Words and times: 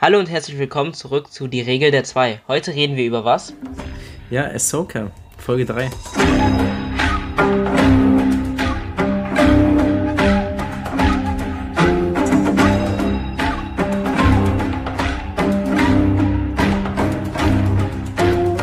Hallo 0.00 0.20
und 0.20 0.30
herzlich 0.30 0.56
willkommen 0.60 0.94
zurück 0.94 1.32
zu 1.32 1.48
Die 1.48 1.60
Regel 1.60 1.90
der 1.90 2.04
Zwei. 2.04 2.40
Heute 2.46 2.72
reden 2.72 2.94
wir 2.94 3.04
über 3.04 3.24
was? 3.24 3.52
Ja, 4.30 4.44
Ahsoka, 4.44 5.10
Folge 5.36 5.64
3. 5.64 5.90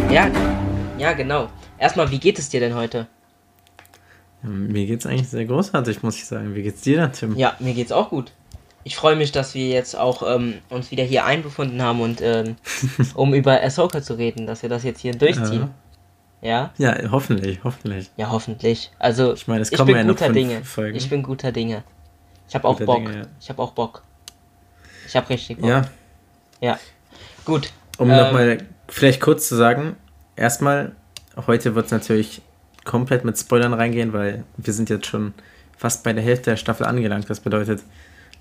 Ja, 0.10 0.32
ja, 0.98 1.12
genau. 1.12 1.50
Erstmal, 1.78 2.10
wie 2.12 2.20
geht 2.20 2.40
es 2.40 2.48
dir 2.48 2.62
denn 2.62 2.76
heute? 2.76 3.08
Ja, 4.42 4.48
mir 4.50 4.86
geht's 4.86 5.06
eigentlich 5.06 5.28
sehr 5.28 5.44
großartig, 5.44 6.02
muss 6.02 6.16
ich 6.16 6.26
sagen. 6.26 6.56
Wie 6.56 6.64
geht's 6.64 6.80
dir 6.80 6.96
denn, 6.96 7.12
Tim? 7.12 7.36
Ja, 7.36 7.58
mir 7.60 7.74
geht's 7.74 7.92
auch 7.92 8.10
gut. 8.10 8.32
Ich 8.88 8.96
freue 8.96 9.16
mich, 9.16 9.32
dass 9.32 9.56
wir 9.56 9.68
jetzt 9.68 9.98
auch 9.98 10.22
ähm, 10.36 10.60
uns 10.70 10.92
wieder 10.92 11.04
hier 11.04 11.26
einbefunden 11.26 11.82
haben 11.82 12.02
und 12.02 12.22
ähm, 12.22 12.56
um 13.16 13.34
über 13.34 13.62
Ahsoka 13.62 14.02
zu 14.02 14.14
reden, 14.14 14.46
dass 14.46 14.62
wir 14.62 14.70
das 14.70 14.84
jetzt 14.84 15.02
hier 15.02 15.14
durchziehen. 15.14 15.72
Ja? 16.42 16.72
Ja, 16.78 16.96
hoffentlich, 17.10 17.60
hoffentlich. 17.64 18.12
Ja, 18.16 18.30
hoffentlich. 18.30 18.92
Also, 19.00 19.34
Ich 19.34 19.48
meine, 19.48 19.64
es 19.64 19.72
kommen 19.72 19.88
bin 19.88 19.96
ja 19.96 20.04
noch 20.04 20.16
Dinge. 20.16 20.64
Folgen. 20.64 20.96
Ich 20.96 21.10
bin 21.10 21.24
guter 21.24 21.52
Dinge. 21.52 21.84
Ich 22.48 22.54
habe 22.54 22.68
auch 22.68 22.80
Bock. 22.80 22.98
Dinge, 23.06 23.18
ja. 23.18 23.26
Ich 23.42 23.50
habe 23.50 23.60
auch 23.60 23.72
Bock. 23.72 24.04
Ich 25.08 25.16
habe 25.16 25.28
richtig 25.30 25.60
Bock. 25.60 25.70
Ja, 25.70 25.86
Ja. 26.62 26.80
Gut. 27.44 27.72
um 27.98 28.12
Ähm, 28.12 28.18
nochmal 28.18 28.60
vielleicht 28.88 29.20
kurz 29.20 29.50
zu 29.50 29.56
sagen, 29.56 29.96
erstmal, 30.36 30.92
heute 31.48 31.74
wird 31.74 31.88
es 31.88 31.92
natürlich 31.92 32.44
komplett 32.84 33.26
mit 33.26 33.36
Spoilern 33.36 33.74
reingehen, 33.74 34.14
weil 34.14 34.44
wir 34.58 34.74
sind 34.74 34.92
jetzt 34.92 35.08
schon 35.08 35.34
fast 35.76 36.04
bei 36.04 36.14
der 36.14 36.24
Hälfte 36.24 36.52
der 36.52 36.58
Staffel 36.58 36.86
angelangt. 36.86 37.28
Das 37.30 37.40
bedeutet, 37.40 37.82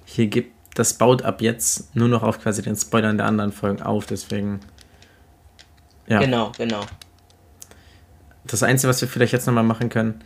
hier 0.05 0.27
gibt 0.27 0.55
das 0.75 0.95
baut 0.95 1.23
ab 1.23 1.41
jetzt 1.41 1.95
nur 1.95 2.09
noch 2.09 2.23
auf 2.23 2.41
quasi 2.41 2.61
den 2.61 2.77
Spoilern 2.77 3.17
der 3.17 3.27
anderen 3.27 3.53
Folgen 3.53 3.81
auf, 3.81 4.07
deswegen. 4.07 4.61
Ja. 6.09 6.19
Genau, 6.19 6.53
genau. 6.59 6.81
Das 8.45 8.63
Einzige, 8.63 8.91
was 8.91 9.01
wir 9.01 9.09
vielleicht 9.09 9.33
jetzt 9.33 9.47
nochmal 9.47 9.65
machen 9.65 9.89
können, 9.89 10.21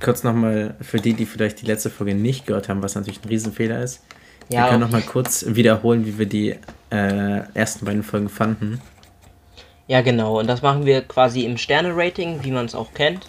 kurz 0.00 0.22
nochmal 0.22 0.76
für 0.80 0.98
die, 0.98 1.14
die 1.14 1.26
vielleicht 1.26 1.60
die 1.60 1.66
letzte 1.66 1.90
Folge 1.90 2.14
nicht 2.14 2.46
gehört 2.46 2.68
haben, 2.68 2.82
was 2.82 2.94
natürlich 2.94 3.24
ein 3.24 3.28
Riesenfehler 3.28 3.82
ist. 3.82 4.04
Ja, 4.48 4.64
wir 4.64 4.70
können 4.70 4.80
nochmal 4.80 5.02
kurz 5.02 5.44
wiederholen, 5.48 6.06
wie 6.06 6.18
wir 6.18 6.26
die 6.26 6.54
äh, 6.90 7.42
ersten 7.54 7.86
beiden 7.86 8.02
Folgen 8.02 8.28
fanden. 8.28 8.80
Ja, 9.88 10.02
genau. 10.02 10.38
Und 10.38 10.46
das 10.46 10.62
machen 10.62 10.86
wir 10.86 11.00
quasi 11.02 11.44
im 11.44 11.56
Sterne-Rating, 11.56 12.44
wie 12.44 12.50
man 12.50 12.66
es 12.66 12.74
auch 12.74 12.92
kennt. 12.94 13.26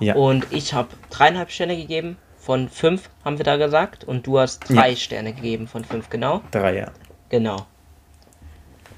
Ja. 0.00 0.14
Und 0.14 0.46
ich 0.50 0.74
habe 0.74 0.88
dreieinhalb 1.10 1.50
Sterne 1.50 1.76
gegeben. 1.76 2.16
Von 2.48 2.70
fünf 2.70 3.10
haben 3.26 3.36
wir 3.36 3.44
da 3.44 3.58
gesagt. 3.58 4.04
Und 4.04 4.26
du 4.26 4.38
hast 4.38 4.70
drei 4.70 4.88
Ja. 4.88 4.96
Sterne 4.96 5.34
gegeben 5.34 5.68
von 5.68 5.84
fünf, 5.84 6.08
genau. 6.08 6.40
Drei, 6.50 6.78
ja. 6.78 6.86
Genau. 7.28 7.66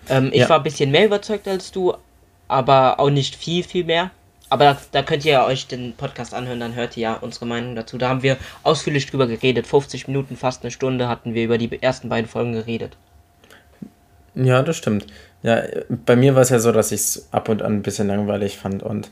Ähm, 0.08 0.28
ich 0.32 0.42
Ja. 0.42 0.48
war 0.48 0.58
ein 0.58 0.62
bisschen 0.62 0.92
mehr 0.92 1.04
überzeugt 1.06 1.48
als 1.48 1.72
du, 1.72 1.94
aber 2.46 3.00
auch 3.00 3.10
nicht 3.10 3.34
viel, 3.34 3.64
viel 3.64 3.82
mehr. 3.82 4.12
Aber 4.50 4.66
da, 4.66 4.76
da 4.92 5.02
könnt 5.02 5.24
ihr 5.24 5.32
ja 5.32 5.46
euch 5.46 5.66
den 5.66 5.94
Podcast 5.96 6.32
anhören, 6.32 6.60
dann 6.60 6.76
hört 6.76 6.96
ihr 6.96 7.02
ja 7.02 7.14
unsere 7.14 7.44
Meinung 7.46 7.74
dazu. 7.74 7.98
Da 7.98 8.08
haben 8.08 8.22
wir 8.22 8.36
ausführlich 8.62 9.10
drüber 9.10 9.26
geredet. 9.26 9.66
50 9.66 10.06
Minuten, 10.06 10.36
fast 10.36 10.62
eine 10.62 10.70
Stunde 10.70 11.08
hatten 11.08 11.34
wir 11.34 11.42
über 11.42 11.58
die 11.58 11.82
ersten 11.82 12.08
beiden 12.08 12.30
Folgen 12.30 12.52
geredet. 12.52 12.96
Ja, 14.36 14.62
das 14.62 14.76
stimmt. 14.76 15.06
Ja, 15.42 15.60
bei 15.88 16.14
mir 16.14 16.36
war 16.36 16.42
es 16.42 16.50
ja 16.50 16.60
so, 16.60 16.70
dass 16.70 16.92
ich 16.92 17.00
es 17.00 17.28
ab 17.32 17.48
und 17.48 17.62
an 17.62 17.72
ein 17.78 17.82
bisschen 17.82 18.06
langweilig 18.06 18.58
fand 18.58 18.84
und 18.84 19.10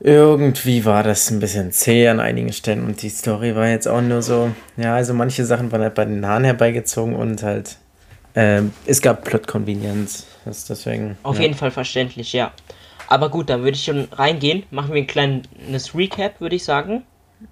irgendwie 0.00 0.84
war 0.84 1.02
das 1.02 1.30
ein 1.30 1.40
bisschen 1.40 1.72
zäh 1.72 2.08
an 2.08 2.20
einigen 2.20 2.52
Stellen 2.52 2.84
und 2.84 3.02
die 3.02 3.08
Story 3.08 3.56
war 3.56 3.68
jetzt 3.68 3.88
auch 3.88 4.00
nur 4.00 4.22
so, 4.22 4.50
ja, 4.76 4.94
also 4.94 5.12
manche 5.12 5.44
Sachen 5.44 5.72
waren 5.72 5.82
halt 5.82 5.94
bei 5.94 6.04
den 6.04 6.24
Haaren 6.24 6.44
herbeigezogen 6.44 7.16
und 7.16 7.42
halt, 7.42 7.78
ähm, 8.34 8.72
es 8.86 9.02
gab 9.02 9.24
Plot-Convenience, 9.24 10.26
das 10.44 10.66
deswegen. 10.66 11.18
Auf 11.24 11.36
ja. 11.36 11.42
jeden 11.42 11.54
Fall 11.54 11.70
verständlich, 11.72 12.32
ja. 12.32 12.52
Aber 13.08 13.30
gut, 13.30 13.48
dann 13.50 13.62
würde 13.62 13.76
ich 13.76 13.84
schon 13.84 14.06
reingehen. 14.12 14.64
Machen 14.70 14.92
wir 14.92 15.02
ein 15.02 15.06
kleines 15.06 15.94
Recap, 15.94 16.40
würde 16.40 16.56
ich 16.56 16.64
sagen. 16.64 17.02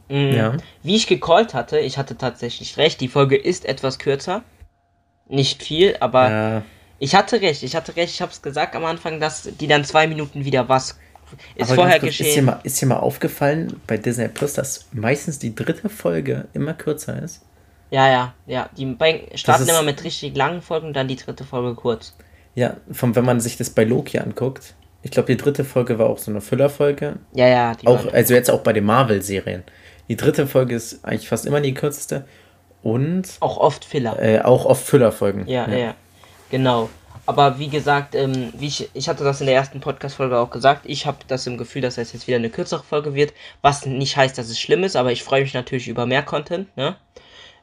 Mm, 0.09 0.33
Ja. 0.33 0.57
Wie 0.83 0.97
ich 0.97 1.07
gecallt 1.07 1.55
hatte, 1.55 1.79
ich 1.79 1.99
hatte 1.99 2.17
tatsächlich 2.17 2.77
recht. 2.77 3.01
Die 3.01 3.09
Folge 3.09 3.37
ist 3.37 3.65
etwas 3.65 3.99
kürzer. 3.99 4.43
Nicht 5.29 5.63
viel, 5.63 5.97
aber 5.99 6.31
Ja, 6.31 6.63
ich 6.99 7.15
hatte 7.15 7.41
recht. 7.41 7.63
Ich 7.63 7.75
hatte 7.75 7.97
recht. 7.97 8.15
Ich 8.15 8.21
habe 8.21 8.33
es 8.33 8.43
gesagt 8.43 8.77
am 8.77 8.85
Anfang, 8.85 9.19
dass 9.19 9.49
die 9.61 9.67
dann 9.67 9.85
zwei 9.85 10.07
Minuten 10.07 10.45
wieder 10.45 10.69
was 10.69 10.99
ist 11.55 11.69
aber 11.71 11.75
vorher 11.77 12.01
kurz, 12.01 12.13
Ist 12.13 12.21
dir, 12.21 12.25
geschehen. 12.25 12.45
mal, 12.47 12.61
ist 12.63 12.81
dir 12.81 12.87
mal 12.87 12.97
aufgefallen 12.99 13.81
bei 13.87 13.97
Disney 13.97 14.29
Plus, 14.29 14.55
dass 14.55 14.87
meistens 14.93 15.39
die 15.39 15.55
dritte 15.55 15.89
Folge 15.89 16.47
immer 16.53 16.75
kürzer 16.75 17.23
ist? 17.23 17.43
Ja, 17.91 18.09
ja, 18.09 18.35
ja. 18.47 18.69
Die 18.77 18.97
starten 19.35 19.63
ist- 19.63 19.69
immer 19.71 19.83
mit 19.83 20.03
richtig 20.05 20.37
langen 20.37 20.63
Folgen, 20.63 20.93
dann 20.93 21.09
die 21.09 21.17
dritte 21.17 21.45
Folge 21.45 21.75
kurz. 21.75 22.15
Ja, 22.55 22.77
von, 22.91 23.15
wenn 23.15 23.25
man 23.25 23.41
sich 23.41 23.57
das 23.57 23.71
bei 23.71 23.85
Loki 23.85 24.19
anguckt, 24.19 24.75
ich 25.03 25.11
glaube, 25.11 25.27
die 25.27 25.37
dritte 25.37 25.65
Folge 25.65 25.99
war 25.99 26.07
auch 26.09 26.19
so 26.19 26.31
eine 26.31 26.41
Füllerfolge. 26.41 27.17
Ja, 27.35 27.47
ja. 27.47 27.73
Auch, 27.85 28.13
also 28.13 28.35
jetzt 28.35 28.51
auch 28.51 28.61
bei 28.61 28.73
den 28.73 28.85
Marvel-Serien. 28.85 29.63
Die 30.09 30.17
dritte 30.17 30.47
Folge 30.47 30.75
ist 30.75 31.05
eigentlich 31.05 31.29
fast 31.29 31.47
immer 31.47 31.61
die 31.61 31.75
kürzeste. 31.75 32.25
Und 32.83 33.29
auch 33.41 33.57
oft 33.59 33.85
Filler. 33.85 34.21
äh, 34.23 34.41
auch 34.41 34.65
oft 34.65 34.85
Füllerfolgen. 34.85 35.47
Ja, 35.49 35.69
ja, 35.69 35.95
genau. 36.51 36.89
Aber 37.27 37.59
wie 37.59 37.69
gesagt, 37.69 38.15
ähm, 38.15 38.53
wie 38.57 38.69
ich, 38.69 38.89
ich 38.95 39.09
hatte 39.09 39.25
das 39.25 39.41
in 39.41 39.47
der 39.47 39.57
ersten 39.57 39.81
Podcast-Folge 39.81 40.39
auch 40.39 40.51
gesagt, 40.51 40.83
ich 40.85 41.07
habe 41.07 41.19
das 41.27 41.47
im 41.47 41.59
Gefühl, 41.59 41.83
dass 41.83 41.99
es 41.99 42.13
jetzt 42.13 42.29
wieder 42.29 42.37
eine 42.37 42.51
kürzere 42.51 42.85
Folge 42.85 43.15
wird, 43.15 43.33
was 43.63 43.85
nicht 43.85 44.17
heißt, 44.17 44.39
dass 44.39 44.49
es 44.49 44.61
schlimm 44.61 44.85
ist, 44.85 44.95
aber 44.95 45.11
ich 45.11 45.25
freue 45.25 45.43
mich 45.43 45.53
natürlich 45.53 45.89
über 45.89 46.07
mehr 46.07 46.23
Content, 46.23 46.75
ne? 46.77 46.97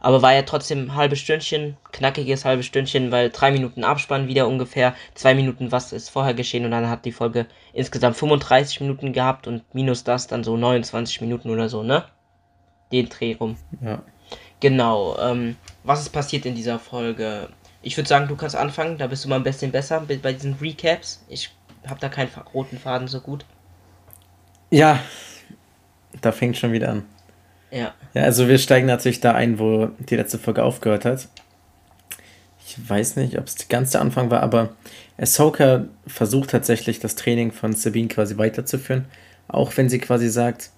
Aber 0.02 0.22
war 0.22 0.34
ja 0.34 0.42
trotzdem 0.42 0.80
ein 0.80 0.96
halbes 0.96 1.20
Stündchen, 1.20 1.78
knackiges 1.94 2.44
halbes 2.44 2.66
Stündchen, 2.66 3.10
weil 3.10 3.30
drei 3.30 3.52
Minuten 3.52 3.86
Abspann 3.86 4.28
wieder 4.28 4.50
ungefähr, 4.50 4.96
zwei 5.14 5.34
Minuten, 5.34 5.72
was 5.72 5.94
ist 5.94 6.10
vorher 6.10 6.34
geschehen 6.34 6.66
und 6.66 6.72
dann 6.72 6.90
hat 6.90 7.06
die 7.06 7.14
Folge 7.14 7.46
insgesamt 7.72 8.18
35 8.18 8.82
Minuten 8.82 9.14
gehabt 9.14 9.48
und 9.48 9.64
minus 9.74 10.04
das 10.04 10.28
dann 10.28 10.44
so 10.44 10.58
29 10.58 11.22
Minuten 11.22 11.50
oder 11.50 11.70
so, 11.70 11.84
ne? 11.84 12.04
Den 12.92 13.08
Dreh 13.08 13.38
rum. 13.40 13.56
Ja. 13.82 14.04
Genau, 14.60 15.18
ähm, 15.20 15.56
was 15.86 16.02
ist 16.02 16.10
passiert 16.10 16.46
in 16.46 16.56
dieser 16.56 16.80
Folge? 16.80 17.48
Ich 17.84 17.98
würde 17.98 18.08
sagen, 18.08 18.28
du 18.28 18.36
kannst 18.36 18.56
anfangen, 18.56 18.98
da 18.98 19.08
bist 19.08 19.26
du 19.26 19.30
mal 19.30 19.36
ein 19.36 19.44
bisschen 19.44 19.72
besser 19.72 20.02
bei 20.02 20.34
diesen 20.34 20.56
Recaps. 20.56 21.24
Ich 21.28 21.54
habe 21.86 22.00
da 22.00 22.10
keinen 22.10 22.30
roten 22.54 22.80
Faden 22.80 23.08
so 23.08 23.20
gut. 23.20 23.46
ja, 24.72 25.00
da 26.22 26.32
fängt 26.32 26.58
schon 26.58 26.72
wieder 26.72 26.90
an. 26.90 27.06
Ja, 27.72 27.94
Ja, 28.14 28.24
also 28.24 28.48
wir 28.48 28.58
steigen 28.58 28.88
natürlich 28.88 29.20
da 29.20 29.34
ein, 29.34 29.60
wo 29.60 29.88
die 30.00 30.16
letzte 30.16 30.40
Folge 30.40 30.64
aufgehört 30.64 31.06
hat. 31.06 31.28
Ich 32.66 32.90
weiß 32.90 33.18
nicht, 33.18 33.38
ob 33.38 33.48
es 33.48 33.68
ganz 33.68 33.92
der 33.92 34.02
Anfang 34.02 34.32
war, 34.32 34.42
aber 34.42 34.76
Ahsoka 35.18 35.86
versucht 36.08 36.52
tatsächlich 36.52 37.00
das 37.00 37.16
Training 37.16 37.52
von 37.52 37.74
Sabine 37.74 38.08
quasi 38.08 38.38
weiterzuführen. 38.38 39.06
Auch 39.48 39.76
wenn 39.76 39.90
sie 39.90 40.00
quasi 40.00 40.30
sagt, 40.30 40.70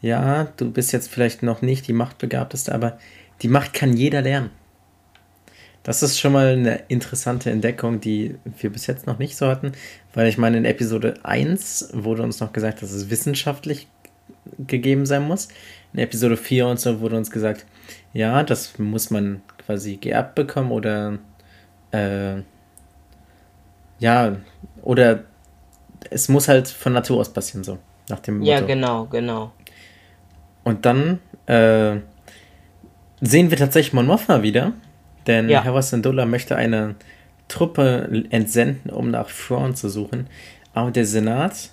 ja, 0.00 0.44
du 0.56 0.70
bist 0.70 0.92
jetzt 0.92 1.10
vielleicht 1.10 1.42
noch 1.42 1.62
nicht 1.62 1.88
die 1.88 1.92
Machtbegabteste, 1.92 2.74
aber 2.74 2.98
die 3.42 3.48
Macht 3.48 3.72
kann 3.72 3.96
jeder 3.96 4.22
lernen. 4.22 4.50
Das 5.82 6.02
ist 6.02 6.18
schon 6.20 6.32
mal 6.32 6.48
eine 6.48 6.82
interessante 6.88 7.50
Entdeckung, 7.50 8.00
die 8.00 8.36
wir 8.58 8.70
bis 8.70 8.86
jetzt 8.86 9.06
noch 9.06 9.18
nicht 9.18 9.36
so 9.36 9.48
hatten, 9.48 9.72
weil 10.14 10.28
ich 10.28 10.38
meine, 10.38 10.58
in 10.58 10.64
Episode 10.64 11.14
1 11.24 11.90
wurde 11.92 12.22
uns 12.22 12.38
noch 12.40 12.52
gesagt, 12.52 12.82
dass 12.82 12.92
es 12.92 13.10
wissenschaftlich 13.10 13.88
gegeben 14.58 15.06
sein 15.06 15.22
muss. 15.22 15.48
In 15.92 15.98
Episode 15.98 16.36
4 16.36 16.68
und 16.68 16.80
so 16.80 17.00
wurde 17.00 17.16
uns 17.16 17.30
gesagt, 17.30 17.66
ja, 18.12 18.42
das 18.44 18.78
muss 18.78 19.10
man 19.10 19.42
quasi 19.64 19.96
geerbt 19.96 20.34
bekommen 20.34 20.70
oder 20.70 21.18
äh, 21.90 22.42
ja, 23.98 24.36
oder 24.82 25.24
es 26.10 26.28
muss 26.28 26.48
halt 26.48 26.68
von 26.68 26.92
Natur 26.92 27.20
aus 27.20 27.32
passieren, 27.32 27.64
so 27.64 27.78
nach 28.08 28.20
dem 28.20 28.38
Motto. 28.38 28.50
ja, 28.50 28.60
genau, 28.60 29.06
genau. 29.06 29.52
Und 30.64 30.84
dann 30.86 31.20
äh, 31.46 31.96
sehen 33.20 33.50
wir 33.50 33.56
tatsächlich 33.56 33.92
Mon 33.92 34.06
Mothma 34.06 34.42
wieder, 34.42 34.72
denn 35.26 35.48
Ja. 35.48 35.62
Hera 35.62 35.82
Syndulla 35.82 36.26
möchte 36.26 36.56
eine 36.56 36.94
Truppe 37.48 38.24
entsenden, 38.30 38.90
um 38.90 39.10
nach 39.10 39.28
Thrawn 39.30 39.74
zu 39.74 39.88
suchen. 39.88 40.26
Aber 40.74 40.90
der 40.90 41.04
Senat 41.04 41.70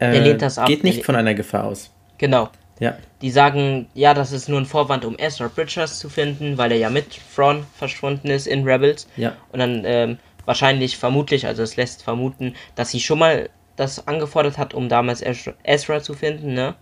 äh, 0.00 0.12
Der 0.36 0.48
geht 0.66 0.82
nicht 0.84 1.04
von 1.04 1.14
einer 1.16 1.34
Gefahr 1.34 1.64
aus. 1.64 1.92
Genau. 2.18 2.48
Ja, 2.80 2.96
Die 3.22 3.30
sagen, 3.30 3.86
ja, 3.94 4.14
das 4.14 4.32
ist 4.32 4.48
nur 4.48 4.60
ein 4.60 4.66
Vorwand, 4.66 5.04
um 5.04 5.14
Ezra 5.16 5.46
Bridgers 5.46 6.00
zu 6.00 6.08
finden, 6.08 6.58
weil 6.58 6.72
er 6.72 6.78
ja 6.78 6.90
mit 6.90 7.06
Thrawn 7.34 7.64
verschwunden 7.76 8.28
ist 8.30 8.48
in 8.48 8.64
Rebels. 8.64 9.06
ja, 9.16 9.34
Und 9.52 9.60
dann 9.60 9.82
ähm, 9.84 10.18
wahrscheinlich, 10.44 10.96
vermutlich, 10.96 11.46
also 11.46 11.62
es 11.62 11.76
lässt 11.76 12.02
vermuten, 12.02 12.54
dass 12.74 12.90
sie 12.90 12.98
schon 12.98 13.20
mal 13.20 13.48
das 13.76 14.08
angefordert 14.08 14.58
hat, 14.58 14.74
um 14.74 14.88
damals 14.88 15.22
Ezra, 15.22 15.52
Ezra 15.62 16.00
zu 16.02 16.14
finden, 16.14 16.54
ne? 16.54 16.74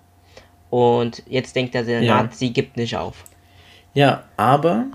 Und 0.70 1.22
jetzt 1.28 1.54
denkt 1.56 1.74
der 1.74 1.84
Senat, 1.84 2.04
Ja. 2.06 2.28
sie 2.32 2.52
gibt 2.54 2.78
nicht 2.78 2.96
auf. 2.96 3.24
ja, 3.92 4.22
aber 4.38 4.86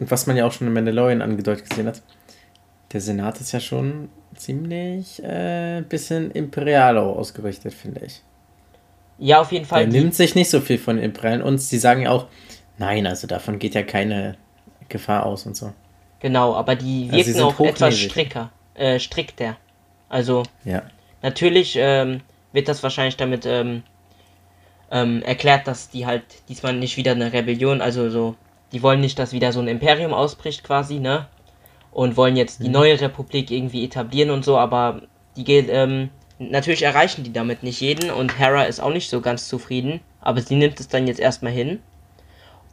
was 0.00 0.26
man 0.26 0.36
ja 0.36 0.46
auch 0.46 0.52
schon 0.52 0.66
in 0.66 0.72
Mandalorian 0.72 1.22
angedeutet 1.22 1.68
gesehen 1.68 1.86
hat, 1.86 2.02
der 2.92 3.00
Senat 3.00 3.40
ist 3.40 3.52
ja 3.52 3.60
schon 3.60 4.08
ziemlich 4.34 5.22
äh, 5.22 5.82
bisschen 5.88 6.30
imperial 6.30 6.98
auch 6.98 7.16
ausgerichtet, 7.16 7.74
finde 7.74 8.04
ich. 8.06 8.22
Ja, 9.18 9.40
auf 9.40 9.52
jeden 9.52 9.66
Fall. 9.66 9.84
Der 9.88 10.00
nimmt 10.00 10.14
sich 10.14 10.34
nicht 10.34 10.50
so 10.50 10.60
viel 10.60 10.78
von 10.78 10.96
den 10.96 11.04
Imperialen 11.04 11.42
und 11.42 11.58
sie 11.58 11.78
sagen 11.78 12.02
ja 12.02 12.10
auch, 12.10 12.26
nein, 12.78 13.06
also 13.06 13.26
davon 13.26 13.58
geht 13.58 13.74
ja 13.74 13.82
keine 13.82 14.36
Gefahr 14.88 15.26
aus 15.26 15.46
und 15.46 15.56
so. 15.56 15.72
Genau, 16.20 16.54
aber 16.54 16.74
die 16.74 17.04
Also 17.04 17.16
wirken 17.16 17.32
sind 17.32 17.42
auch 17.42 17.60
etwas 17.60 17.98
stricker, 17.98 18.50
äh, 18.74 18.98
strikter. 18.98 19.56
Also 20.08 20.42
Ja. 20.64 20.82
natürlich 21.22 21.76
ähm, 21.78 22.22
wird 22.52 22.68
das 22.68 22.82
wahrscheinlich 22.82 23.16
damit 23.16 23.46
ähm, 23.46 23.82
ähm, 24.90 25.22
erklärt, 25.22 25.66
dass 25.66 25.90
die 25.90 26.06
halt 26.06 26.24
diesmal 26.48 26.74
nicht 26.74 26.96
wieder 26.96 27.12
eine 27.12 27.32
Rebellion, 27.32 27.80
also 27.80 28.10
so, 28.10 28.36
die 28.72 28.82
wollen 28.82 29.00
nicht, 29.00 29.18
dass 29.18 29.32
wieder 29.32 29.52
so 29.52 29.60
ein 29.60 29.68
Imperium 29.68 30.12
ausbricht 30.12 30.64
quasi, 30.64 30.98
ne? 30.98 31.26
Und 31.92 32.16
wollen 32.16 32.36
jetzt 32.36 32.62
die 32.62 32.68
neue 32.68 33.00
Republik 33.00 33.50
irgendwie 33.50 33.84
etablieren 33.84 34.30
und 34.30 34.44
so, 34.44 34.56
aber 34.56 35.02
die 35.36 35.42
geht, 35.44 35.68
ähm, 35.68 36.10
natürlich 36.38 36.82
erreichen 36.82 37.24
die 37.24 37.32
damit 37.32 37.62
nicht 37.62 37.80
jeden 37.80 38.10
und 38.10 38.38
Hera 38.38 38.64
ist 38.64 38.80
auch 38.80 38.92
nicht 38.92 39.10
so 39.10 39.20
ganz 39.20 39.48
zufrieden, 39.48 40.00
aber 40.20 40.40
sie 40.40 40.54
nimmt 40.54 40.78
es 40.78 40.88
dann 40.88 41.08
jetzt 41.08 41.20
erstmal 41.20 41.52
hin. 41.52 41.80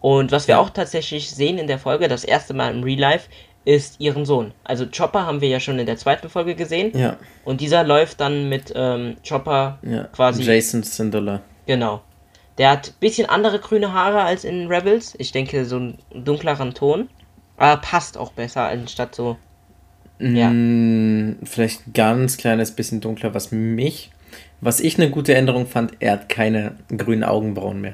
Und 0.02 0.32
was 0.32 0.48
wir 0.48 0.60
auch 0.60 0.70
tatsächlich 0.70 1.32
sehen 1.32 1.58
in 1.58 1.68
der 1.68 1.80
Folge, 1.80 2.08
das 2.08 2.24
erste 2.24 2.54
Mal 2.54 2.74
im 2.74 2.84
Real 2.84 3.00
Life, 3.00 3.30
ist 3.66 4.00
ihren 4.00 4.26
Sohn. 4.26 4.54
Also 4.64 4.86
Chopper 4.86 5.26
haben 5.26 5.42
wir 5.42 5.50
ja 5.50 5.60
schon 5.60 5.78
in 5.78 5.86
der 5.86 5.98
zweiten 5.98 6.30
Folge 6.30 6.56
gesehen. 6.56 6.98
Ja. 6.98 7.18
Und 7.44 7.60
dieser 7.60 7.84
läuft 7.84 8.22
dann 8.22 8.48
mit 8.48 8.72
ähm, 8.74 9.18
Chopper 9.28 9.80
ja. 9.82 10.06
quasi. 10.06 10.44
Jason 10.44 10.84
Syndulla. 10.84 11.42
Genau. 11.66 12.02
Der 12.58 12.72
hat 12.72 13.00
bisschen 13.00 13.28
andere 13.28 13.60
grüne 13.60 13.94
Haare 13.94 14.22
als 14.22 14.44
in 14.44 14.68
Rebels. 14.68 15.14
Ich 15.18 15.32
denke, 15.32 15.66
so 15.66 15.76
einen 15.76 15.98
dunkleren 16.14 16.74
Ton. 16.74 17.10
Aber 17.58 17.82
passt 17.82 18.18
auch 18.18 18.32
besser, 18.32 18.68
anstatt 18.68 19.16
so. 19.16 19.38
Ja. 20.20 20.50
Mm, 20.50 21.38
vielleicht 21.44 21.88
ein 21.88 21.94
ganz 21.94 22.38
kleines 22.38 22.72
bisschen 22.72 23.02
dunkler, 23.02 23.34
was 23.34 23.52
mich, 23.52 24.12
was 24.62 24.80
ich 24.80 24.98
eine 24.98 25.12
gute 25.12 25.36
Änderung 25.36 25.68
fand, 25.68 25.94
er 26.00 26.14
hat 26.14 26.30
keine 26.30 26.76
grünen 26.96 27.24
Augenbrauen 27.24 27.82
mehr. 27.82 27.94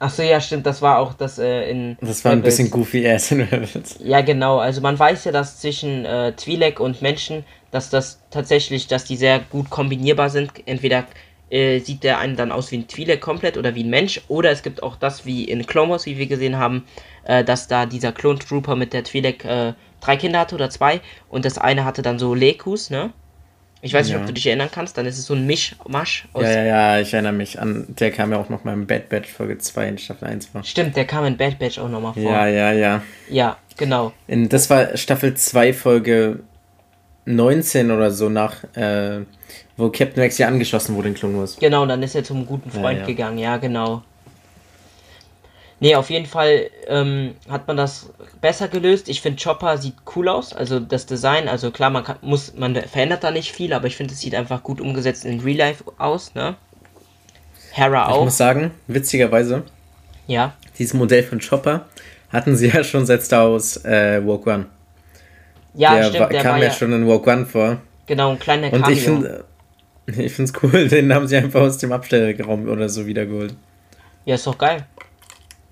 Achso, 0.00 0.22
ja, 0.22 0.40
stimmt, 0.40 0.64
das 0.64 0.80
war 0.80 0.98
auch 0.98 1.14
das 1.14 1.38
äh, 1.38 1.70
in. 1.70 1.96
Das 2.00 2.24
war 2.24 2.32
ein 2.32 2.38
Rebels. 2.38 2.56
bisschen 2.56 2.70
goofy 2.70 3.08
ass 3.08 3.32
in 3.32 3.40
Rebels. 3.40 3.98
Ja, 4.04 4.20
genau. 4.20 4.58
Also 4.58 4.80
man 4.80 4.96
weiß 4.98 5.24
ja, 5.24 5.32
dass 5.32 5.58
zwischen 5.58 6.04
äh, 6.04 6.32
Twi'lek 6.36 6.78
und 6.78 7.02
Menschen, 7.02 7.44
dass 7.72 7.90
das 7.90 8.20
tatsächlich, 8.30 8.86
dass 8.86 9.04
die 9.04 9.16
sehr 9.16 9.40
gut 9.40 9.70
kombinierbar 9.70 10.30
sind. 10.30 10.52
Entweder 10.66 11.04
äh, 11.50 11.78
sieht 11.80 12.02
der 12.04 12.18
einen 12.18 12.36
dann 12.36 12.52
aus 12.52 12.70
wie 12.72 12.76
ein 12.78 12.86
Twi'lek 12.86 13.18
komplett 13.18 13.56
oder 13.56 13.74
wie 13.74 13.84
ein 13.84 13.90
Mensch, 13.90 14.20
oder 14.28 14.50
es 14.50 14.62
gibt 14.62 14.82
auch 14.82 14.96
das 14.96 15.24
wie 15.26 15.44
in 15.44 15.64
Clone 15.66 15.90
Wars, 15.90 16.06
wie 16.06 16.18
wir 16.18 16.26
gesehen 16.26 16.58
haben, 16.58 16.84
äh, 17.24 17.42
dass 17.44 17.68
da 17.68 17.86
dieser 17.86 18.12
Clone 18.12 18.38
Trooper 18.38 18.76
mit 18.76 18.92
der 18.92 19.04
Twi'lek 19.04 19.44
äh, 19.44 19.72
drei 20.00 20.16
Kinder 20.16 20.40
hatte 20.40 20.54
oder 20.54 20.70
zwei 20.70 21.00
und 21.28 21.44
das 21.44 21.58
eine 21.58 21.84
hatte 21.84 22.02
dann 22.02 22.18
so 22.18 22.34
Lekus, 22.34 22.90
ne? 22.90 23.10
Ich 23.80 23.94
weiß 23.94 24.06
nicht, 24.06 24.14
Ja. 24.16 24.20
ob 24.20 24.26
du 24.26 24.32
dich 24.32 24.44
erinnern 24.44 24.70
kannst, 24.72 24.98
dann 24.98 25.06
ist 25.06 25.18
es 25.18 25.26
so 25.26 25.34
ein 25.34 25.46
Mischmasch 25.46 26.26
aus. 26.32 26.42
Ja, 26.42 26.50
ja, 26.50 26.64
ja, 26.64 27.00
ich 27.00 27.12
erinnere 27.14 27.32
mich 27.32 27.60
an, 27.60 27.86
der 27.88 28.10
kam 28.10 28.32
ja 28.32 28.38
auch 28.38 28.48
noch 28.48 28.64
mal 28.64 28.72
im 28.72 28.88
Bad 28.88 29.08
Batch 29.08 29.30
Folge 29.30 29.56
2 29.56 29.88
in 29.88 29.98
Staffel 29.98 30.26
1 30.26 30.46
vor. 30.46 30.64
Stimmt, 30.64 30.96
der 30.96 31.04
kam 31.04 31.24
in 31.26 31.36
Bad 31.36 31.60
Batch 31.60 31.78
auch 31.78 31.88
nochmal 31.88 32.12
vor. 32.14 32.22
Ja, 32.22 32.48
ja, 32.48 32.72
ja. 32.72 33.02
ja, 33.30 33.56
genau. 33.76 34.12
In, 34.26 34.48
das 34.48 34.68
war 34.68 34.96
Staffel 34.96 35.34
2 35.34 35.72
Folge 35.72 36.40
19 37.26 37.90
oder 37.92 38.10
so 38.10 38.28
nach, 38.28 38.64
äh, 38.74 39.20
wo 39.78 39.88
Captain 39.88 40.20
Rex 40.22 40.36
ja 40.36 40.48
angeschossen 40.48 40.94
wurde 40.94 41.08
in 41.08 41.14
Clone 41.14 41.38
Wars. 41.38 41.56
Genau, 41.58 41.86
dann 41.86 42.02
ist 42.02 42.14
er 42.14 42.24
zum 42.24 42.44
guten 42.44 42.70
Ja, 42.74 42.80
Freund 42.80 42.98
ja. 43.00 43.06
gegangen, 43.06 43.38
ja, 43.38 43.56
genau. 43.56 44.02
Nee, 45.80 45.94
auf 45.94 46.10
jeden 46.10 46.26
Fall 46.26 46.70
ähm, 46.88 47.34
hat 47.48 47.68
man 47.68 47.76
das 47.76 48.10
besser 48.40 48.66
gelöst. 48.66 49.08
Ich 49.08 49.20
finde 49.20 49.40
Chopper 49.40 49.78
sieht 49.78 49.94
cool 50.16 50.28
aus, 50.28 50.52
also 50.52 50.80
das 50.80 51.06
Design, 51.06 51.46
also 51.48 51.70
klar, 51.70 51.90
man 51.90 52.02
kann, 52.02 52.16
muss, 52.20 52.54
man 52.56 52.74
verändert 52.74 53.22
da 53.22 53.30
nicht 53.30 53.52
viel, 53.52 53.72
aber 53.72 53.86
ich 53.86 53.94
finde 53.96 54.12
es 54.12 54.20
sieht 54.20 54.34
einfach 54.34 54.64
gut 54.64 54.80
umgesetzt 54.80 55.24
in 55.24 55.38
Real 55.40 55.56
Life 55.56 55.84
aus, 55.98 56.34
ne? 56.34 56.56
Hera 57.70 58.08
Ich 58.08 58.14
auch, 58.14 58.24
muss 58.24 58.36
sagen, 58.36 58.72
witzigerweise, 58.88 59.62
ja. 60.26 60.54
dieses 60.78 60.94
Modell 60.94 61.22
von 61.22 61.38
Chopper 61.38 61.86
hatten 62.30 62.56
sie 62.56 62.66
ja 62.74 62.82
schon 62.82 63.06
seit 63.06 63.22
Star 63.22 63.52
Wars 63.52 63.76
äh, 63.84 64.20
Woke 64.26 64.50
One. 64.50 64.66
Ja, 65.74 65.94
der 65.94 66.02
stimmt, 66.04 66.20
war, 66.20 66.28
der 66.30 66.42
kam 66.42 66.50
war 66.52 66.58
ja 66.58 66.64
ja, 66.64 66.70
schon 66.72 66.92
in 66.92 67.06
Woke 67.06 67.30
One 67.30 67.46
vor. 67.46 67.76
genau, 68.06 68.30
ein 68.32 68.38
kleiner 68.40 68.72
Und 68.72 68.82
Cameo. 68.82 68.96
ich 68.96 69.04
finde 69.04 69.44
ich 70.16 70.32
finde 70.32 70.52
es 70.52 70.62
cool, 70.62 70.88
den 70.88 71.12
haben 71.12 71.26
sie 71.28 71.36
einfach 71.36 71.60
aus 71.60 71.78
dem 71.78 71.92
Abstellraum 71.92 72.68
oder 72.68 72.88
so 72.88 73.06
wiedergeholt. 73.06 73.54
ja, 74.24 74.34
ist 74.36 74.46
doch 74.46 74.58
geil. 74.58 74.86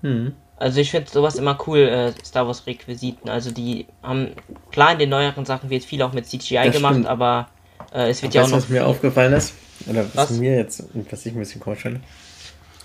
Hm. 0.01 0.33
Also 0.59 0.79
ich 0.79 0.89
finde 0.89 1.09
sowas 1.09 1.35
immer 1.35 1.57
cool, 1.67 1.79
äh, 1.79 2.13
Star 2.25 2.47
Wars 2.47 2.65
Requisiten. 2.65 3.29
Also 3.29 3.51
die 3.51 3.85
haben, 4.01 4.29
klar 4.71 4.93
in 4.93 4.99
den 4.99 5.09
neueren 5.09 5.45
Sachen 5.45 5.69
wird 5.69 5.83
viel 5.83 6.01
auch 6.01 6.13
mit 6.13 6.25
CGI 6.25 6.55
Das 6.65 6.75
gemacht, 6.75 6.93
stimmt. 6.93 7.07
aber 7.07 7.47
äh, 7.93 8.09
es 8.09 8.23
wird 8.23 8.33
ja 8.33 8.41
auch 8.41 8.45
Weißt 8.45 8.53
du, 8.53 8.55
noch 8.57 8.63
was 8.63 8.69
mir 8.69 8.85
aufgefallen 8.87 9.33
ist? 9.33 9.53
Oder 9.87 10.03
was, 10.15 10.31
Was? 10.31 10.31
mir 10.31 10.55
jetzt, 10.55 10.83
was 11.11 11.25
ich 11.25 11.33
ein 11.33 11.39
bisschen 11.39 11.61
komisch 11.61 11.81
finde? 11.81 11.99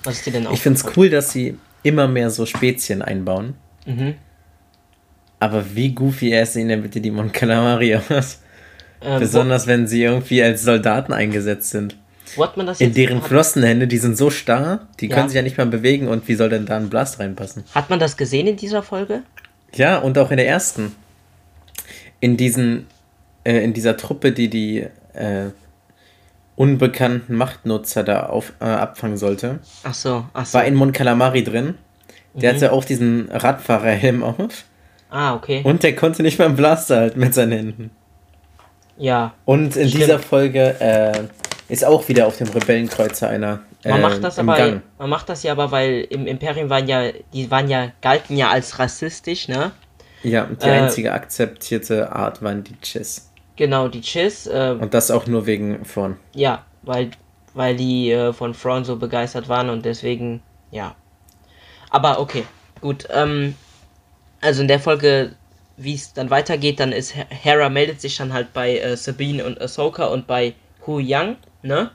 Was 0.05 0.17
ist 0.17 0.27
dir 0.27 0.33
denn 0.33 0.47
Ich 0.53 0.61
finde 0.61 0.79
es 0.79 0.97
cool, 0.97 1.09
dass 1.09 1.33
sie 1.33 1.57
immer 1.83 2.09
mehr 2.09 2.29
so 2.31 2.45
Spezien 2.45 3.01
einbauen. 3.01 3.55
Mhm. 3.87 4.15
Aber 5.41 5.75
wie 5.75 5.93
goofy 5.93 6.31
er 6.31 6.45
sehen 6.47 6.69
denn 6.69 6.83
bitte 6.83 7.01
die 7.01 7.11
Mon 7.11 7.33
Calamari 7.33 7.97
aus? 7.97 8.39
Ähm, 9.05 9.19
Besonders 9.21 9.67
wenn 9.67 9.87
sie 9.87 10.03
irgendwie 10.03 10.43
als 10.43 10.63
Soldaten 10.63 11.13
eingesetzt 11.13 11.71
sind. 11.71 11.97
man 12.57 12.67
das 12.67 12.81
In 12.81 12.89
jetzt? 12.89 12.97
deren 12.97 13.21
hat, 13.21 13.29
Flossenhände, 13.29 13.87
die 13.89 13.99
sind 13.99 14.17
so 14.17 14.31
starr, 14.31 14.87
die 15.01 15.09
Ja. 15.09 15.17
können 15.17 15.29
sich 15.29 15.37
ja 15.37 15.43
nicht 15.43 15.59
mal 15.59 15.67
bewegen 15.67 16.09
und 16.09 16.27
wie 16.29 16.35
soll 16.35 16.49
denn 16.51 16.67
da 16.67 16.77
ein 16.77 16.89
Blast 16.89 17.19
reinpassen? 17.19 17.65
hat 17.75 17.91
man 17.91 17.99
das 17.99 18.17
gesehen 18.17 18.47
in 18.47 18.57
dieser 18.57 18.83
Folge? 18.83 19.23
Ja, 19.75 19.99
und 19.99 20.17
auch 20.19 20.31
in 20.31 20.37
der 20.37 20.47
ersten. 20.49 20.95
In 22.21 22.37
diesen, 22.37 22.87
äh, 23.45 23.59
in 23.65 23.73
dieser 23.73 23.97
Truppe, 23.97 24.33
die 24.33 24.49
die 24.49 24.87
äh, 25.15 25.51
unbekannten 26.57 27.35
Machtnutzer 27.37 28.05
da 28.05 28.25
auf, 28.27 28.53
äh, 28.61 28.65
abfangen 28.65 29.17
sollte, 29.17 29.59
Ach 29.83 29.95
so, 29.95 30.27
ach 30.33 30.47
so. 30.47 30.55
war 30.55 30.65
in 30.65 30.75
Mon 30.75 30.93
Calamari 30.93 31.43
drin. 31.43 31.75
Der 32.35 32.53
Mhm. 32.53 32.57
hatte 32.57 32.73
auch 32.73 32.85
diesen 32.85 33.29
Radfahrerhelm 33.31 34.23
auf. 34.23 34.65
Ah, 35.11 35.35
okay. 35.35 35.61
Und 35.65 35.83
der 35.83 35.95
konnte 35.95 36.23
nicht 36.23 36.39
mal 36.39 36.47
einen 36.47 36.57
Blaster 36.57 36.97
halten 36.97 37.21
mit 37.21 37.35
seinen 37.35 37.53
Händen. 37.53 37.91
Ja. 39.03 39.35
Und 39.45 39.75
in 39.77 39.89
Stimmt. 39.89 39.95
dieser 40.05 40.19
Folge 40.21 40.77
äh, 40.81 41.23
ist 41.69 41.85
auch 41.85 42.07
wieder 42.09 42.27
auf 42.27 42.37
dem 42.39 42.49
Rebellenkreuzer 42.49 43.29
einer. 43.29 43.61
Äh, 43.83 43.91
Man 43.91 44.01
macht 44.03 44.23
das 44.23 44.39
im 44.39 44.49
aber, 44.49 44.59
Gang. 44.59 44.83
man 44.99 45.11
macht 45.11 45.29
das 45.29 45.43
ja 45.43 45.53
aber, 45.53 45.71
weil 45.73 46.07
im 46.11 46.27
Imperium 46.29 46.71
waren 46.71 46.87
ja, 46.87 47.11
die 47.33 47.51
waren 47.51 47.69
ja, 47.69 47.91
galten 48.01 48.37
ja 48.37 48.51
als 48.51 48.79
rassistisch, 48.79 49.49
ne? 49.49 49.73
Ja, 50.23 50.45
die 50.47 50.67
äh, 50.69 50.71
einzige 50.71 51.13
akzeptierte 51.13 52.13
Art 52.13 52.43
waren 52.43 52.63
die 52.63 52.79
Chiss. 52.81 53.29
Genau, 53.57 53.89
die 53.89 54.01
Chiss, 54.03 54.47
äh, 54.47 54.77
Und 54.81 54.95
das 54.95 55.11
auch 55.11 55.27
nur 55.27 55.47
wegen 55.47 55.85
von. 55.85 56.17
ja, 56.35 56.65
weil, 56.83 57.11
weil 57.55 57.75
die 57.77 58.13
äh, 58.13 58.33
von 58.33 58.53
Thrawn 58.55 58.85
so 58.85 58.97
begeistert 58.97 59.49
waren 59.49 59.69
und 59.69 59.85
deswegen, 59.85 60.43
ja. 60.71 60.95
Aber 61.91 62.21
okay, 62.21 62.45
gut, 62.81 63.09
ähm, 63.13 63.57
also 64.41 64.63
in 64.63 64.69
der 64.69 64.79
Folge, 64.81 65.33
wie 65.77 65.95
es 65.95 66.13
dann 66.13 66.31
weitergeht, 66.31 66.81
dann 66.81 66.93
ist 66.93 67.13
He- 67.15 67.25
Hera 67.29 67.69
meldet 67.69 68.01
sich 68.01 68.17
dann 68.17 68.33
halt 68.33 68.53
bei 68.53 68.79
äh, 68.79 68.97
Sabine 68.97 69.45
und 69.45 69.61
Ahsoka 69.61 70.07
und 70.07 70.27
bei 70.27 70.55
Hu 70.87 70.99
Yang, 70.99 71.37
ne? 71.63 71.91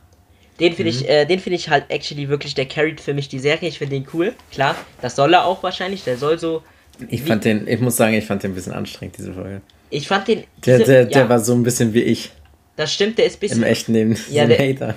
Den 0.59 0.73
finde 0.73 0.91
Mhm. 0.91 0.97
ich, 0.97 1.09
äh, 1.09 1.25
den 1.25 1.39
finde 1.39 1.55
ich 1.57 1.69
halt 1.69 1.85
actually 1.89 2.29
wirklich, 2.29 2.55
der 2.55 2.65
carried 2.65 2.99
für 2.99 3.13
mich 3.13 3.29
die 3.29 3.37
Serie, 3.39 3.69
ich 3.69 3.77
finde 3.77 3.95
den 3.95 4.07
cool, 4.13 4.33
klar, 4.51 4.75
das 5.01 5.15
soll 5.15 5.33
er 5.33 5.45
auch 5.45 5.61
wahrscheinlich, 5.61 6.03
der 6.03 6.17
soll 6.17 6.39
so, 6.39 6.63
Ich 7.09 7.21
fand 7.21 7.45
den, 7.45 7.67
ich 7.67 7.79
muss 7.79 7.95
sagen, 7.95 8.15
ich 8.15 8.25
fand 8.25 8.41
den 8.41 8.51
ein 8.51 8.55
bisschen 8.55 8.73
anstrengend, 8.73 9.17
diese 9.19 9.33
Folge. 9.33 9.61
ich 9.91 10.07
fand 10.07 10.27
den, 10.27 10.43
Der, 10.65 10.79
diese- 10.79 10.91
der, 10.91 11.01
ja, 11.03 11.07
der 11.09 11.29
war 11.29 11.39
so 11.39 11.53
ein 11.53 11.61
bisschen 11.63 11.93
wie 11.93 12.01
ich 12.01 12.31
das 12.75 12.93
stimmt, 12.93 13.17
der 13.17 13.25
ist 13.25 13.35
im 13.35 13.39
bisschen, 13.41 13.63
echten 13.63 13.93
Leben. 13.93 14.17
Ja, 14.31 14.43
ein 14.43 14.49
der- 14.49 14.59
Hater. 14.59 14.95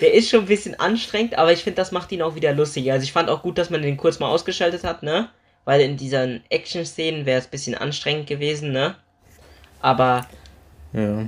Der 0.00 0.14
ist 0.14 0.30
schon 0.30 0.40
ein 0.40 0.46
bisschen 0.46 0.78
anstrengend, 0.78 1.36
aber 1.36 1.52
ich 1.52 1.62
finde, 1.64 1.76
das 1.76 1.90
macht 1.92 2.10
ihn 2.12 2.22
auch 2.22 2.34
wieder 2.36 2.52
lustig. 2.52 2.90
Also 2.92 3.02
ich 3.02 3.12
fand 3.12 3.28
auch 3.28 3.42
gut, 3.42 3.58
dass 3.58 3.68
man 3.68 3.82
den 3.82 3.96
kurz 3.96 4.20
mal 4.20 4.28
ausgeschaltet 4.28 4.84
hat, 4.84 5.02
ne? 5.02 5.28
Weil 5.66 5.82
in 5.82 5.98
diesen 5.98 6.42
Action-Szenen 6.48 7.26
wäre 7.26 7.38
es 7.40 7.46
ein 7.46 7.50
bisschen 7.50 7.74
anstrengend 7.74 8.26
gewesen, 8.28 8.72
ne? 8.72 8.94
Aber 9.80 10.26
Ja. 10.94 11.26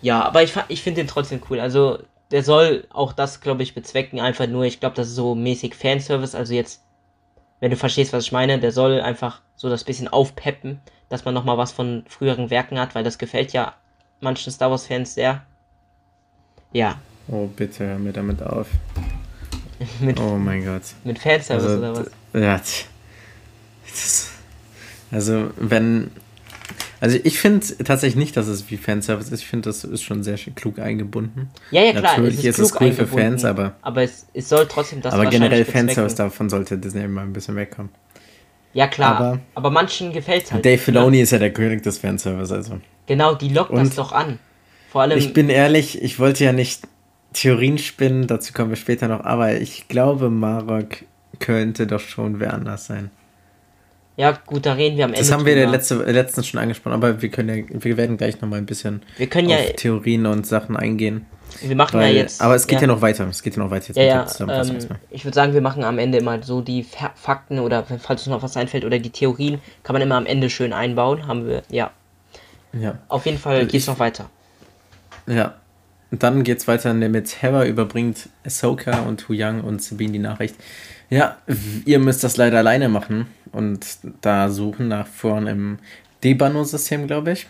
ja, 0.00 0.22
aber 0.24 0.42
ich, 0.42 0.54
ich 0.68 0.82
finde 0.82 1.02
den 1.02 1.08
trotzdem 1.08 1.42
cool. 1.50 1.60
Also 1.60 1.98
der 2.30 2.42
soll 2.42 2.86
auch 2.90 3.12
das, 3.12 3.40
glaube 3.42 3.62
ich, 3.62 3.74
bezwecken. 3.74 4.18
Einfach 4.20 4.46
nur, 4.46 4.64
ich 4.64 4.80
glaube, 4.80 4.96
das 4.96 5.08
ist 5.08 5.16
so 5.16 5.34
mäßig 5.34 5.74
Fanservice. 5.74 6.34
Also 6.34 6.54
jetzt, 6.54 6.82
wenn 7.60 7.70
du 7.70 7.76
verstehst, 7.76 8.12
was 8.14 8.24
ich 8.24 8.32
meine, 8.32 8.58
der 8.58 8.72
soll 8.72 9.00
einfach 9.02 9.42
so 9.56 9.68
das 9.68 9.84
bisschen 9.84 10.08
aufpeppen, 10.08 10.80
dass 11.10 11.24
man 11.26 11.34
nochmal 11.34 11.58
was 11.58 11.72
von 11.72 12.04
früheren 12.08 12.48
Werken 12.50 12.78
hat, 12.78 12.94
weil 12.94 13.04
das 13.04 13.18
gefällt 13.18 13.52
ja 13.52 13.74
manchen 14.20 14.50
Star 14.52 14.70
Wars-Fans 14.70 15.12
sehr. 15.14 15.44
Ja, 16.72 16.98
Oh, 17.28 17.46
bitte 17.46 17.86
hör 17.86 17.98
mir 17.98 18.12
damit 18.12 18.42
auf. 18.42 18.68
mit, 20.00 20.18
Oh 20.20 20.36
mein 20.38 20.64
Gott. 20.64 20.82
mit 21.04 21.18
Fanservice 21.18 21.64
Also, 21.66 21.78
oder 21.78 21.94
was? 21.96 22.10
ja. 22.32 22.58
t- 22.58 22.84
Das, 23.92 24.30
also, 25.10 25.50
wenn. 25.56 26.10
Also, 27.00 27.18
ich 27.24 27.38
finde 27.40 27.66
tatsächlich 27.84 28.16
nicht, 28.16 28.36
dass 28.36 28.46
es 28.46 28.70
wie 28.70 28.76
Fanservice 28.76 29.32
ist. 29.32 29.40
Ich 29.40 29.46
finde, 29.46 29.68
das 29.68 29.82
ist 29.82 30.02
schon 30.02 30.22
sehr 30.22 30.36
klug 30.54 30.78
eingebunden. 30.78 31.50
Ja, 31.72 31.82
ja, 31.82 31.90
klar. 31.92 32.12
Natürlich 32.16 32.44
ist 32.44 32.58
es 32.60 32.72
klug 32.72 32.90
cool 32.90 32.92
für 32.92 33.06
Fans, 33.08 33.44
aber- 33.44 33.74
Aber 33.82 34.02
es, 34.02 34.26
es 34.34 34.48
soll 34.48 34.66
trotzdem 34.68 35.00
das 35.02 35.12
aber 35.12 35.26
generell. 35.26 35.64
Fanservice, 35.64 36.14
davon 36.14 36.48
sollte 36.48 36.78
Disney 36.78 37.02
immer 37.02 37.22
ein 37.22 37.32
bisschen 37.32 37.56
wegkommen. 37.56 37.90
Ja, 38.72 38.86
klar. 38.86 39.16
Aber, 39.16 39.40
aber- 39.54 39.70
manchen 39.70 40.12
gefällt 40.12 40.44
es 40.44 40.52
halt. 40.52 40.64
Dave 40.64 40.76
ne? 40.76 40.78
Filoni 40.78 41.20
ist 41.20 41.32
ja 41.32 41.38
der 41.38 41.52
König 41.52 41.82
des 41.82 41.98
Fanservice, 41.98 42.52
also. 42.54 42.80
Genau, 43.06 43.34
die 43.34 43.48
lockt 43.48 43.72
das 43.72 43.80
Und 43.88 43.98
doch 43.98 44.12
an. 44.12 44.38
Vor 44.90 45.02
allem. 45.02 45.18
Ich 45.18 45.32
bin 45.32 45.48
ehrlich, 45.48 46.00
ich 46.00 46.20
wollte 46.20 46.44
ja 46.44 46.52
nicht 46.52 46.82
Theorien 47.32 47.78
spinnen, 47.78 48.28
dazu 48.28 48.52
kommen 48.52 48.70
wir 48.70 48.76
später 48.76 49.08
noch, 49.08 49.24
aber 49.24 49.54
ich 49.60 49.88
glaube, 49.88 50.30
Marok 50.30 50.98
könnte 51.40 51.86
doch 51.88 52.00
schon 52.00 52.38
wer 52.38 52.54
anders 52.54 52.86
sein. 52.86 53.10
Ja, 54.16 54.38
gut, 54.44 54.66
da 54.66 54.74
reden 54.74 54.96
wir 54.96 55.04
am 55.04 55.10
Ende. 55.10 55.20
Das 55.20 55.32
haben 55.32 55.46
wir 55.46 55.66
letzte, 55.68 55.94
letztens 55.94 56.46
schon 56.46 56.60
angesprochen, 56.60 56.94
aber 56.94 57.22
wir 57.22 57.30
können 57.30 57.66
ja, 57.70 57.82
wir 57.82 57.96
werden 57.96 58.16
gleich 58.18 58.40
nochmal 58.40 58.58
ein 58.58 58.66
bisschen 58.66 59.02
wir 59.16 59.26
können 59.26 59.48
ja, 59.48 59.56
Theorien 59.76 60.26
und 60.26 60.46
Sachen 60.46 60.76
eingehen. 60.76 61.26
Wir 61.60 61.76
machen 61.76 62.00
weil, 62.00 62.14
ja 62.14 62.22
jetzt. 62.22 62.40
Aber 62.40 62.54
es 62.54 62.66
geht 62.66 62.80
ja. 62.80 62.82
ja, 62.82 62.86
noch 62.88 63.00
weiter. 63.00 63.26
Es 63.28 63.42
geht 63.42 63.56
ja 63.56 63.62
noch 63.62 63.70
weiter 63.70 63.88
jetzt 63.88 63.96
ja, 63.96 64.26
ja, 64.46 64.62
ähm, 64.62 64.78
Ich 65.10 65.24
würde 65.24 65.34
sagen, 65.34 65.54
wir 65.54 65.60
machen 65.60 65.84
am 65.84 65.98
Ende 65.98 66.18
immer 66.18 66.42
so 66.42 66.60
die 66.60 66.82
Fakten 66.82 67.58
oder 67.58 67.84
falls 67.84 68.22
uns 68.22 68.28
noch 68.28 68.42
was 68.42 68.56
einfällt 68.56 68.84
oder 68.84 68.98
die 68.98 69.10
Theorien, 69.10 69.60
kann 69.82 69.94
man 69.94 70.02
immer 70.02 70.16
am 70.16 70.26
Ende 70.26 70.50
schön 70.50 70.72
einbauen. 70.72 71.26
Haben 71.26 71.46
wir, 71.46 71.62
ja. 71.70 71.90
Ja. 72.72 72.98
Auf 73.08 73.26
jeden 73.26 73.38
Fall 73.38 73.66
geht 73.66 73.80
es 73.80 73.86
noch 73.86 73.98
weiter. 73.98 74.30
Ja. 75.26 75.54
Und 76.10 76.22
dann 76.22 76.42
geht 76.42 76.58
es 76.58 76.68
weiter 76.68 76.92
mit 76.92 77.42
Hera 77.42 77.64
überbringt 77.64 78.28
Ahsoka 78.44 79.00
und 79.02 79.28
Hu 79.28 79.32
Yang 79.32 79.62
und 79.62 79.82
Sabine 79.82 80.12
die 80.12 80.18
Nachricht. 80.18 80.56
Ja, 81.12 81.36
ihr 81.84 81.98
müsst 81.98 82.24
das 82.24 82.38
leider 82.38 82.56
alleine 82.56 82.88
machen 82.88 83.26
und 83.52 83.98
da 84.22 84.48
suchen 84.48 84.88
nach 84.88 85.06
vorn 85.06 85.46
im 85.46 85.78
Debano-System, 86.24 87.06
glaube 87.06 87.32
ich. 87.32 87.48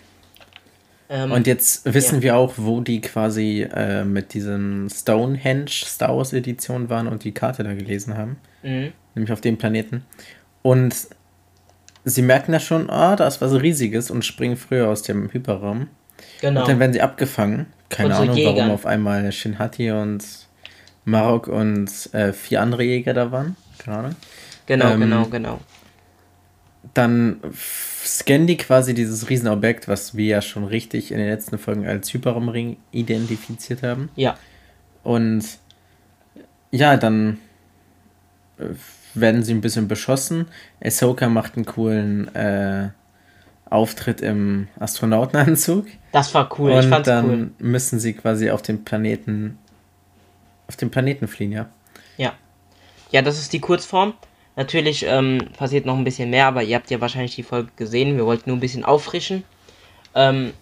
Ähm, 1.08 1.30
und 1.30 1.46
jetzt 1.46 1.84
wissen 1.84 2.16
ja. 2.16 2.22
wir 2.22 2.36
auch, 2.38 2.54
wo 2.56 2.80
die 2.80 3.00
quasi 3.00 3.68
äh, 3.72 4.02
mit 4.04 4.34
diesem 4.34 4.88
Stonehenge 4.90 5.68
Star 5.68 6.16
Wars 6.16 6.32
Edition 6.32 6.90
waren 6.90 7.06
und 7.06 7.22
die 7.22 7.30
Karte 7.30 7.62
da 7.62 7.72
gelesen 7.74 8.16
haben. 8.16 8.36
Mhm. 8.64 8.92
Nämlich 9.14 9.32
auf 9.32 9.40
dem 9.40 9.58
Planeten. 9.58 10.04
Und 10.62 10.96
sie 12.04 12.22
merken 12.22 12.52
ja 12.52 12.58
schon, 12.58 12.90
ah, 12.90 13.14
da 13.14 13.28
ist 13.28 13.40
was 13.40 13.52
Riesiges 13.52 14.10
und 14.10 14.24
springen 14.24 14.56
früher 14.56 14.88
aus 14.88 15.02
dem 15.02 15.32
Hyperraum. 15.32 15.86
Genau. 16.40 16.62
Und 16.62 16.68
dann 16.68 16.80
werden 16.80 16.94
sie 16.94 17.00
abgefangen. 17.00 17.66
Keine 17.90 18.16
Ahnung, 18.16 18.36
Jägern. 18.36 18.56
warum 18.56 18.70
auf 18.72 18.86
einmal 18.86 19.30
Shinhati 19.30 19.92
und 19.92 20.41
Marok 21.04 21.48
und 21.48 22.12
äh, 22.12 22.32
vier 22.32 22.62
andere 22.62 22.84
Jäger 22.84 23.14
da 23.14 23.32
waren. 23.32 23.56
Keine. 23.78 24.14
Genau, 24.66 24.90
ähm, 24.90 25.00
genau, 25.00 25.26
genau. 25.26 25.60
Dann 26.94 27.40
scannen 28.04 28.46
die 28.46 28.56
quasi 28.56 28.94
dieses 28.94 29.28
Riesenobjekt, 29.28 29.88
was 29.88 30.16
wir 30.16 30.26
ja 30.26 30.42
schon 30.42 30.64
richtig 30.64 31.12
in 31.12 31.18
den 31.18 31.28
letzten 31.28 31.58
Folgen 31.58 31.86
als 31.86 32.12
Hyperraumring 32.12 32.76
identifiziert 32.90 33.82
haben. 33.82 34.10
Ja. 34.16 34.36
Und 35.02 35.44
ja, 36.70 36.96
dann 36.96 37.38
äh, 38.58 38.64
werden 39.14 39.42
sie 39.42 39.52
ein 39.52 39.60
bisschen 39.60 39.88
beschossen. 39.88 40.46
Ahsoka 40.82 41.28
macht 41.28 41.56
einen 41.56 41.66
coolen 41.66 42.34
äh, 42.34 42.90
Auftritt 43.68 44.20
im 44.20 44.68
Astronautenanzug. 44.78 45.86
Das 46.12 46.34
war 46.34 46.48
cool, 46.58 46.72
und 46.72 46.80
ich 46.80 46.86
fand's 46.86 47.06
dann 47.06 47.30
cool. 47.30 47.50
müssen 47.58 47.98
sie 47.98 48.12
quasi 48.12 48.50
auf 48.50 48.62
den 48.62 48.84
Planeten 48.84 49.58
auf 50.72 50.76
den 50.76 50.90
Planeten 50.90 51.28
fliehen, 51.28 51.52
ja. 51.52 51.68
Ja. 52.16 52.32
Ja, 53.10 53.20
das 53.20 53.38
ist 53.38 53.52
die 53.52 53.60
Kurzform. 53.60 54.14
Natürlich 54.56 55.04
ähm, 55.06 55.50
passiert 55.56 55.84
noch 55.84 55.96
ein 55.96 56.04
bisschen 56.04 56.30
mehr, 56.30 56.46
aber 56.46 56.62
ihr 56.62 56.76
habt 56.76 56.90
ja 56.90 57.00
wahrscheinlich 57.00 57.34
die 57.34 57.42
Folge 57.42 57.70
gesehen. 57.76 58.16
Wir 58.16 58.24
wollten 58.24 58.48
nur 58.48 58.56
ein 58.56 58.60
bisschen 58.60 58.84
auffrischen. 58.84 59.44
Ähm, 60.14 60.54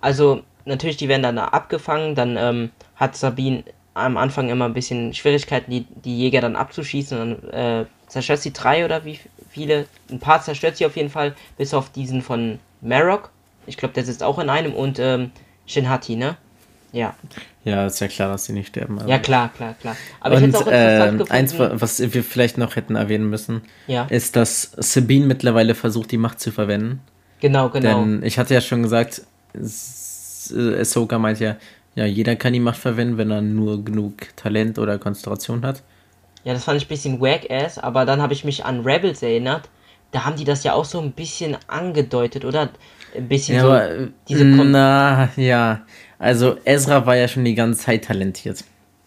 also, 0.00 0.42
natürlich, 0.64 0.96
die 0.96 1.08
werden 1.08 1.22
dann 1.22 1.36
da 1.36 1.48
abgefangen. 1.48 2.14
Dann 2.14 2.36
ähm, 2.38 2.70
hat 2.96 3.14
Sabine 3.14 3.64
am 3.92 4.16
Anfang 4.16 4.48
immer 4.48 4.64
ein 4.64 4.74
bisschen 4.74 5.12
Schwierigkeiten, 5.12 5.70
die, 5.70 5.86
die 6.04 6.18
Jäger 6.18 6.40
dann 6.40 6.56
abzuschießen. 6.56 7.18
Dann 7.18 7.50
äh, 7.50 7.86
zerstört 8.06 8.40
sie 8.40 8.54
drei 8.54 8.86
oder 8.86 9.04
wie 9.04 9.18
viele. 9.50 9.86
Ein 10.10 10.18
paar 10.18 10.42
zerstört 10.42 10.78
sie 10.78 10.86
auf 10.86 10.96
jeden 10.96 11.10
Fall, 11.10 11.34
bis 11.58 11.74
auf 11.74 11.90
diesen 11.90 12.22
von 12.22 12.58
Marok. 12.80 13.30
Ich 13.66 13.76
glaube, 13.76 13.92
der 13.92 14.04
sitzt 14.04 14.22
auch 14.22 14.38
in 14.38 14.48
einem. 14.48 14.72
Und 14.72 14.98
ähm, 14.98 15.30
Shinhati, 15.66 16.16
ne? 16.16 16.36
Ja. 16.92 17.14
Ja, 17.64 17.86
ist 17.86 18.00
ja 18.00 18.08
klar, 18.08 18.28
dass 18.28 18.46
sie 18.46 18.52
nicht 18.52 18.68
sterben. 18.68 18.98
Also. 18.98 19.08
Ja, 19.08 19.18
klar, 19.18 19.50
klar, 19.56 19.74
klar. 19.80 19.96
Aber 20.20 20.36
Und, 20.36 20.48
ich 20.48 20.56
auch 20.56 20.66
interessant 20.66 21.30
äh, 21.30 21.32
eins, 21.32 21.58
was 21.58 22.00
wir 22.12 22.24
vielleicht 22.24 22.58
noch 22.58 22.74
hätten 22.74 22.96
erwähnen 22.96 23.30
müssen, 23.30 23.62
ja. 23.86 24.04
ist, 24.06 24.34
dass 24.34 24.72
Sabine 24.76 25.26
mittlerweile 25.26 25.74
versucht, 25.74 26.10
die 26.10 26.18
Macht 26.18 26.40
zu 26.40 26.50
verwenden. 26.50 27.00
Genau, 27.40 27.68
genau. 27.68 28.00
Denn 28.00 28.22
ich 28.24 28.38
hatte 28.38 28.54
ja 28.54 28.60
schon 28.60 28.82
gesagt, 28.82 29.22
Ahsoka 29.54 31.18
meint 31.18 31.40
ja, 31.40 31.56
ja, 31.94 32.06
jeder 32.06 32.36
kann 32.36 32.52
die 32.52 32.60
Macht 32.60 32.78
verwenden, 32.78 33.18
wenn 33.18 33.30
er 33.30 33.42
nur 33.42 33.84
genug 33.84 34.34
Talent 34.36 34.78
oder 34.78 34.98
Konzentration 34.98 35.64
hat. 35.64 35.82
Ja, 36.44 36.54
das 36.54 36.64
fand 36.64 36.78
ich 36.78 36.86
ein 36.86 36.88
bisschen 36.88 37.20
wack-ass, 37.20 37.78
aber 37.78 38.04
dann 38.04 38.20
habe 38.20 38.32
ich 38.32 38.44
mich 38.44 38.64
an 38.64 38.80
Rebels 38.80 39.22
erinnert. 39.22 39.68
Da 40.10 40.24
haben 40.24 40.36
die 40.36 40.44
das 40.44 40.64
ja 40.64 40.72
auch 40.74 40.84
so 40.84 41.00
ein 41.00 41.12
bisschen 41.12 41.56
angedeutet, 41.68 42.44
oder? 42.44 42.70
Ein 43.16 43.28
bisschen 43.28 43.56
ja, 43.56 43.62
so. 43.62 43.70
Aber, 43.70 44.08
diese 44.28 44.44
na, 44.44 45.28
ja. 45.36 45.82
Also 46.22 46.56
Ezra 46.64 47.04
war 47.04 47.16
ja 47.16 47.26
schon 47.26 47.44
die 47.44 47.56
ganze 47.56 47.80
Zeit 47.80 48.04
talentiert. 48.04 48.62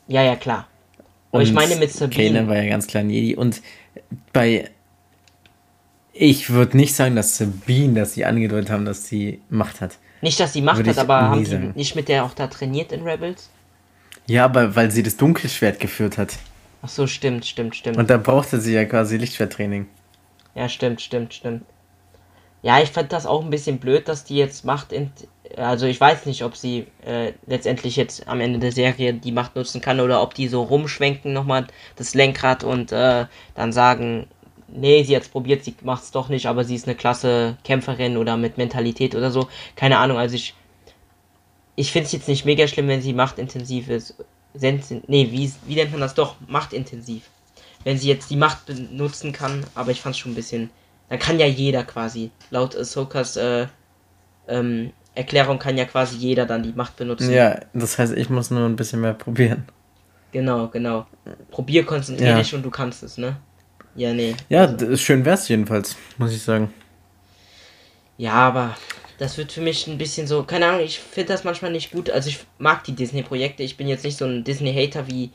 Ja, 0.07 0.21
ja, 0.21 0.35
klar. 0.35 0.67
Aber 1.31 1.39
und 1.39 1.47
ich 1.47 1.53
meine 1.53 1.77
mit 1.77 1.89
Sabine. 1.89 2.33
Kanan 2.33 2.49
war 2.49 2.57
ja 2.57 2.67
ganz 2.69 2.87
klar 2.87 3.03
ein 3.03 3.09
Jedi. 3.09 3.37
Und 3.37 3.61
bei. 4.33 4.69
Ich 6.11 6.49
würde 6.49 6.75
nicht 6.75 6.93
sagen, 6.93 7.15
dass 7.15 7.37
Sabine, 7.37 7.93
dass 7.93 8.13
sie 8.13 8.25
angedeutet 8.25 8.69
haben, 8.69 8.83
dass 8.83 9.07
sie 9.07 9.41
Macht 9.49 9.79
hat. 9.79 9.97
Nicht, 10.21 10.41
dass 10.41 10.51
sie 10.51 10.61
Macht 10.61 10.85
hat, 10.85 10.97
aber 10.97 11.21
haben 11.21 11.45
sie 11.45 11.57
nicht 11.57 11.95
mit 11.95 12.09
der 12.09 12.25
auch 12.25 12.33
da 12.33 12.47
trainiert 12.47 12.91
in 12.91 13.03
Rebels? 13.03 13.49
Ja, 14.27 14.43
aber 14.43 14.75
weil 14.75 14.91
sie 14.91 15.01
das 15.01 15.15
Dunkelschwert 15.15 15.79
geführt 15.79 16.17
hat. 16.17 16.33
Ach 16.81 16.89
so, 16.89 17.07
stimmt, 17.07 17.45
stimmt, 17.45 17.77
stimmt. 17.77 17.95
Und 17.95 18.09
da 18.09 18.17
brauchte 18.17 18.59
sie 18.59 18.73
ja 18.73 18.83
quasi 18.83 19.15
Lichtschwerttraining. 19.15 19.87
Ja, 20.53 20.67
stimmt, 20.67 21.01
stimmt, 21.01 21.33
stimmt. 21.33 21.63
Ja, 22.65 22.81
ich 22.81 22.89
fand 22.89 23.13
das 23.13 23.27
auch 23.27 23.43
ein 23.43 23.51
bisschen 23.51 23.77
blöd, 23.77 24.07
dass 24.07 24.23
die 24.23 24.37
jetzt 24.37 24.65
Macht 24.65 24.91
also 25.55 25.85
ich 25.85 26.01
weiß 26.01 26.25
nicht, 26.25 26.43
ob 26.43 26.55
sie 26.55 26.87
äh, 27.05 27.33
letztendlich 27.45 27.95
jetzt 27.95 28.27
am 28.27 28.41
Ende 28.41 28.57
der 28.57 28.71
Serie 28.71 29.13
die 29.13 29.31
Macht 29.31 29.55
nutzen 29.55 29.81
kann 29.81 29.99
oder 29.99 30.19
ob 30.23 30.33
die 30.33 30.47
so 30.47 30.63
rumschwenken 30.63 31.31
nochmal 31.31 31.67
das 31.95 32.15
Lenkrad 32.15 32.63
und 32.63 32.91
äh, 32.91 33.27
dann 33.53 33.71
sagen, 33.71 34.25
nee, 34.67 35.03
sie 35.03 35.11
jetzt 35.11 35.31
probiert, 35.31 35.63
sie 35.63 35.75
macht 35.83 36.05
es 36.05 36.11
doch 36.11 36.27
nicht, 36.27 36.47
aber 36.47 36.63
sie 36.63 36.73
ist 36.73 36.87
eine 36.87 36.95
klasse 36.95 37.55
Kämpferin 37.63 38.17
oder 38.17 38.35
mit 38.35 38.57
Mentalität 38.57 39.13
oder 39.13 39.29
so. 39.29 39.47
Keine 39.75 39.99
Ahnung, 39.99 40.17
also 40.17 40.33
ich 40.33 40.55
ich 41.75 41.91
finde 41.91 42.07
es 42.07 42.13
jetzt 42.13 42.27
nicht 42.27 42.45
mega 42.45 42.67
schlimm, 42.67 42.87
wenn 42.87 43.03
sie 43.03 43.13
machtintensiv 43.13 43.89
ist. 43.89 44.15
Nee, 44.55 45.27
wie, 45.29 45.53
wie 45.67 45.75
nennt 45.75 45.91
man 45.91 46.01
das 46.01 46.15
doch? 46.15 46.35
Machtintensiv. 46.47 47.29
Wenn 47.83 47.99
sie 47.99 48.07
jetzt 48.07 48.31
die 48.31 48.37
Macht 48.37 48.65
benutzen 48.65 49.33
kann, 49.33 49.63
aber 49.75 49.91
ich 49.91 50.01
fand 50.01 50.15
es 50.15 50.19
schon 50.19 50.31
ein 50.31 50.35
bisschen. 50.35 50.71
Dann 51.09 51.19
kann 51.19 51.39
ja 51.39 51.45
jeder 51.45 51.83
quasi. 51.83 52.31
Laut 52.49 52.75
Ahsokas 52.75 53.37
äh, 53.37 53.67
ähm, 54.47 54.91
Erklärung 55.13 55.59
kann 55.59 55.77
ja 55.77 55.85
quasi 55.85 56.17
jeder 56.17 56.45
dann 56.45 56.63
die 56.63 56.73
Macht 56.73 56.97
benutzen. 56.97 57.31
Ja, 57.31 57.59
das 57.73 57.97
heißt, 57.97 58.13
ich 58.13 58.29
muss 58.29 58.51
nur 58.51 58.67
ein 58.67 58.75
bisschen 58.75 59.01
mehr 59.01 59.13
probieren. 59.13 59.65
Genau, 60.31 60.67
genau. 60.67 61.05
Probier, 61.51 61.85
konzentrier 61.85 62.29
ja. 62.29 62.37
dich 62.37 62.53
und 62.53 62.63
du 62.63 62.69
kannst 62.69 63.03
es, 63.03 63.17
ne? 63.17 63.37
Ja, 63.95 64.13
nee. 64.13 64.35
Ja, 64.49 64.65
also. 64.65 64.97
schön 64.97 65.23
wär's 65.23 65.47
jedenfalls, 65.47 65.95
muss 66.17 66.33
ich 66.33 66.41
sagen. 66.41 66.73
Ja, 68.17 68.33
aber 68.33 68.75
das 69.17 69.37
wird 69.37 69.53
für 69.53 69.61
mich 69.61 69.87
ein 69.87 69.97
bisschen 69.97 70.27
so, 70.27 70.43
keine 70.43 70.67
Ahnung, 70.67 70.81
ich 70.81 70.99
finde 70.99 71.31
das 71.31 71.45
manchmal 71.45 71.71
nicht 71.71 71.91
gut. 71.91 72.09
Also 72.09 72.29
ich 72.29 72.39
mag 72.57 72.83
die 72.83 72.93
Disney-Projekte. 72.93 73.63
Ich 73.63 73.77
bin 73.77 73.87
jetzt 73.87 74.03
nicht 74.03 74.17
so 74.17 74.25
ein 74.25 74.43
Disney-Hater 74.43 75.07
wie 75.07 75.31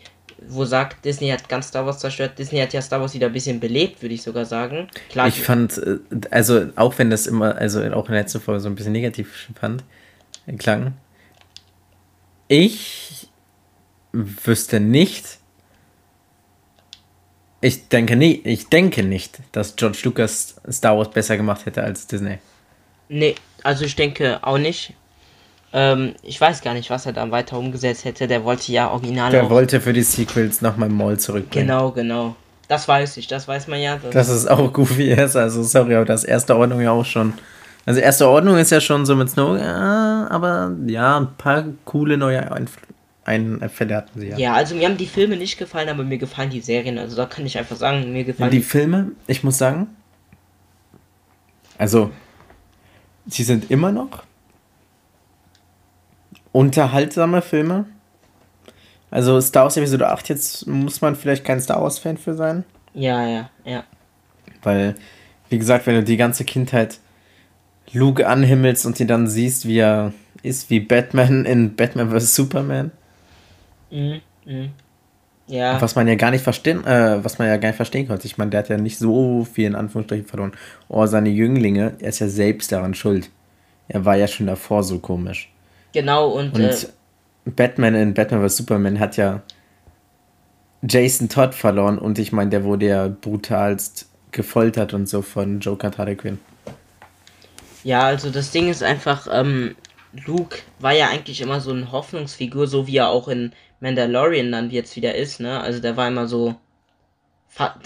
wo 0.49 0.65
sagt, 0.65 1.05
Disney 1.05 1.29
hat 1.29 1.49
ganz 1.49 1.69
Star 1.69 1.87
Wars 1.87 1.99
zerstört. 1.99 2.39
Disney 2.39 2.59
hat 2.59 2.73
ja 2.73 2.81
Star 2.81 3.01
Wars 3.01 3.15
wieder 3.15 3.27
ein 3.27 3.33
bisschen 3.33 3.61
belebt, 3.61 4.03
würde 4.03 4.15
ich 4.15 4.23
sogar 4.23 4.45
sagen. 4.45 4.89
Klar, 5.11 5.29
ich 5.29 5.43
fand, 5.43 5.79
äh, 5.79 5.99
also 6.31 6.69
auch 6.77 6.99
wenn 6.99 7.11
das 7.11 7.27
immer, 7.27 7.57
also 7.57 7.81
auch 7.93 8.07
in 8.07 8.13
der 8.13 8.23
letzten 8.23 8.41
Folge 8.41 8.61
so 8.61 8.69
ein 8.69 8.75
bisschen 8.75 8.93
negativ 8.93 9.51
fand, 9.59 9.85
klang, 10.59 10.95
ich 12.49 13.29
wüsste 14.13 14.81
nicht, 14.81 15.39
ich 17.61 17.89
denke 17.89 18.17
nicht, 18.17 18.47
ich 18.47 18.69
denke 18.69 19.03
nicht, 19.03 19.39
dass 19.53 19.77
George 19.77 19.99
Lucas 20.05 20.57
Star 20.71 20.97
Wars 20.97 21.11
besser 21.11 21.37
gemacht 21.37 21.67
hätte 21.67 21.83
als 21.83 22.07
Disney. 22.07 22.39
Nee, 23.09 23.35
also 23.63 23.85
ich 23.85 23.97
denke 23.97 24.39
auch 24.43 24.59
nicht. 24.59 24.95
Ähm, 25.73 26.15
ich 26.23 26.41
weiß 26.41 26.63
gar 26.63 26.75
nicht, 26.75 26.91
was 26.91 27.07
er 27.07 27.13
dann 27.13 27.31
weiter 27.31 27.59
umgesetzt 27.59 28.05
hätte. 28.05 28.27
Der 28.27 28.45
wollte 28.45 28.73
ja 28.73 28.91
original. 28.91 29.31
Der 29.31 29.51
wollte 29.51 29.81
für 29.81 29.93
die 29.93 30.03
Sequels 30.03 30.63
nochmal 30.63 30.89
Maul 30.89 31.19
zurückbringen. 31.19 31.69
Genau, 31.69 31.93
genau. 31.93 32.37
Das 32.69 32.87
weiß 32.87 33.17
ich, 33.17 33.27
das 33.27 33.49
weiß 33.49 33.67
man 33.69 33.81
ja. 33.81 33.97
Das, 33.97 34.13
das 34.13 34.29
ist 34.29 34.51
auch 34.51 34.73
goofy 34.73 35.11
ist, 35.11 35.35
also 35.35 35.63
sorry, 35.63 35.97
aber 35.97 36.05
das 36.05 36.23
erste 36.23 36.57
Ordnung 36.57 36.81
ja 36.81 36.93
auch 36.93 37.05
schon. 37.05 37.35
Also 37.85 38.01
erste 38.01 38.29
Ordnung 38.29 38.59
ist 38.59 38.71
ja 38.71 38.81
schon 38.81 39.07
so 39.07 39.17
mit 39.17 39.31
Snow, 39.31 39.59
ja, 39.59 40.29
aber 40.31 40.73
ja, 40.87 41.19
ein 41.19 41.35
paar 41.37 41.65
coole 41.85 42.17
neue 42.17 42.49
Einfälle 43.25 43.97
hatten 43.97 44.21
sie 44.21 44.29
ja. 44.29 44.39
Ja, 44.39 44.53
also 44.55 44.77
mir 44.77 44.87
haben 44.89 44.97
die 44.97 45.07
Filme 45.07 45.37
nicht 45.37 45.59
gefallen, 45.59 45.89
aber 45.89 46.05
mir 46.05 46.19
gefallen 46.19 46.51
die 46.51 46.61
Serien. 46.61 46.99
Also 46.99 47.17
da 47.17 47.27
kann 47.27 47.45
ich 47.45 47.59
einfach 47.59 47.75
sagen, 47.75 48.13
mir 48.13 48.23
gefallen. 48.23 48.53
Ja, 48.53 48.57
die 48.57 48.63
Filme, 48.63 49.13
ich 49.27 49.43
muss 49.43 49.59
sagen, 49.59 49.89
also 51.77 52.13
sie 53.27 53.43
sind 53.43 53.71
immer 53.71 53.91
noch 53.91 54.23
unterhaltsame 56.53 57.43
Filme. 57.43 57.87
Also 59.11 59.41
Star 59.41 59.65
Wars 59.65 59.77
Episode 59.77 60.09
8, 60.09 60.29
jetzt 60.29 60.67
muss 60.67 61.01
man 61.01 61.17
vielleicht 61.17 61.45
kein 61.45 61.61
Star 61.61 61.83
Wars-Fan 61.83 62.17
für 62.17 62.35
sein. 62.35 62.65
Ja, 62.95 63.27
ja, 63.27 63.51
ja. 63.65 63.85
Weil, 64.63 64.95
wie 65.49 65.59
gesagt, 65.59 65.87
wenn 65.87 65.97
du 65.97 66.05
die 66.05 66.17
ganze 66.17 66.45
Kindheit 66.45 66.99
Luke 67.93 68.27
anhimmelst 68.27 68.87
und 68.87 69.01
ihn 69.01 69.09
dann 69.09 69.27
siehst, 69.27 69.67
wie 69.67 69.79
er 69.79 70.13
ist, 70.43 70.71
wie 70.71 70.81
Batman 70.81 71.45
in 71.45 71.75
Batman 71.75 72.11
vs. 72.11 72.35
Superman. 72.35 72.93
Mhm, 73.91 74.21
mhm. 74.45 74.71
Ja. 75.49 75.83
Was 75.83 75.97
man 75.97 76.07
ja 76.07 76.15
gar 76.15 76.31
nicht 76.31 76.45
verstehen, 76.45 76.87
äh, 76.87 77.25
was 77.25 77.41
man 77.41 77.49
ja 77.49 77.57
gar 77.57 77.71
nicht 77.71 77.77
verstehen 77.77 78.07
konnte. 78.07 78.27
Ich 78.27 78.39
meine, 78.39 78.53
der 78.53 78.61
hat 78.61 78.69
ja 78.69 78.79
nicht 78.79 78.99
so 78.99 79.45
viel 79.45 79.67
in 79.67 79.75
Anführungsstrichen 79.75 80.27
verloren. 80.27 80.53
Oh, 80.89 81.05
seine 81.07 81.31
Jünglinge, 81.31 81.95
er 81.99 82.09
ist 82.09 82.21
ja 82.21 82.29
selbst 82.29 82.71
daran 82.71 82.95
schuld. 82.95 83.31
Er 83.89 84.05
war 84.05 84.15
ja 84.15 84.29
schon 84.29 84.47
davor 84.47 84.85
so 84.85 85.01
komisch. 85.01 85.51
Genau, 85.93 86.29
und, 86.29 86.55
und 86.55 86.63
äh, 86.63 86.77
Batman 87.45 87.95
in 87.95 88.15
Batman 88.15 88.47
vs. 88.49 88.59
Superman 88.59 89.01
hat 89.01 89.17
ja 89.17 89.43
Jason 90.83 91.29
Todd 91.29 91.55
verloren 91.55 91.99
und 91.99 92.19
ich 92.19 92.33
meine, 92.33 92.51
der 92.51 92.65
wurde 92.65 92.87
ja 92.87 93.09
brutalst 93.09 94.09
gefoltert 94.33 94.95
und 94.95 95.09
so 95.09 95.23
von 95.23 95.61
Joker 95.61 95.91
Quinn. 95.91 96.39
Ja, 97.83 98.03
also 98.03 98.31
das 98.31 98.51
Ding 98.51 98.69
ist 98.69 98.83
einfach, 98.83 99.27
ähm, 99.31 99.75
Luke 100.27 100.59
war 100.79 100.93
ja 100.93 101.09
eigentlich 101.09 101.41
immer 101.41 101.61
so 101.61 101.71
eine 101.71 101.91
Hoffnungsfigur, 101.93 102.67
so 102.67 102.87
wie 102.87 102.99
er 102.99 103.09
auch 103.09 103.29
in 103.29 103.53
Mandalorian 103.81 104.53
dann 104.53 104.71
jetzt 104.71 104.97
wieder 104.97 105.15
ist, 105.15 105.41
ne? 105.41 105.61
Also 105.61 105.81
der 105.81 105.97
war 105.97 106.09
immer 106.09 106.27
so 106.27 106.55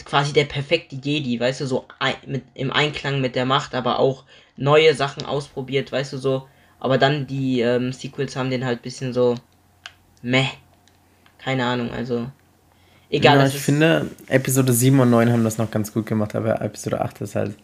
quasi 0.05 0.33
der 0.33 0.45
perfekte 0.45 0.97
Jedi, 0.97 1.41
weißt 1.41 1.63
du, 1.63 1.67
so 1.67 1.87
ein, 1.99 2.15
mit, 2.27 2.43
im 2.55 2.71
Einklang 2.71 3.21
mit 3.21 3.35
der 3.35 3.47
Macht, 3.47 3.75
aber 3.75 3.99
auch 3.99 4.25
neue 4.57 4.95
Sachen 4.95 5.25
ausprobiert, 5.25 5.91
weißt 5.91 6.13
du, 6.13 6.19
so. 6.19 6.49
Aber 6.85 6.99
dann 6.99 7.27
die 7.27 7.63
ähm, 7.63 7.95
Sequels 7.95 8.37
haben 8.37 8.51
den 8.51 8.67
halt 8.67 8.83
bisschen 8.83 9.15
so 9.15 9.37
meh. 10.21 10.45
Keine 11.39 11.65
Ahnung, 11.65 11.91
also. 11.91 12.27
Egal. 13.09 13.39
Ja, 13.39 13.47
ich 13.47 13.59
finde, 13.59 14.11
Episode 14.27 14.71
7 14.75 15.01
und 15.01 15.09
9 15.09 15.33
haben 15.33 15.45
das 15.45 15.57
noch 15.57 15.71
ganz 15.71 15.95
gut 15.95 16.05
gemacht, 16.05 16.35
aber 16.35 16.61
Episode 16.61 17.01
8 17.01 17.23
ist 17.23 17.37
halt 17.37 17.55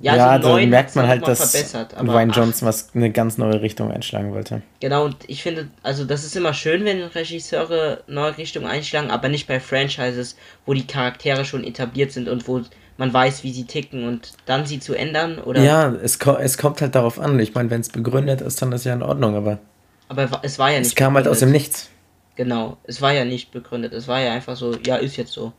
ja, 0.00 0.14
ja 0.14 0.30
also 0.30 0.56
da 0.56 0.66
merkt 0.66 0.94
man 0.94 1.08
halt, 1.08 1.26
dass 1.26 1.74
Ryan 2.00 2.30
Johnson 2.30 2.68
was 2.68 2.94
eine 2.94 3.10
ganz 3.10 3.38
neue 3.38 3.60
Richtung 3.60 3.90
einschlagen 3.90 4.32
wollte. 4.32 4.62
Genau, 4.78 5.04
und 5.04 5.16
ich 5.26 5.42
finde, 5.42 5.66
also 5.82 6.04
das 6.04 6.22
ist 6.22 6.36
immer 6.36 6.54
schön, 6.54 6.84
wenn 6.84 7.02
Regisseure 7.02 8.04
neue 8.06 8.38
Richtungen 8.38 8.66
einschlagen, 8.66 9.10
aber 9.10 9.30
nicht 9.30 9.48
bei 9.48 9.58
Franchises, 9.58 10.36
wo 10.64 10.74
die 10.74 10.86
Charaktere 10.86 11.44
schon 11.44 11.64
etabliert 11.64 12.12
sind 12.12 12.28
und 12.28 12.46
wo 12.46 12.62
man 13.02 13.12
weiß, 13.12 13.42
wie 13.42 13.50
sie 13.50 13.64
ticken 13.64 14.06
und 14.06 14.34
dann 14.46 14.64
sie 14.64 14.78
zu 14.78 14.94
ändern, 14.94 15.38
oder? 15.40 15.60
Ja, 15.60 15.92
es, 15.92 16.20
ko 16.20 16.36
es 16.36 16.56
kommt 16.56 16.80
halt 16.80 16.94
darauf 16.94 17.18
an. 17.18 17.36
Ich 17.40 17.52
meine, 17.52 17.68
wenn 17.68 17.80
es 17.80 17.88
begründet 17.88 18.40
ist, 18.40 18.62
dann 18.62 18.70
ist 18.70 18.84
ja 18.84 18.92
in 18.92 19.02
Ordnung, 19.02 19.34
aber. 19.34 19.58
Aber 20.08 20.30
es 20.44 20.60
war 20.60 20.70
ja 20.70 20.78
nicht. 20.78 20.86
Es 20.86 20.94
kam 20.94 21.14
begründet. 21.14 21.26
halt 21.26 21.32
aus 21.32 21.40
dem 21.40 21.50
Nichts. 21.50 21.88
Genau, 22.36 22.76
es 22.84 23.02
war 23.02 23.12
ja 23.12 23.24
nicht 23.24 23.50
begründet. 23.50 23.92
Es 23.92 24.06
war 24.06 24.20
ja 24.20 24.32
einfach 24.32 24.54
so, 24.54 24.76
ja, 24.86 24.94
ist 24.94 25.16
jetzt 25.16 25.32
so. 25.32 25.52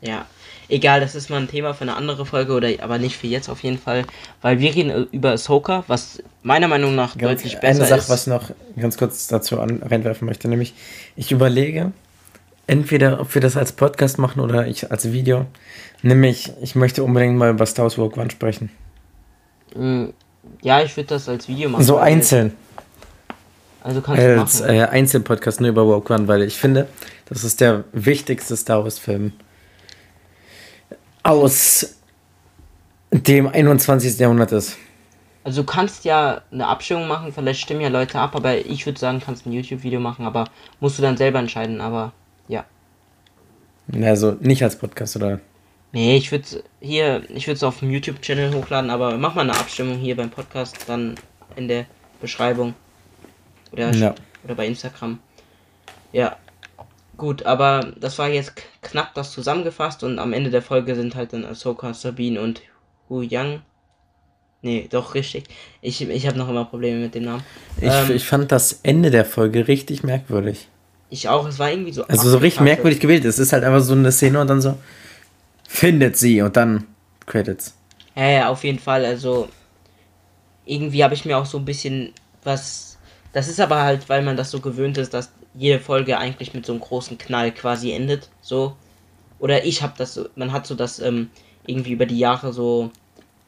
Ja. 0.00 0.26
Egal, 0.68 1.00
das 1.00 1.16
ist 1.16 1.28
mal 1.28 1.40
ein 1.40 1.48
Thema 1.48 1.74
für 1.74 1.82
eine 1.82 1.96
andere 1.96 2.24
Folge 2.24 2.52
oder 2.52 2.68
aber 2.82 2.98
nicht 2.98 3.16
für 3.16 3.26
jetzt 3.26 3.48
auf 3.48 3.64
jeden 3.64 3.78
Fall, 3.78 4.04
weil 4.42 4.60
wir 4.60 4.72
reden 4.76 5.08
über 5.10 5.32
Ahsoka, 5.32 5.82
was 5.88 6.22
meiner 6.44 6.68
Meinung 6.68 6.94
nach 6.94 7.18
ganz, 7.18 7.42
deutlich 7.42 7.58
besser 7.58 7.80
eine 7.80 7.88
Sache, 7.88 8.00
ist. 8.00 8.10
was 8.10 8.22
ich 8.22 8.32
noch 8.32 8.50
ganz 8.78 8.96
kurz 8.96 9.26
dazu 9.26 9.60
an, 9.60 9.82
reinwerfen 9.82 10.26
möchte, 10.26 10.46
nämlich 10.46 10.74
ich 11.16 11.32
überlege, 11.32 11.90
entweder 12.66 13.20
ob 13.20 13.34
wir 13.34 13.40
das 13.40 13.56
als 13.56 13.72
Podcast 13.72 14.18
machen 14.18 14.40
oder 14.40 14.66
ich 14.66 14.90
als 14.90 15.12
Video, 15.12 15.46
nämlich 16.02 16.52
ich 16.60 16.74
möchte 16.74 17.04
unbedingt 17.04 17.36
mal 17.36 17.50
über 17.50 17.66
Star 17.66 17.84
Wars 17.84 17.98
Rogue 17.98 18.20
One 18.20 18.30
sprechen. 18.30 18.70
Mm, 19.74 20.06
ja, 20.62 20.82
ich 20.82 20.96
würde 20.96 21.08
das 21.08 21.28
als 21.28 21.48
Video 21.48 21.68
machen. 21.68 21.84
So 21.84 21.98
einzeln. 21.98 22.52
Also 23.82 24.00
kannst 24.00 24.22
du 24.22 24.40
als 24.40 24.60
machen. 24.60 24.74
Äh, 24.74 24.82
Einzelpodcast 24.84 25.60
nur 25.60 25.70
über 25.70 25.82
Rogue 25.82 26.14
One, 26.14 26.26
weil 26.28 26.42
ich 26.42 26.56
finde, 26.56 26.88
das 27.28 27.44
ist 27.44 27.60
der 27.60 27.84
wichtigste 27.92 28.56
Star 28.56 28.82
Wars 28.84 28.98
Film 28.98 29.32
aus 31.22 31.96
dem 33.10 33.48
21. 33.48 34.18
Jahrhundert 34.18 34.52
ist. 34.52 34.76
Also 35.42 35.62
du 35.62 35.66
kannst 35.66 36.04
ja 36.04 36.40
eine 36.50 36.66
Abstimmung 36.66 37.06
machen, 37.06 37.32
vielleicht 37.32 37.60
stimmen 37.60 37.80
ja 37.80 37.88
Leute 37.88 38.18
ab, 38.18 38.34
aber 38.34 38.56
ich 38.58 38.84
würde 38.84 38.98
sagen, 38.98 39.22
kannst 39.24 39.46
ein 39.46 39.52
YouTube-Video 39.52 40.00
machen, 40.00 40.26
aber 40.26 40.48
musst 40.80 40.98
du 40.98 41.02
dann 41.02 41.16
selber 41.16 41.38
entscheiden, 41.38 41.80
aber 41.80 42.12
ja. 42.48 42.64
Also 44.02 44.36
nicht 44.40 44.62
als 44.62 44.76
Podcast, 44.76 45.16
oder? 45.16 45.40
Nee, 45.92 46.16
ich 46.16 46.32
würde 46.32 46.64
hier, 46.80 47.22
ich 47.30 47.46
würde 47.46 47.56
es 47.56 47.62
auf 47.62 47.78
dem 47.78 47.90
YouTube-Channel 47.90 48.54
hochladen, 48.54 48.90
aber 48.90 49.16
mach 49.16 49.34
mal 49.34 49.42
eine 49.42 49.58
Abstimmung 49.58 49.98
hier 49.98 50.16
beim 50.16 50.30
Podcast, 50.30 50.76
dann 50.88 51.14
in 51.54 51.68
der 51.68 51.86
Beschreibung. 52.20 52.74
Oder, 53.72 53.92
ja. 53.92 54.14
oder 54.44 54.54
bei 54.54 54.66
Instagram. 54.66 55.18
Ja, 56.12 56.36
Gut, 57.16 57.46
aber 57.46 57.92
das 57.98 58.18
war 58.18 58.28
jetzt 58.28 58.52
knapp 58.82 59.14
das 59.14 59.32
zusammengefasst 59.32 60.04
und 60.04 60.18
am 60.18 60.32
Ende 60.32 60.50
der 60.50 60.60
Folge 60.60 60.94
sind 60.94 61.14
halt 61.14 61.32
dann 61.32 61.46
Ahsoka, 61.46 61.94
Sabine 61.94 62.40
und 62.40 62.60
Hu 63.08 63.22
Yang. 63.22 63.62
Nee, 64.60 64.86
doch 64.90 65.14
richtig. 65.14 65.44
Ich, 65.80 66.06
ich 66.06 66.26
habe 66.26 66.36
noch 66.36 66.48
immer 66.48 66.66
Probleme 66.66 66.98
mit 66.98 67.14
dem 67.14 67.24
Namen. 67.24 67.42
Ich, 67.80 67.90
ähm, 67.90 68.10
ich 68.14 68.24
fand 68.24 68.52
das 68.52 68.80
Ende 68.82 69.10
der 69.10 69.24
Folge 69.24 69.66
richtig 69.66 70.02
merkwürdig. 70.02 70.68
Ich 71.08 71.28
auch, 71.28 71.46
es 71.46 71.58
war 71.58 71.70
irgendwie 71.70 71.92
so. 71.92 72.04
Also 72.06 72.28
so 72.28 72.38
richtig 72.38 72.62
merkwürdig 72.62 73.00
gewählt. 73.00 73.24
Es 73.24 73.38
ist 73.38 73.52
halt 73.52 73.64
einfach 73.64 73.80
so 73.80 73.92
eine 73.92 74.10
Szene 74.12 74.40
und 74.40 74.48
dann 74.48 74.60
so 74.60 74.76
findet 75.68 76.16
sie 76.16 76.42
und 76.42 76.56
dann 76.56 76.84
Credits. 77.26 77.74
Ja, 78.14 78.28
ja, 78.28 78.48
auf 78.48 78.64
jeden 78.64 78.78
Fall. 78.78 79.04
Also 79.04 79.48
irgendwie 80.64 81.04
habe 81.04 81.14
ich 81.14 81.24
mir 81.24 81.38
auch 81.38 81.46
so 81.46 81.58
ein 81.58 81.64
bisschen 81.64 82.12
was. 82.42 82.98
Das 83.32 83.48
ist 83.48 83.60
aber 83.60 83.82
halt, 83.82 84.08
weil 84.08 84.22
man 84.22 84.36
das 84.36 84.50
so 84.50 84.60
gewöhnt 84.60 84.98
ist, 84.98 85.14
dass 85.14 85.30
jede 85.54 85.80
Folge 85.80 86.18
eigentlich 86.18 86.54
mit 86.54 86.66
so 86.66 86.72
einem 86.72 86.80
großen 86.80 87.18
Knall 87.18 87.52
quasi 87.52 87.92
endet. 87.92 88.30
So. 88.40 88.76
Oder 89.38 89.64
ich 89.64 89.82
habe 89.82 89.94
das 89.98 90.14
so, 90.14 90.28
man 90.34 90.52
hat 90.52 90.66
so 90.66 90.74
das 90.74 90.98
ähm, 90.98 91.30
irgendwie 91.66 91.92
über 91.92 92.06
die 92.06 92.18
Jahre 92.18 92.52
so 92.52 92.90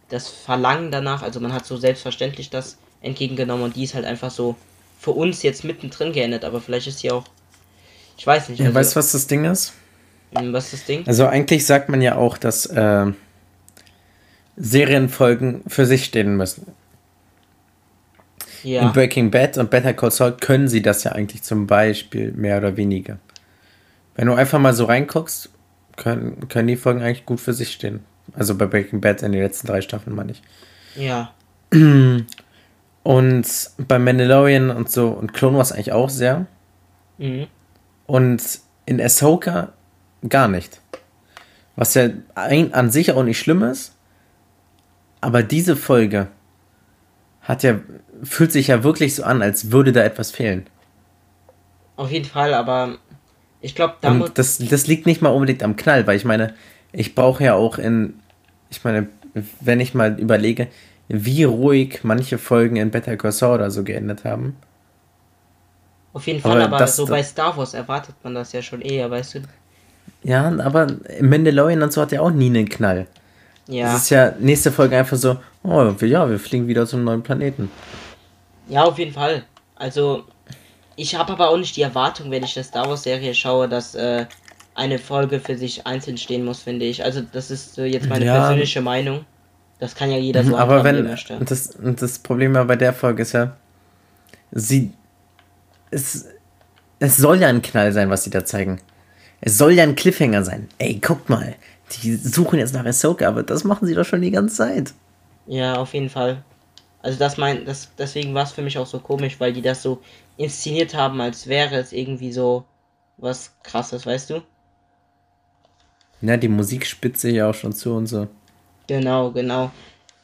das 0.09 0.29
Verlangen 0.29 0.91
danach, 0.91 1.23
also 1.23 1.41
man 1.41 1.53
hat 1.53 1.67
so 1.67 1.77
selbstverständlich 1.77 2.51
das 2.51 2.79
entgegengenommen 3.03 3.65
und 3.65 3.77
die 3.77 3.85
ist 3.85 3.95
halt 3.95 4.05
einfach 4.05 4.31
so 4.31 4.57
für 4.99 5.13
uns 5.13 5.43
jetzt 5.43 5.65
mittendrin 5.65 6.13
geendet, 6.13 6.45
aber 6.45 6.61
vielleicht 6.61 6.89
ist 6.89 7.01
sie 7.01 7.11
auch, 7.11 7.25
ich 8.19 8.27
weiß 8.27 8.49
nicht. 8.49 8.61
Also, 8.61 8.75
weißt 8.75 8.95
du, 8.95 8.99
was 8.99 9.13
das 9.13 9.27
Ding 9.29 9.45
ist? 9.45 9.73
Hm, 10.37 10.53
was 10.53 10.65
ist 10.65 10.73
das 10.75 10.85
Ding? 10.85 11.07
Also 11.07 11.27
eigentlich 11.27 11.65
sagt 11.65 11.89
man 11.89 12.03
ja 12.03 12.17
auch, 12.17 12.37
dass 12.37 12.67
äh, 12.67 13.07
Serienfolgen 14.57 15.63
für 15.69 15.87
sich 15.87 16.05
stehen 16.05 16.37
müssen. 16.37 16.67
Ja. 18.65 18.83
In 18.83 18.93
Breaking 18.93 19.31
Bad 19.31 19.57
und 19.57 19.71
Better 19.71 19.95
Call 19.95 20.11
Saul 20.11 20.33
können 20.33 20.67
sie 20.69 20.83
das 20.83 21.05
ja 21.05 21.13
eigentlich 21.13 21.43
zum 21.45 21.69
Beispiel 21.69 22.33
mehr 22.33 22.59
oder 22.59 22.77
weniger. 22.77 23.19
Wenn 24.17 24.27
du 24.27 24.35
einfach 24.35 24.59
mal 24.59 24.75
so 24.75 24.87
reinguckst, 24.87 25.51
können, 25.97 26.49
können 26.49 26.67
die 26.67 26.77
Folgen 26.77 27.03
eigentlich 27.03 27.25
gut 27.25 27.41
für 27.41 27.53
sich 27.53 27.71
stehen. 27.71 28.01
Also 28.35 28.57
bei 28.57 28.67
Breaking 28.67 29.01
Bad 29.01 29.23
in 29.23 29.31
den 29.31 29.43
letzten 29.43 29.69
drei 29.69 29.81
Staffeln 29.81 30.15
meine 30.17 30.33
ich. 30.33 30.43
Ja. 30.97 31.33
Und 33.05 33.47
bei 33.79 33.99
Mandalorian 34.01 34.71
und 34.71 34.91
so 34.91 35.09
und 35.09 35.33
Clone 35.33 35.57
Wars 35.57 35.71
eigentlich 35.71 35.93
auch 35.93 36.11
sehr. 36.11 36.47
Mhm. 37.19 37.47
Und 38.09 38.43
in 38.87 39.01
Ahsoka 39.01 39.73
gar 40.29 40.49
nicht. 40.49 40.81
Was 41.77 41.95
ja 41.95 42.09
ein, 42.35 42.75
an 42.75 42.91
sich 42.91 43.13
auch 43.13 43.23
nicht 43.23 43.39
schlimm 43.39 43.63
ist. 43.63 43.95
Aber 45.21 45.45
diese 45.45 45.77
Folge 45.77 46.27
hat 47.43 47.63
ja 47.63 47.79
fühlt 48.23 48.51
sich 48.51 48.69
ja 48.69 48.83
wirklich 48.83 49.15
so 49.15 49.23
an, 49.23 49.43
als 49.43 49.71
würde 49.71 49.93
da 49.93 50.03
etwas 50.03 50.31
fehlen. 50.31 50.67
Auf 51.97 52.11
jeden 52.11 52.25
Fall, 52.25 52.55
aber 52.55 52.99
ich 53.61 53.75
glaube, 53.75 53.97
das, 54.35 54.59
das 54.59 54.87
liegt 54.87 55.07
nicht 55.07 55.23
mal 55.23 55.31
unbedingt 55.31 55.63
am 55.63 55.77
Knall, 55.77 56.07
weil 56.07 56.17
ich 56.17 56.25
meine, 56.25 56.55
ich 56.93 57.15
brauche 57.15 57.45
ja 57.45 57.55
auch 57.55 57.79
in, 57.79 58.15
ich 58.71 58.83
meine, 58.85 59.09
wenn 59.61 59.81
ich 59.81 59.95
mal 59.95 60.19
überlege, 60.19 60.69
wie 61.09 61.45
ruhig 61.45 62.01
manche 62.03 62.39
Folgen 62.39 62.77
in 62.77 62.91
Better 62.91 63.17
Call 63.17 63.33
Saul 63.33 63.57
oder 63.57 63.71
so 63.71 63.83
geendet 63.83 64.25
haben. 64.25 64.57
Auf 66.19 66.27
jeden 66.27 66.41
Fall, 66.41 66.61
aber, 66.61 66.75
aber 66.75 66.87
so 66.89 67.07
bei 67.07 67.23
Star 67.23 67.57
Wars 67.57 67.75
erwartet 67.75 68.17
man 68.25 68.35
das 68.35 68.53
ja 68.53 68.61
schon 68.61 68.81
eher, 68.81 69.09
weißt 69.09 69.37
du. 69.37 69.43
Ja, 70.25 70.53
aber 70.59 70.89
Mandalorian 71.21 71.81
und 71.81 71.93
so 71.93 72.03
hat 72.03 72.11
ja 72.11 72.23
auch 72.23 72.33
nie 72.33 72.47
einen 72.47 72.69
Knall. 72.69 73.07
Ja. 73.69 73.93
Das 73.93 74.03
ist 74.03 74.11
ja 74.11 74.33
nächste 74.41 74.73
Folge 74.73 74.99
einfach 74.99 75.17
so, 75.17 75.37
oh 75.63 75.95
ja, 76.01 76.29
wir 76.29 76.41
fliegen 76.41 76.67
wieder 76.67 76.89
zum 76.89 77.05
neuen 77.05 77.23
Planeten. 77.23 77.71
Ja, 78.69 78.83
auf 78.83 78.99
jeden 78.99 79.13
Fall. 79.13 79.45
Also, 79.77 80.25
ich 80.97 81.15
habe 81.15 81.35
aber 81.35 81.51
auch 81.51 81.57
nicht 81.57 81.77
die 81.77 81.83
Erwartung, 81.83 82.33
wenn 82.33 82.43
ich 82.43 82.57
eine 82.57 82.65
Star 82.65 82.89
Wars 82.89 83.05
Serie 83.05 83.33
schaue, 83.33 83.69
dass 83.69 83.95
äh, 83.95 84.27
eine 84.75 84.99
Folge 84.99 85.39
für 85.39 85.57
sich 85.57 85.87
einzeln 85.87 86.19
stehen 86.19 86.45
muss, 86.45 86.63
finde 86.63 86.87
ich. 86.87 87.05
Also, 87.05 87.21
das 87.33 87.53
ist 87.53 87.79
äh, 87.79 87.85
jetzt 87.85 88.09
meine 88.09 88.25
ja. 88.25 88.41
persönliche 88.41 88.81
Meinung. 88.81 89.25
Das 89.79 89.95
kann 89.95 90.11
ja 90.11 90.19
jeder 90.19 90.43
so 90.43 90.57
Aber 90.57 90.83
wenn. 90.83 91.17
Das, 91.47 91.79
das 91.81 92.19
Problem 92.19 92.55
bei 92.55 92.75
der 92.75 92.93
Folge 92.93 93.23
ist 93.23 93.35
ja, 93.35 93.57
sie 94.51 94.91
es, 95.91 96.27
es 96.99 97.17
soll 97.17 97.41
ja 97.41 97.49
ein 97.49 97.63
Knall 97.63 97.93
sein, 97.93 98.11
was 98.11 98.25
sie 98.25 98.31
da 98.31 98.45
zeigen. 98.45 98.81
Es 99.41 99.59
soll 99.59 99.73
ja 99.73 99.85
ein 99.85 99.95
Cliffhanger 99.95 100.43
sein. 100.45 100.69
Ey, 100.79 100.95
guckt 100.95 101.29
mal. 101.29 101.55
Die 102.03 102.17
suchen 102.17 102.59
jetzt 102.59 102.75
nach 102.75 102.85
Ahsoka, 102.85 103.27
aber 103.27 103.43
das 103.43 103.65
machen 103.65 103.87
sie 103.87 103.95
doch 103.95 104.05
schon 104.05 104.21
die 104.21 104.31
ganze 104.31 104.57
Zeit. 104.57 104.93
Ja, 105.47 105.77
auf 105.77 105.95
jeden 105.95 106.11
Fall. 106.11 106.45
Also 107.01 107.19
das 107.19 107.39
mein, 107.39 107.65
das, 107.65 107.91
deswegen 107.97 108.35
war 108.35 108.43
es 108.43 108.53
für 108.53 108.63
mich 108.63 108.77
auch 108.79 108.87
so 108.87 108.99
komisch, 108.99 109.39
weil 109.39 109.53
die 109.53 109.63
das 109.63 109.83
so 109.83 110.03
inszeniert 110.37 110.95
haben, 110.95 111.21
als 111.21 111.47
wäre 111.47 111.77
es 111.77 111.93
irgendwie 111.93 112.33
so 112.33 112.65
was 113.17 113.53
krasses, 113.63 114.05
weißt 114.05 114.31
du? 114.31 114.43
Ja, 116.21 116.37
die 116.37 116.49
Musik 116.49 116.85
spitzt 116.85 117.21
sich 117.21 117.35
ja 117.35 117.49
auch 117.49 117.55
schon 117.55 117.73
zu 117.73 117.95
und 117.95 118.07
so. 118.07 118.29
Genau, 118.89 119.31
genau. 119.31 119.71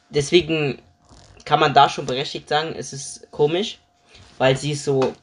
Deswegen 0.09 0.79
kann 1.45 1.59
man 1.59 1.73
da 1.73 1.87
schon 1.87 2.05
berechtigt 2.05 2.49
sagen, 2.49 2.73
es 2.77 2.91
ist 2.91 3.31
komisch. 3.31 3.79
Weil 4.37 4.57
sie 4.57 4.71
es 4.73 4.83
so 4.83 5.13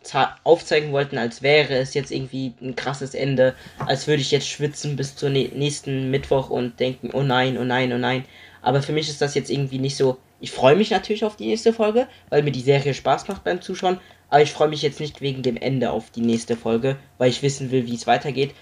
aufzeigen 0.44 0.92
wollten, 0.92 1.18
als 1.18 1.42
wäre 1.42 1.74
es 1.74 1.94
jetzt 1.94 2.10
irgendwie 2.10 2.54
ein 2.60 2.76
krasses 2.76 3.14
Ende, 3.14 3.54
als 3.86 4.06
würde 4.06 4.22
ich 4.22 4.30
jetzt 4.30 4.48
schwitzen 4.48 4.96
bis 4.96 5.16
zum 5.16 5.32
nächsten 5.32 6.10
Mittwoch 6.10 6.50
und 6.50 6.80
denken, 6.80 7.10
oh 7.12 7.22
nein, 7.22 7.58
oh 7.58 7.64
nein, 7.64 7.92
oh 7.92 7.98
nein. 7.98 8.24
Aber 8.62 8.82
für 8.82 8.92
mich 8.92 9.08
ist 9.08 9.20
das 9.20 9.34
jetzt 9.34 9.50
irgendwie 9.50 9.78
nicht 9.78 9.96
so. 9.96 10.18
Ich 10.40 10.50
freue 10.50 10.76
mich 10.76 10.90
natürlich 10.90 11.24
auf 11.24 11.36
die 11.36 11.46
nächste 11.46 11.72
Folge, 11.72 12.06
weil 12.28 12.42
mir 12.42 12.52
die 12.52 12.60
Serie 12.60 12.94
Spaß 12.94 13.28
macht 13.28 13.44
beim 13.44 13.60
Zuschauen. 13.60 13.98
Aber 14.28 14.42
ich 14.42 14.52
freue 14.52 14.68
mich 14.68 14.82
jetzt 14.82 14.98
nicht 14.98 15.20
wegen 15.20 15.42
dem 15.42 15.56
Ende 15.56 15.90
auf 15.90 16.10
die 16.10 16.20
nächste 16.20 16.56
Folge, 16.56 16.96
weil 17.18 17.28
ich 17.28 17.42
wissen 17.42 17.70
will, 17.70 17.86
wie 17.86 17.94
es 17.94 18.06
weitergeht. 18.06 18.54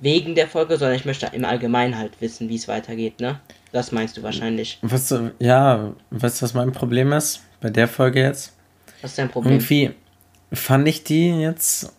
Wegen 0.00 0.34
der 0.36 0.46
Folge, 0.46 0.76
sondern 0.78 0.96
ich 0.96 1.04
möchte 1.04 1.28
im 1.32 1.44
Allgemeinen 1.44 1.98
halt 1.98 2.12
wissen, 2.20 2.48
wie 2.48 2.54
es 2.54 2.68
weitergeht, 2.68 3.20
ne? 3.20 3.40
Das 3.72 3.92
meinst 3.92 4.16
du 4.16 4.22
wahrscheinlich. 4.22 4.78
Was, 4.80 5.12
ja, 5.40 5.92
weißt 6.10 6.40
du, 6.40 6.44
was 6.44 6.54
mein 6.54 6.72
Problem 6.72 7.12
ist 7.12 7.42
bei 7.60 7.68
der 7.68 7.88
Folge 7.88 8.20
jetzt? 8.20 8.57
Was 9.02 9.12
ist 9.12 9.18
dein 9.18 9.28
Problem? 9.28 9.54
Irgendwie 9.54 9.92
fand 10.52 10.88
ich 10.88 11.04
die 11.04 11.30
jetzt. 11.40 11.92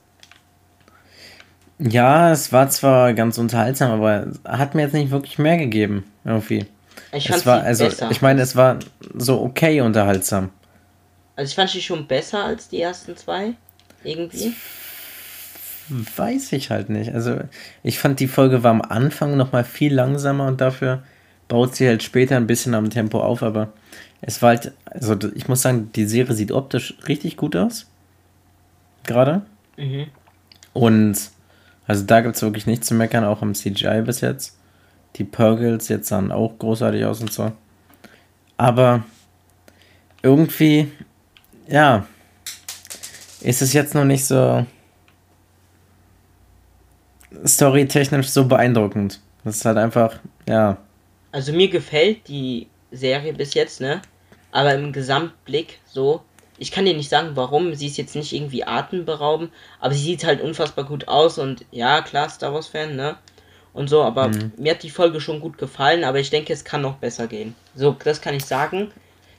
Ja, 1.80 2.32
es 2.32 2.52
war 2.52 2.70
zwar 2.70 3.14
ganz 3.14 3.38
unterhaltsam, 3.38 3.92
aber 3.92 4.28
hat 4.44 4.76
mir 4.76 4.82
jetzt 4.82 4.94
nicht 4.94 5.12
wirklich 5.12 5.40
mehr 5.40 5.58
gegeben. 5.58 6.04
Irgendwie. 6.26 6.66
Ich 7.14 7.28
fand 7.28 7.40
es 7.40 7.46
war, 7.46 7.62
also, 7.62 7.86
besser. 7.86 8.12
Ich 8.12 8.22
meine, 8.22 8.42
es 8.42 8.56
war 8.56 8.80
so 9.16 9.42
okay 9.42 9.82
unterhaltsam. 9.82 10.50
Also 11.36 11.50
ich 11.50 11.56
fand 11.56 11.70
sie 11.70 11.82
schon 11.82 12.06
besser 12.06 12.44
als 12.44 12.68
die 12.68 12.82
ersten 12.82 13.16
zwei. 13.16 13.54
Irgendwie. 14.04 14.54
Weiß 15.90 16.52
ich 16.52 16.70
halt 16.70 16.90
nicht. 16.90 17.14
Also 17.14 17.40
ich 17.82 17.98
fand 17.98 18.20
die 18.20 18.28
Folge 18.28 18.64
war 18.64 18.72
am 18.72 18.82
Anfang 18.82 19.38
noch 19.38 19.54
mal 19.54 19.64
viel 19.64 19.94
langsamer 19.94 20.48
und 20.48 20.62
dafür 20.62 21.04
baut 21.48 21.76
sie 21.76 21.88
halt 21.88 22.04
später 22.04 22.36
ein 22.36 22.46
bisschen 22.46 22.76
am 22.76 22.90
Tempo 22.90 23.22
auf, 23.22 23.42
aber 23.42 23.74
es 24.22 24.42
war 24.42 24.50
halt, 24.50 24.74
also 24.86 25.16
ich 25.36 25.48
muss 25.48 25.62
sagen, 25.62 25.92
die 25.96 26.06
Serie 26.06 26.34
sieht 26.34 26.52
optisch 26.52 26.96
richtig 27.08 27.38
gut 27.38 27.56
aus. 27.56 27.88
Gerade. 29.04 29.44
Mhm. 29.78 30.08
Und 30.74 31.32
also 31.88 32.06
da 32.06 32.22
gibt 32.22 32.36
es 32.36 32.42
wirklich 32.42 32.68
nichts 32.68 32.88
zu 32.88 32.94
meckern, 32.94 33.24
auch 33.24 33.42
im 33.42 33.56
CGI 33.56 34.02
bis 34.04 34.22
jetzt. 34.22 34.58
Die 35.16 35.24
Purgles 35.24 35.88
jetzt 35.88 36.08
sahen 36.08 36.32
auch 36.32 36.58
großartig 36.60 37.04
aus 37.06 37.22
und 37.22 37.34
so. 37.34 37.52
Aber 38.58 39.04
irgendwie, 40.22 40.92
ja, 41.68 42.06
ist 43.42 43.62
es 43.62 43.74
jetzt 43.74 43.96
noch 43.96 44.06
nicht 44.06 44.26
so 44.26 44.66
storytechnisch 47.46 48.28
so 48.28 48.46
beeindruckend. 48.46 49.20
Das 49.44 49.56
ist 49.56 49.66
halt 49.66 49.78
einfach, 49.78 50.20
ja. 50.48 50.78
Also 51.32 51.54
mir 51.54 51.70
gefällt 51.70 52.28
die 52.28 52.68
Serie 52.92 53.34
bis 53.34 53.54
jetzt, 53.54 53.82
ne? 53.82 54.02
Aber 54.52 54.74
im 54.74 54.92
Gesamtblick 54.92 55.80
so, 55.86 56.22
ich 56.58 56.72
kann 56.72 56.86
dir 56.86 56.96
nicht 56.96 57.10
sagen, 57.10 57.32
warum. 57.36 57.74
Sie 57.74 57.88
ist 57.88 57.98
jetzt 57.98 58.16
nicht 58.16 58.34
irgendwie 58.34 58.66
atemberaubend, 58.66 59.52
aber 59.80 59.94
sie 59.94 60.04
sieht 60.04 60.26
halt 60.26 60.42
unfassbar 60.42 60.86
gut 60.86 61.08
aus 61.08 61.38
und 61.38 61.66
ja, 61.72 62.02
klar, 62.02 62.30
Star 62.30 62.54
Wars-Fan, 62.54 62.96
ne? 62.96 63.18
Und 63.74 63.90
so, 63.90 64.02
aber 64.02 64.30
mhm. 64.30 64.52
mir 64.58 64.74
hat 64.74 64.84
die 64.84 64.90
Folge 64.90 65.22
schon 65.22 65.40
gut 65.40 65.58
gefallen, 65.58 66.04
aber 66.04 66.20
ich 66.20 66.30
denke, 66.30 66.52
es 66.52 66.66
kann 66.66 66.82
noch 66.82 66.96
besser 66.96 67.28
gehen. 67.28 67.56
So, 67.76 67.96
das 68.04 68.22
kann 68.22 68.36
ich 68.36 68.46
sagen. 68.46 68.92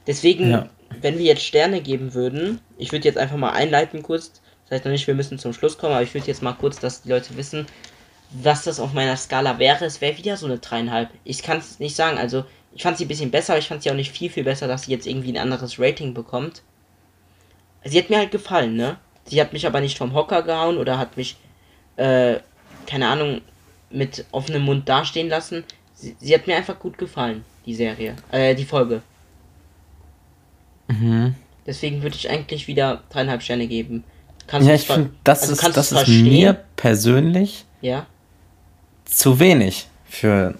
Deswegen, 0.07 0.51
ja. 0.51 0.69
wenn 1.01 1.19
wir 1.19 1.25
jetzt 1.25 1.43
Sterne 1.45 1.81
geben 1.81 2.15
würden, 2.15 2.61
ich 2.79 2.93
würde 2.93 3.07
jetzt 3.07 3.19
einfach 3.19 3.37
mal 3.37 3.51
einleiten 3.51 4.03
kurz. 4.03 4.41
Das 4.65 4.77
heißt 4.77 4.85
noch 4.85 4.93
nicht, 4.93 5.07
wir 5.07 5.15
müssen 5.15 5.39
zum 5.39 5.53
Schluss 5.53 5.77
kommen, 5.77 5.93
aber 5.93 6.03
ich 6.03 6.15
würde 6.15 6.29
jetzt 6.29 6.43
mal 6.43 6.53
kurz, 6.53 6.79
dass 6.79 7.03
die 7.03 7.11
Leute 7.11 7.37
wissen, 7.37 7.67
was 8.31 8.65
das 8.65 8.79
auf 8.79 8.93
meiner 8.93 9.17
Skala 9.17 9.59
wäre. 9.59 9.85
Es 9.85 10.01
wäre 10.01 10.17
wieder 10.17 10.37
so 10.37 10.47
eine 10.47 10.59
dreieinhalb. 10.59 11.11
Ich 11.25 11.43
kann 11.43 11.59
es 11.59 11.81
nicht 11.81 11.97
sagen. 11.97 12.17
Also, 12.17 12.45
ich 12.73 12.83
fand 12.83 12.97
sie 12.97 13.05
ein 13.05 13.09
bisschen 13.09 13.31
besser, 13.31 13.55
aber 13.55 13.59
ich 13.59 13.69
fand 13.69 13.83
sie 13.83 13.91
auch 13.91 13.95
nicht 13.95 14.13
viel, 14.13 14.31
viel 14.31 14.45
besser, 14.45 14.69
dass 14.69 14.85
sie 14.85 14.93
jetzt 14.93 15.07
irgendwie 15.07 15.33
ein 15.33 15.39
anderes 15.39 15.79
Rating 15.79 16.15
bekommt. 16.15 16.63
Sie 17.85 17.99
hat 17.99 18.11
mir 18.11 18.19
halt 18.19 18.31
gefallen, 18.31 18.77
ne? 18.77 18.99
Sie 19.25 19.41
hat 19.41 19.53
mich 19.53 19.67
aber 19.67 19.81
nicht 19.81 19.99
vom 19.99 20.15
Hocker 20.15 20.43
gehauen 20.43 20.77
oder 20.77 20.99
hat 20.99 21.17
mich, 21.17 21.37
äh, 21.97 22.37
keine 22.87 23.09
Ahnung, 23.09 23.41
mit 23.91 24.25
offenem 24.33 24.63
Mund 24.63 24.89
dastehen 24.89 25.29
lassen. 25.29 25.65
Sie, 25.95 26.17
sie 26.19 26.35
hat 26.35 26.47
mir 26.47 26.57
einfach 26.57 26.79
gut 26.79 26.99
gefallen, 26.99 27.45
die 27.67 27.75
Serie, 27.75 28.17
äh, 28.31 28.55
die 28.55 28.65
Folge. 28.65 29.03
Mhm. 30.89 31.35
Deswegen 31.67 32.03
würde 32.03 32.17
ich 32.17 32.31
eigentlich 32.31 32.67
wieder 32.67 33.03
dreieinhalb 33.11 33.43
Sterne 33.43 33.67
geben. 33.67 34.05
Kannst 34.47 34.69
ja, 34.69 34.75
ich 34.75 34.87
finde, 34.87 35.11
das 35.23 35.43
also 35.43 35.53
ist, 35.53 35.77
das 35.77 35.93
ist 35.93 36.09
mir 36.09 36.65
persönlich 36.77 37.65
ja. 37.81 38.07
zu 39.05 39.39
wenig 39.39 39.87
für. 40.05 40.55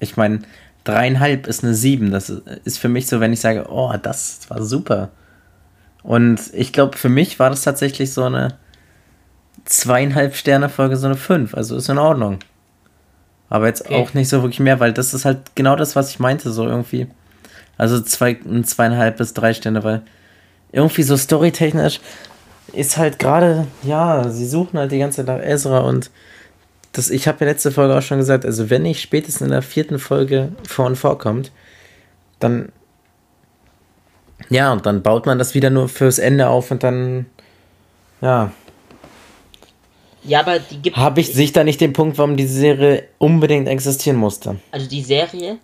Ich 0.00 0.16
meine, 0.16 0.40
dreieinhalb 0.84 1.46
ist 1.46 1.62
eine 1.62 1.74
sieben. 1.74 2.10
Das 2.10 2.30
ist 2.64 2.78
für 2.78 2.88
mich 2.88 3.06
so, 3.06 3.20
wenn 3.20 3.32
ich 3.32 3.40
sage, 3.40 3.66
oh, 3.68 3.92
das 4.02 4.40
war 4.48 4.62
super. 4.62 5.10
Und 6.02 6.40
ich 6.52 6.72
glaube, 6.72 6.96
für 6.96 7.08
mich 7.08 7.38
war 7.38 7.50
das 7.50 7.62
tatsächlich 7.62 8.12
so 8.12 8.24
eine 8.24 8.54
zweieinhalb 9.64 10.34
Sterne 10.34 10.68
Folge, 10.68 10.96
so 10.96 11.06
eine 11.06 11.16
fünf. 11.16 11.54
Also 11.54 11.76
ist 11.76 11.88
in 11.88 11.98
Ordnung. 11.98 12.38
Aber 13.48 13.66
jetzt 13.66 13.84
okay. 13.84 13.96
auch 13.96 14.14
nicht 14.14 14.28
so 14.28 14.42
wirklich 14.42 14.60
mehr, 14.60 14.80
weil 14.80 14.92
das 14.92 15.12
ist 15.12 15.24
halt 15.24 15.54
genau 15.54 15.76
das, 15.76 15.96
was 15.96 16.10
ich 16.10 16.20
meinte, 16.20 16.50
so 16.50 16.66
irgendwie. 16.66 17.08
Also 17.76 18.00
zwei, 18.00 18.38
zweieinhalb 18.62 19.16
bis 19.16 19.34
drei 19.34 19.52
Sterne, 19.54 19.82
weil 19.84 20.02
irgendwie 20.72 21.02
so 21.02 21.16
storytechnisch 21.16 22.00
ist 22.72 22.96
halt 22.96 23.18
gerade, 23.18 23.66
ja, 23.82 24.28
sie 24.28 24.46
suchen 24.46 24.78
halt 24.78 24.92
die 24.92 24.98
ganze 24.98 25.24
Zeit 25.24 25.26
nach 25.26 25.44
Ezra 25.44 25.80
und 25.80 26.10
das, 26.92 27.10
ich 27.10 27.28
habe 27.28 27.44
ja 27.44 27.50
letzte 27.50 27.70
Folge 27.70 27.96
auch 27.96 28.02
schon 28.02 28.18
gesagt, 28.18 28.44
also 28.44 28.70
wenn 28.70 28.82
nicht 28.82 29.00
spätestens 29.00 29.42
in 29.42 29.50
der 29.50 29.62
vierten 29.62 29.98
Folge 29.98 30.52
vorn 30.66 30.96
vorkommt, 30.96 31.52
dann 32.38 32.72
ja, 34.48 34.72
und 34.72 34.86
dann 34.86 35.02
baut 35.02 35.26
man 35.26 35.38
das 35.38 35.54
wieder 35.54 35.70
nur 35.70 35.88
fürs 35.88 36.18
Ende 36.18 36.48
auf 36.48 36.70
und 36.70 36.82
dann 36.82 37.26
ja. 38.20 38.52
Ja, 40.22 40.40
aber 40.40 40.58
die 40.58 40.78
gibt 40.78 40.96
Habe 40.96 41.20
ich 41.20 41.32
sich 41.32 41.52
da 41.52 41.64
nicht 41.64 41.80
den 41.80 41.92
Punkt, 41.92 42.18
warum 42.18 42.36
diese 42.36 42.54
Serie 42.54 43.04
unbedingt 43.18 43.68
existieren 43.68 44.16
musste. 44.16 44.56
Also 44.70 44.88
die 44.88 45.02
Serie, 45.02 45.58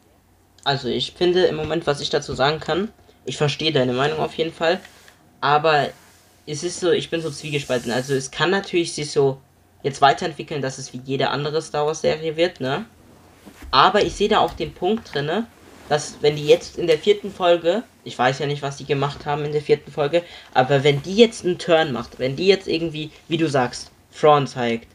also 0.65 0.89
ich 0.89 1.13
finde 1.13 1.45
im 1.45 1.57
Moment, 1.57 1.87
was 1.87 2.01
ich 2.01 2.11
dazu 2.11 2.35
sagen 2.35 2.61
kann, 2.61 2.89
ich 3.25 3.37
verstehe 3.37 3.73
deine 3.73 3.93
Meinung 3.93 4.19
auf 4.21 4.35
jeden 4.35 4.53
Fall, 4.53 4.81
aber 5.41 5.89
es 6.47 6.63
ist 6.63 6.81
so, 6.81 6.93
ich 6.93 7.11
bin 7.11 7.21
so 7.21 7.31
zwiegespalten. 7.31 7.91
Also 7.91 8.15
es 8.15 8.31
kann 8.31 8.51
natürlich 8.51 8.95
sich 8.95 9.11
so 9.11 9.39
jetzt 9.83 10.01
weiterentwickeln, 10.01 10.63
dass 10.63 10.79
es 10.79 10.93
wie 10.93 11.01
jede 11.05 11.31
andere 11.31 11.63
Star 11.63 11.87
Wars 11.87 12.01
Serie 12.01 12.37
wird, 12.37 12.61
ne? 12.61 12.85
Aber 13.71 14.03
ich 14.03 14.15
sehe 14.15 14.29
da 14.29 14.41
auch 14.41 14.55
den 14.55 14.73
Punkt 14.73 15.15
drinne, 15.15 15.47
dass 15.89 16.17
wenn 16.21 16.37
die 16.37 16.47
jetzt 16.47 16.79
in 16.79 16.87
der 16.87 16.99
vierten 16.99 17.33
Folge, 17.33 17.85
ich 18.05 18.19
weiß 18.19 18.41
ja 18.41 18.47
nicht, 18.47 18.63
was 18.63 18.77
die 18.77 18.85
gemacht 18.85 19.27
haben 19.27 19.45
in 19.45 19.53
der 19.53 19.63
vierten 19.63 19.93
Folge, 19.93 20.23
aber 20.53 20.83
wenn 20.83 21.03
die 21.03 21.17
jetzt 21.17 21.45
einen 21.45 21.59
Turn 21.59 21.93
macht, 21.93 22.19
wenn 22.19 22.37
die 22.37 22.47
jetzt 22.47 22.67
irgendwie, 22.67 23.11
wie 23.29 23.37
du 23.37 23.49
sagst, 23.49 23.91
Thrawn 24.19 24.47
zeigt, 24.47 24.89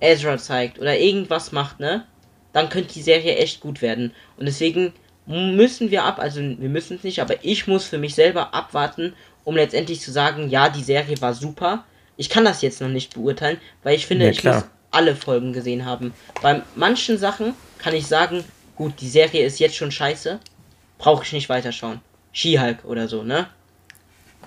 Ezra 0.00 0.36
zeigt 0.36 0.78
oder 0.78 0.98
irgendwas 0.98 1.52
macht, 1.52 1.80
ne? 1.80 2.06
Dann 2.52 2.68
könnte 2.68 2.94
die 2.94 3.02
Serie 3.02 3.36
echt 3.36 3.60
gut 3.60 3.82
werden. 3.82 4.12
Und 4.36 4.46
deswegen 4.46 4.92
müssen 5.26 5.90
wir 5.90 6.04
ab, 6.04 6.18
also 6.18 6.40
wir 6.40 6.68
müssen 6.68 6.98
es 6.98 7.04
nicht, 7.04 7.20
aber 7.20 7.36
ich 7.42 7.66
muss 7.66 7.84
für 7.84 7.98
mich 7.98 8.14
selber 8.14 8.54
abwarten 8.54 9.14
um 9.44 9.56
letztendlich 9.56 10.00
zu 10.00 10.10
sagen, 10.10 10.48
ja, 10.48 10.68
die 10.68 10.82
Serie 10.82 11.20
war 11.20 11.34
super. 11.34 11.84
Ich 12.16 12.30
kann 12.30 12.44
das 12.44 12.62
jetzt 12.62 12.80
noch 12.80 12.88
nicht 12.88 13.14
beurteilen, 13.14 13.58
weil 13.82 13.96
ich 13.96 14.06
finde, 14.06 14.26
ja, 14.26 14.30
ich 14.30 14.44
muss 14.44 14.64
alle 14.90 15.16
Folgen 15.16 15.52
gesehen 15.52 15.84
haben. 15.84 16.14
Bei 16.40 16.62
manchen 16.76 17.18
Sachen 17.18 17.54
kann 17.78 17.94
ich 17.94 18.06
sagen, 18.06 18.44
gut, 18.76 18.94
die 19.00 19.08
Serie 19.08 19.44
ist 19.44 19.58
jetzt 19.58 19.76
schon 19.76 19.90
scheiße, 19.90 20.38
brauche 20.98 21.24
ich 21.24 21.32
nicht 21.32 21.48
weiterschauen. 21.48 22.00
She-Hulk 22.32 22.84
oder 22.84 23.08
so, 23.08 23.22
ne? 23.22 23.48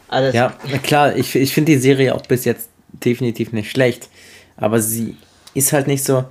Also 0.08 0.36
ja, 0.36 0.58
klar, 0.84 1.16
ich, 1.16 1.36
ich 1.36 1.54
finde 1.54 1.74
die 1.74 1.78
Serie 1.78 2.16
auch 2.16 2.22
bis 2.22 2.46
jetzt 2.46 2.70
definitiv 2.92 3.52
nicht 3.52 3.70
schlecht, 3.70 4.10
aber 4.56 4.80
sie 4.80 5.18
ist 5.54 5.74
halt 5.74 5.88
nicht 5.88 6.04
so. 6.04 6.26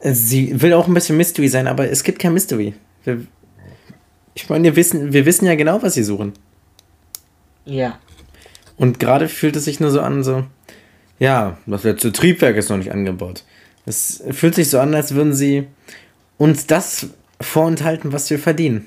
Sie 0.00 0.60
will 0.60 0.72
auch 0.74 0.86
ein 0.86 0.94
bisschen 0.94 1.16
Mystery 1.16 1.48
sein, 1.48 1.66
aber 1.66 1.88
es 1.90 2.02
gibt 2.04 2.18
kein 2.18 2.32
Mystery. 2.32 2.74
Wir, 3.04 3.26
ich 4.34 4.48
meine, 4.48 4.64
wir 4.64 4.76
wissen, 4.76 5.12
wir 5.12 5.26
wissen 5.26 5.46
ja 5.46 5.54
genau, 5.54 5.82
was 5.82 5.94
sie 5.94 6.04
suchen. 6.04 6.32
Ja. 7.64 7.98
Und 8.78 8.98
gerade 8.98 9.28
fühlt 9.28 9.56
es 9.56 9.64
sich 9.64 9.80
nur 9.80 9.90
so 9.90 10.00
an, 10.00 10.22
so, 10.22 10.44
ja, 11.18 11.58
das 11.66 11.84
letzte 11.84 12.12
Triebwerk 12.12 12.56
ist 12.56 12.70
noch 12.70 12.76
nicht 12.76 12.92
angebaut. 12.92 13.44
Es 13.84 14.22
fühlt 14.30 14.54
sich 14.54 14.70
so 14.70 14.78
an, 14.78 14.94
als 14.94 15.14
würden 15.14 15.34
sie 15.34 15.66
uns 16.36 16.66
das 16.66 17.08
vorenthalten, 17.40 18.12
was 18.12 18.30
wir 18.30 18.38
verdienen. 18.38 18.86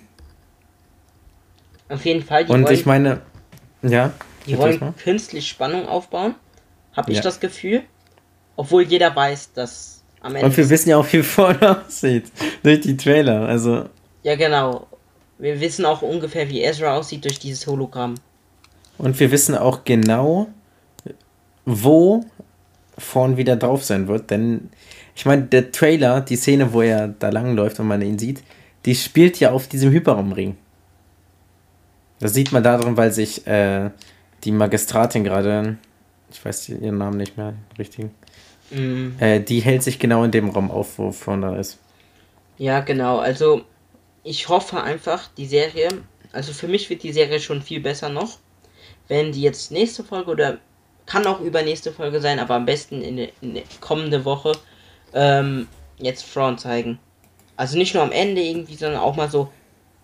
Auf 1.89 2.06
jeden 2.06 2.23
Fall. 2.23 2.43
Und 2.43 2.63
wollen, 2.63 2.73
ich 2.73 2.86
meine, 2.86 3.21
ja. 3.82 4.13
Die 4.47 4.58
wollen 4.58 4.95
künstlich 4.95 5.47
Spannung 5.47 5.88
aufbauen, 5.88 6.36
habe 6.93 7.12
ich 7.12 7.17
ja. 7.17 7.23
das 7.23 7.39
Gefühl. 7.39 7.84
Obwohl 8.56 8.84
jeder 8.84 9.15
weiß, 9.15 9.54
dass 9.54 10.04
am 10.21 10.36
Ende. 10.36 10.47
Und 10.47 10.58
wir 10.58 10.69
wissen 10.69 10.89
ja 10.89 10.97
auch, 10.97 11.12
wie 11.12 11.23
vorne 11.23 11.84
aussieht. 11.86 12.32
durch 12.63 12.82
die 12.82 12.95
Trailer, 12.95 13.47
also. 13.47 13.86
Ja, 14.23 14.36
genau. 14.36 14.88
Wir 15.38 15.60
wissen 15.60 15.86
auch 15.86 16.01
ungefähr, 16.01 16.47
wie 16.49 16.62
Ezra 16.62 16.95
aussieht 16.95 17.25
durch 17.25 17.39
dieses 17.39 17.65
Hologramm. 17.65 18.15
Und 18.97 19.19
wir 19.19 19.32
wissen 19.32 19.56
auch 19.56 19.84
genau, 19.84 20.47
wo 21.65 22.25
vorn 22.97 23.38
wieder 23.38 23.56
drauf 23.56 23.84
sein 23.84 24.08
wird. 24.08 24.30
Denn 24.30 24.69
ich 25.15 25.25
meine, 25.25 25.43
der 25.43 25.71
Trailer, 25.71 26.21
die 26.21 26.36
Szene, 26.36 26.73
wo 26.73 26.82
er 26.82 27.08
da 27.08 27.30
langläuft 27.30 27.80
und 27.80 27.88
man 27.88 28.01
ihn 28.01 28.19
sieht, 28.19 28.43
die 28.86 28.95
spielt 28.95 29.39
ja 29.39 29.51
auf 29.51 29.67
diesem 29.67 29.91
Hyperraumring. 29.91 30.58
Das 32.19 32.34
sieht 32.34 32.51
man 32.51 32.63
darin, 32.63 32.97
weil 32.97 33.12
sich 33.12 33.45
äh, 33.47 33.89
die 34.43 34.51
Magistratin 34.51 35.23
gerade, 35.23 35.77
ich 36.32 36.43
weiß 36.43 36.69
ihren 36.69 36.97
Namen 36.97 37.17
nicht 37.17 37.38
mehr, 37.38 37.54
richtig. 37.80 38.10
Mm. 38.69 39.19
Äh, 39.19 39.39
die 39.41 39.60
hält 39.60 39.84
sich 39.84 39.99
genau 39.99 40.23
in 40.23 40.32
dem 40.32 40.49
Raum 40.49 40.71
auf, 40.71 40.97
wo 40.97 41.12
Fonda 41.12 41.56
ist. 41.58 41.80
Ja, 42.58 42.82
genau. 42.82 43.17
Also 43.17 43.63
ich 44.23 44.49
hoffe 44.49 44.82
einfach, 44.82 45.30
die 45.36 45.47
Serie, 45.47 45.89
also 46.32 46.54
für 46.54 46.67
mich 46.67 46.89
wird 46.89 47.04
die 47.04 47.12
Serie 47.12 47.39
schon 47.39 47.62
viel 47.62 47.82
besser 47.82 48.10
noch, 48.10 48.38
wenn 49.12 49.34
die 49.34 49.41
jetzt 49.41 49.71
nächste 49.71 50.06
Folge 50.06 50.32
oder 50.32 50.58
kann 51.06 51.28
auch 51.28 51.41
übernächste 51.41 51.91
Folge 51.91 52.21
sein, 52.21 52.39
aber 52.39 52.56
am 52.56 52.65
besten 52.65 53.02
in, 53.02 53.17
in 53.41 53.62
kommende 53.82 54.24
Woche 54.24 54.54
ähm, 55.13 55.67
jetzt 55.97 56.24
Frauen 56.24 56.58
zeigen. 56.58 56.97
Also 57.58 57.78
nicht 57.78 57.93
nur 57.93 58.04
am 58.04 58.13
Ende 58.13 58.41
irgendwie, 58.41 58.76
sondern 58.76 59.02
auch 59.02 59.17
mal 59.17 59.30
so, 59.30 59.50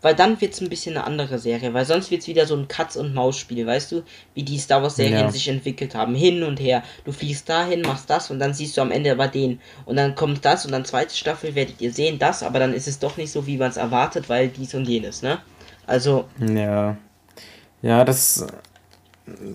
weil 0.01 0.13
dann 0.13 0.41
wird 0.41 0.53
es 0.53 0.59
ein 0.59 0.67
bisschen 0.67 0.97
eine 0.97 1.07
andere 1.07 1.39
Serie, 1.39 1.73
weil 1.73 1.85
sonst 1.85 2.11
wird 2.11 2.23
es 2.23 2.27
wieder 2.27 2.45
so 2.45 2.57
ein 2.57 2.67
Katz- 2.67 2.97
und 2.97 3.13
Maus-Spiel, 3.13 3.65
weißt 3.65 3.93
du, 3.93 4.03
wie 4.33 4.43
die 4.43 4.57
Star 4.57 4.81
Wars-Serien 4.83 5.17
Ja. 5.21 5.31
sich 5.31 5.47
entwickelt 5.47 5.95
haben, 5.95 6.13
hin 6.13 6.43
und 6.43 6.59
her. 6.59 6.83
Du 7.05 7.13
fliegst 7.13 7.47
dahin, 7.47 7.83
machst 7.83 8.09
das 8.09 8.29
und 8.29 8.39
dann 8.39 8.53
siehst 8.53 8.75
du 8.75 8.81
am 8.81 8.91
Ende 8.91 9.13
aber 9.13 9.29
den. 9.29 9.61
Und 9.85 9.95
dann 9.95 10.15
kommt 10.15 10.43
das 10.43 10.65
und 10.65 10.73
dann 10.73 10.83
zweite 10.83 11.15
Staffel 11.15 11.55
werdet 11.55 11.79
ihr 11.79 11.93
sehen 11.93 12.19
das, 12.19 12.43
aber 12.43 12.59
dann 12.59 12.73
ist 12.73 12.89
es 12.89 12.99
doch 12.99 13.15
nicht 13.15 13.31
so, 13.31 13.47
wie 13.47 13.55
man 13.55 13.69
es 13.69 13.77
erwartet, 13.77 14.27
weil 14.27 14.49
dies 14.49 14.75
und 14.75 14.85
jenes, 14.85 15.21
ne? 15.21 15.39
Also, 15.85 16.25
Ja. 16.45 16.97
Ja, 17.81 18.03
das. 18.03 18.45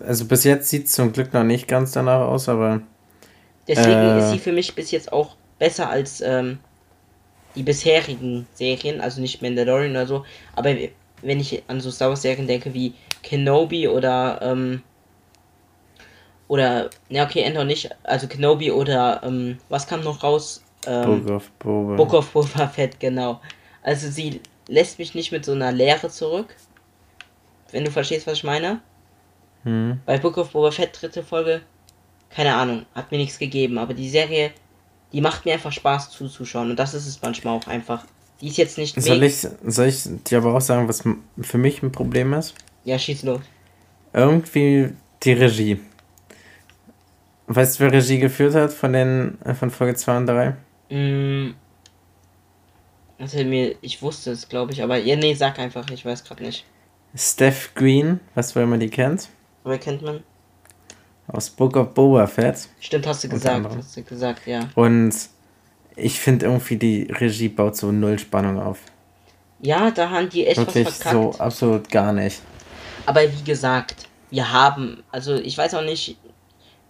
Also 0.07 0.27
bis 0.27 0.45
jetzt 0.45 0.69
sieht 0.69 0.87
es 0.87 0.93
zum 0.93 1.13
Glück 1.13 1.33
noch 1.33 1.45
nicht 1.45 1.67
ganz 1.69 1.93
danach 1.93 2.21
aus, 2.21 2.49
aber 2.49 2.83
deswegen 3.67 3.91
Äh. 3.91 4.19
ist 4.19 4.31
sie 4.31 4.39
für 4.39 4.53
mich 4.53 4.75
bis 4.75 4.91
jetzt 4.91 5.13
auch 5.13 5.37
besser 5.59 5.89
als 5.89 6.21
ähm, 6.21 6.59
die 7.55 7.63
bisherigen 7.63 8.47
Serien, 8.55 9.01
also 9.01 9.21
nicht 9.21 9.43
Mandalorian 9.43 9.93
oder 9.93 10.07
so, 10.07 10.25
aber 10.57 10.75
wenn 11.23 11.41
ich 11.41 11.63
an 11.69 11.81
so 11.81 11.91
Star 11.91 12.09
Wars 12.09 12.23
Serien 12.23 12.47
denke 12.47 12.75
wie 12.75 12.95
Kenobi 13.23 13.89
oder 13.89 14.41
ähm, 14.43 14.83
oder 16.49 16.91
ne 17.09 17.23
okay 17.23 17.41
Endor 17.43 17.65
nicht, 17.65 17.89
also 18.03 18.27
Kenobi 18.27 18.71
oder 18.71 19.23
ähm, 19.25 19.59
was 19.69 19.87
kam 19.87 20.03
noch 20.03 20.23
raus? 20.23 20.63
Ähm, 20.87 21.25
Book 21.25 21.37
of 21.37 21.51
Boba. 21.53 21.95
Book 21.97 22.13
of 22.15 22.31
Boba 22.33 22.69
Fett 22.69 23.01
genau. 23.01 23.41
Also 23.83 24.11
sie 24.11 24.41
lässt 24.69 24.99
mich 24.99 25.15
nicht 25.15 25.33
mit 25.33 25.45
so 25.45 25.53
einer 25.53 25.73
Leere 25.73 26.09
zurück. 26.09 26.55
Wenn 27.71 27.85
du 27.85 27.91
verstehst, 27.91 28.27
was 28.27 28.39
ich 28.39 28.45
meine. 28.45 28.81
Hm. 29.65 30.01
Bei 30.07 30.19
Book 30.19 30.39
of 30.39 30.51
Boba 30.51 30.71
Fett 30.71 30.99
dritte 31.01 31.23
Folge, 31.23 31.63
keine 32.31 32.55
Ahnung, 32.55 32.87
hat 32.95 33.11
mir 33.11 33.19
nichts 33.19 33.39
gegeben, 33.39 33.79
aber 33.79 33.95
die 33.95 34.09
Serie, 34.09 34.51
die 35.13 35.21
macht 35.21 35.45
mir 35.45 35.55
einfach 35.55 35.73
Spaß 35.73 36.11
zuzuschauen 36.11 36.71
und 36.71 36.79
das 36.79 36.95
ist 36.95 37.07
es 37.07 37.21
manchmal 37.23 37.59
auch 37.59 37.67
einfach. 37.67 38.05
Die 38.41 38.49
ist 38.49 38.57
jetzt 38.57 38.77
nicht 38.77 39.01
Soll 39.01 39.23
ich, 39.23 39.47
soll 39.65 39.87
ich 39.87 40.03
dir 40.25 40.39
aber 40.39 40.55
auch 40.55 40.61
sagen, 40.61 40.89
was 40.89 41.05
für 41.41 41.59
mich 41.59 41.83
ein 41.83 41.93
Problem 41.93 42.33
ist? 42.33 42.55
Ja, 42.85 42.99
schieß 42.99 43.23
los. 43.23 43.41
Irgendwie 44.13 44.91
die 45.23 45.33
Regie. 45.33 45.81
Weißt 47.47 47.79
du, 47.79 47.85
wer 47.85 47.93
Regie 47.93 48.19
geführt 48.19 48.55
hat 48.55 48.73
von 48.73 48.93
den 48.93 49.41
äh, 49.45 49.55
von 49.55 49.71
Folge 49.71 49.95
2 49.95 50.17
und 50.17 50.27
3? 50.27 50.57
Mm, 50.91 51.55
also 53.19 53.45
mir, 53.45 53.77
ich 53.81 54.03
wusste 54.03 54.33
es, 54.33 54.49
glaube 54.49 54.73
ich, 54.73 54.83
aber 54.83 54.97
ja, 54.97 55.15
nee, 55.15 55.35
sag 55.35 55.59
einfach, 55.59 55.89
ich 55.91 56.05
weiß 56.05 56.25
gerade 56.25 56.43
nicht. 56.43 56.65
Steph 57.15 57.75
Green, 57.75 58.21
was 58.35 58.57
wer 58.57 58.67
man 58.67 58.81
die 58.81 58.89
kennt, 58.89 59.29
Wer 59.65 59.79
kennt 59.79 60.03
man? 60.03 60.23
aus 61.29 61.51
Book 61.51 61.77
of 61.77 61.95
Boba 61.95 62.27
Fett. 62.27 62.69
Stimmt, 62.81 63.07
hast 63.07 63.25
du 63.25 63.29
gesagt, 63.29 63.67
hast 63.77 63.97
du 63.97 64.03
gesagt, 64.03 64.47
ja. 64.47 64.69
Und 64.75 65.15
ich 65.97 66.21
finde 66.21 66.47
irgendwie, 66.47 66.77
die 66.77 67.03
Regie 67.11 67.49
baut 67.49 67.77
so 67.77 67.93
null 67.93 68.19
Spannung 68.19 68.61
auf. 68.61 68.81
Ja, 69.61 69.91
da 69.91 70.11
haben 70.11 70.29
die 70.29 70.47
echt 70.47 70.59
Wirklich 70.59 70.87
was 70.87 70.99
verkackt. 70.99 71.35
so 71.35 71.41
absolut 71.41 71.89
gar 71.91 72.13
nicht. 72.13 72.41
Aber 73.07 73.23
wie 73.23 73.45
gesagt, 73.45 74.09
wir 74.31 74.53
haben, 74.53 75.03
also 75.11 75.37
ich 75.37 75.57
weiß 75.57 75.75
auch 75.75 75.85
nicht, 75.85 76.17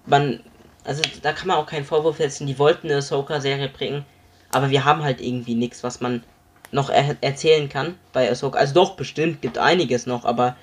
man, 0.07 0.41
also 0.85 1.03
da 1.23 1.33
kann 1.33 1.49
man 1.49 1.59
auch 1.59 1.67
keinen 1.67 1.85
Vorwurf 1.85 2.17
setzen, 2.17 2.47
die 2.47 2.59
wollten 2.59 2.89
eine 2.89 2.99
Ahsoka-Serie 2.99 3.69
bringen, 3.69 4.05
aber 4.51 4.71
wir 4.71 4.85
haben 4.85 5.03
halt 5.03 5.21
irgendwie 5.21 5.55
nichts, 5.55 5.85
was 5.85 6.01
man 6.01 6.23
noch 6.71 6.89
er 6.89 7.17
erzählen 7.21 7.69
kann 7.69 7.97
bei 8.13 8.31
Ahsoka. 8.31 8.59
Also 8.59 8.75
doch, 8.75 8.97
bestimmt, 8.97 9.43
gibt 9.43 9.59
einiges 9.59 10.07
noch, 10.07 10.25
aber 10.25 10.57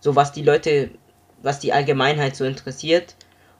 so 0.00 0.16
was 0.16 0.32
die 0.32 0.42
Leute, 0.42 0.90
was 1.42 1.58
die 1.58 1.72
Allgemeinheit 1.72 2.36
so 2.36 2.44
interessiert 2.44 3.14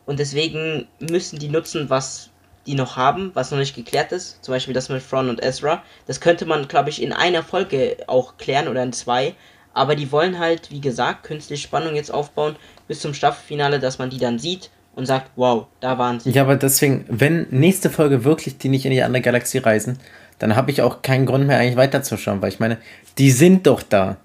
und 0.06 0.18
deswegen 0.18 0.86
müssen 0.98 1.38
die 1.38 1.48
nutzen, 1.48 1.90
was 1.90 2.30
die 2.66 2.74
noch 2.74 2.96
haben, 2.96 3.32
was 3.34 3.50
noch 3.50 3.58
nicht 3.58 3.74
geklärt 3.74 4.12
ist, 4.12 4.44
zum 4.44 4.54
Beispiel 4.54 4.74
das 4.74 4.88
mit 4.88 5.08
Thrawn 5.08 5.28
und 5.28 5.42
Ezra, 5.42 5.82
das 6.06 6.20
könnte 6.20 6.46
man, 6.46 6.68
glaube 6.68 6.90
ich, 6.90 7.02
in 7.02 7.12
einer 7.12 7.42
Folge 7.42 7.96
auch 8.06 8.36
klären 8.36 8.68
oder 8.68 8.82
in 8.82 8.92
zwei, 8.92 9.34
aber 9.74 9.96
die 9.96 10.12
wollen 10.12 10.38
halt, 10.38 10.70
wie 10.70 10.80
gesagt, 10.80 11.24
künstliche 11.24 11.62
Spannung 11.62 11.94
jetzt 11.94 12.12
aufbauen 12.12 12.56
bis 12.88 13.00
zum 13.00 13.14
Staffelfinale, 13.14 13.80
dass 13.80 13.98
man 13.98 14.10
die 14.10 14.18
dann 14.18 14.38
sieht 14.38 14.70
und 14.94 15.06
sagt, 15.06 15.30
wow, 15.36 15.66
da 15.80 15.98
waren 15.98 16.20
sie. 16.20 16.30
Ja, 16.30 16.42
aber 16.42 16.56
deswegen, 16.56 17.04
wenn 17.08 17.46
nächste 17.50 17.90
Folge 17.90 18.24
wirklich 18.24 18.58
die 18.58 18.68
nicht 18.68 18.84
in 18.84 18.90
die 18.90 19.02
andere 19.02 19.22
Galaxie 19.22 19.58
reisen, 19.58 19.98
dann 20.38 20.56
habe 20.56 20.70
ich 20.70 20.82
auch 20.82 21.02
keinen 21.02 21.26
Grund 21.26 21.46
mehr 21.46 21.58
eigentlich 21.58 21.76
weiterzuschauen, 21.76 22.42
weil 22.42 22.50
ich 22.50 22.60
meine, 22.60 22.78
die 23.18 23.30
sind 23.30 23.66
doch 23.66 23.82
da. 23.82 24.16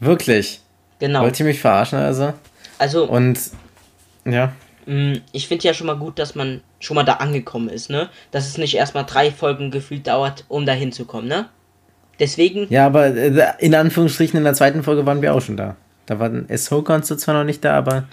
Wirklich. 0.00 0.60
Genau. 0.98 1.22
Wollt 1.22 1.38
ihr 1.40 1.46
mich 1.46 1.60
verarschen 1.60 1.98
also? 1.98 2.34
Also, 2.78 3.06
Und 3.06 3.38
ja, 4.24 4.52
mh, 4.86 5.18
ich 5.32 5.48
finde 5.48 5.64
ja 5.64 5.74
schon 5.74 5.86
mal 5.86 5.96
gut, 5.96 6.18
dass 6.18 6.34
man 6.34 6.62
schon 6.80 6.94
mal 6.94 7.04
da 7.04 7.14
angekommen 7.14 7.68
ist, 7.68 7.90
ne? 7.90 8.08
Dass 8.30 8.46
es 8.46 8.58
nicht 8.58 8.74
erstmal 8.74 9.04
drei 9.04 9.30
Folgen 9.30 9.70
gefühlt 9.70 10.06
dauert, 10.06 10.44
um 10.48 10.66
da 10.66 10.72
hinzukommen, 10.72 11.28
ne? 11.28 11.48
Deswegen, 12.18 12.66
ja, 12.70 12.86
aber 12.86 13.06
äh, 13.06 13.52
in 13.58 13.74
Anführungsstrichen 13.74 14.38
in 14.38 14.44
der 14.44 14.54
zweiten 14.54 14.82
Folge 14.82 15.04
waren 15.04 15.22
wir 15.22 15.34
auch 15.34 15.42
schon 15.42 15.56
da. 15.56 15.76
Da 16.06 16.18
war 16.18 16.30
Ahsoka 16.48 16.94
und 16.94 17.04
so 17.04 17.16
zwar 17.16 17.34
noch 17.34 17.44
nicht 17.44 17.64
da, 17.64 17.76
aber 17.76 18.04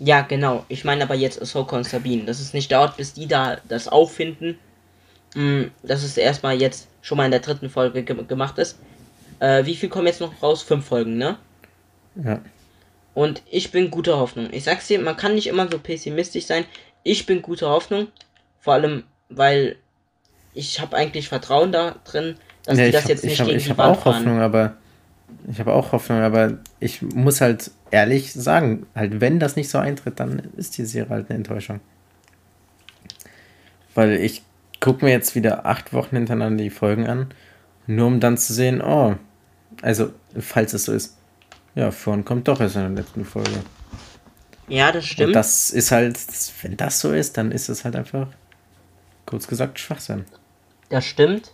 ja, 0.00 0.20
genau. 0.20 0.64
Ich 0.68 0.84
meine 0.84 1.02
aber 1.02 1.14
jetzt 1.14 1.40
Ahsoka 1.40 1.76
und 1.76 1.84
Sabine, 1.84 2.24
dass 2.24 2.40
es 2.40 2.52
nicht 2.52 2.70
dauert, 2.70 2.96
bis 2.96 3.14
die 3.14 3.26
da 3.26 3.56
das 3.68 3.88
auffinden. 3.88 4.58
Mh, 5.34 5.66
dass 5.82 6.02
es 6.02 6.16
erstmal 6.16 6.60
jetzt 6.60 6.88
schon 7.02 7.18
mal 7.18 7.24
in 7.24 7.30
der 7.30 7.40
dritten 7.40 7.68
Folge 7.70 8.02
ge 8.02 8.16
gemacht 8.24 8.58
ist. 8.58 8.78
Äh, 9.40 9.64
wie 9.64 9.76
viel 9.76 9.88
kommen 9.88 10.06
jetzt 10.06 10.20
noch 10.20 10.42
raus? 10.42 10.62
Fünf 10.62 10.86
Folgen, 10.86 11.16
ne? 11.16 11.36
ja. 12.16 12.40
Und 13.14 13.42
ich 13.50 13.70
bin 13.72 13.90
guter 13.90 14.18
Hoffnung. 14.18 14.48
Ich 14.52 14.64
sag's 14.64 14.86
dir, 14.86 15.00
man 15.00 15.16
kann 15.16 15.34
nicht 15.34 15.48
immer 15.48 15.68
so 15.70 15.78
pessimistisch 15.78 16.46
sein. 16.46 16.64
Ich 17.02 17.26
bin 17.26 17.42
guter 17.42 17.68
Hoffnung. 17.70 18.08
Vor 18.60 18.74
allem, 18.74 19.04
weil 19.28 19.76
ich 20.54 20.80
habe 20.80 20.96
eigentlich 20.96 21.28
Vertrauen 21.28 21.72
da 21.72 21.96
drin, 22.04 22.36
dass 22.64 22.78
ja, 22.78 22.84
die 22.84 22.88
ich 22.90 22.94
das 22.94 23.02
hab- 23.04 23.10
jetzt 23.10 23.24
ich 23.24 23.30
nicht 23.30 23.40
hab, 23.40 23.46
gegen 23.46 23.58
ich 23.58 23.64
die 23.64 23.70
hab 23.70 23.78
Wand 23.78 23.96
auch 23.96 24.02
fahren. 24.02 24.16
Hoffnung, 24.16 24.40
aber 24.40 24.76
ich 25.50 25.58
habe 25.60 25.72
auch 25.72 25.92
Hoffnung, 25.92 26.20
aber 26.20 26.58
ich 26.80 27.02
muss 27.02 27.40
halt 27.40 27.70
ehrlich 27.90 28.32
sagen, 28.32 28.86
halt 28.94 29.20
wenn 29.20 29.38
das 29.40 29.56
nicht 29.56 29.68
so 29.68 29.78
eintritt, 29.78 30.20
dann 30.20 30.38
ist 30.56 30.78
die 30.78 30.84
Serie 30.84 31.10
halt 31.10 31.28
eine 31.28 31.36
Enttäuschung. 31.38 31.80
Weil 33.94 34.12
ich 34.12 34.42
gucke 34.80 35.04
mir 35.04 35.10
jetzt 35.10 35.34
wieder 35.34 35.66
acht 35.66 35.92
Wochen 35.92 36.16
hintereinander 36.16 36.62
die 36.62 36.70
Folgen 36.70 37.06
an, 37.06 37.28
nur 37.86 38.06
um 38.06 38.20
dann 38.20 38.38
zu 38.38 38.52
sehen, 38.52 38.80
oh, 38.80 39.16
also 39.82 40.12
falls 40.38 40.72
es 40.72 40.84
so 40.84 40.92
ist, 40.92 41.17
ja, 41.78 41.90
vorhin 41.92 42.24
kommt 42.24 42.48
doch 42.48 42.60
erst 42.60 42.76
in 42.76 42.82
der 42.94 43.04
letzten 43.04 43.24
Folge. 43.24 43.50
Ja, 44.68 44.88
das 44.92 45.04
Und 45.04 45.08
stimmt. 45.10 45.36
das 45.36 45.70
ist 45.70 45.92
halt, 45.92 46.18
wenn 46.62 46.76
das 46.76 47.00
so 47.00 47.12
ist, 47.12 47.36
dann 47.36 47.52
ist 47.52 47.68
es 47.68 47.84
halt 47.84 47.96
einfach, 47.96 48.26
kurz 49.26 49.46
gesagt, 49.46 49.78
Schwachsinn. 49.78 50.24
Das 50.90 51.04
stimmt. 51.04 51.52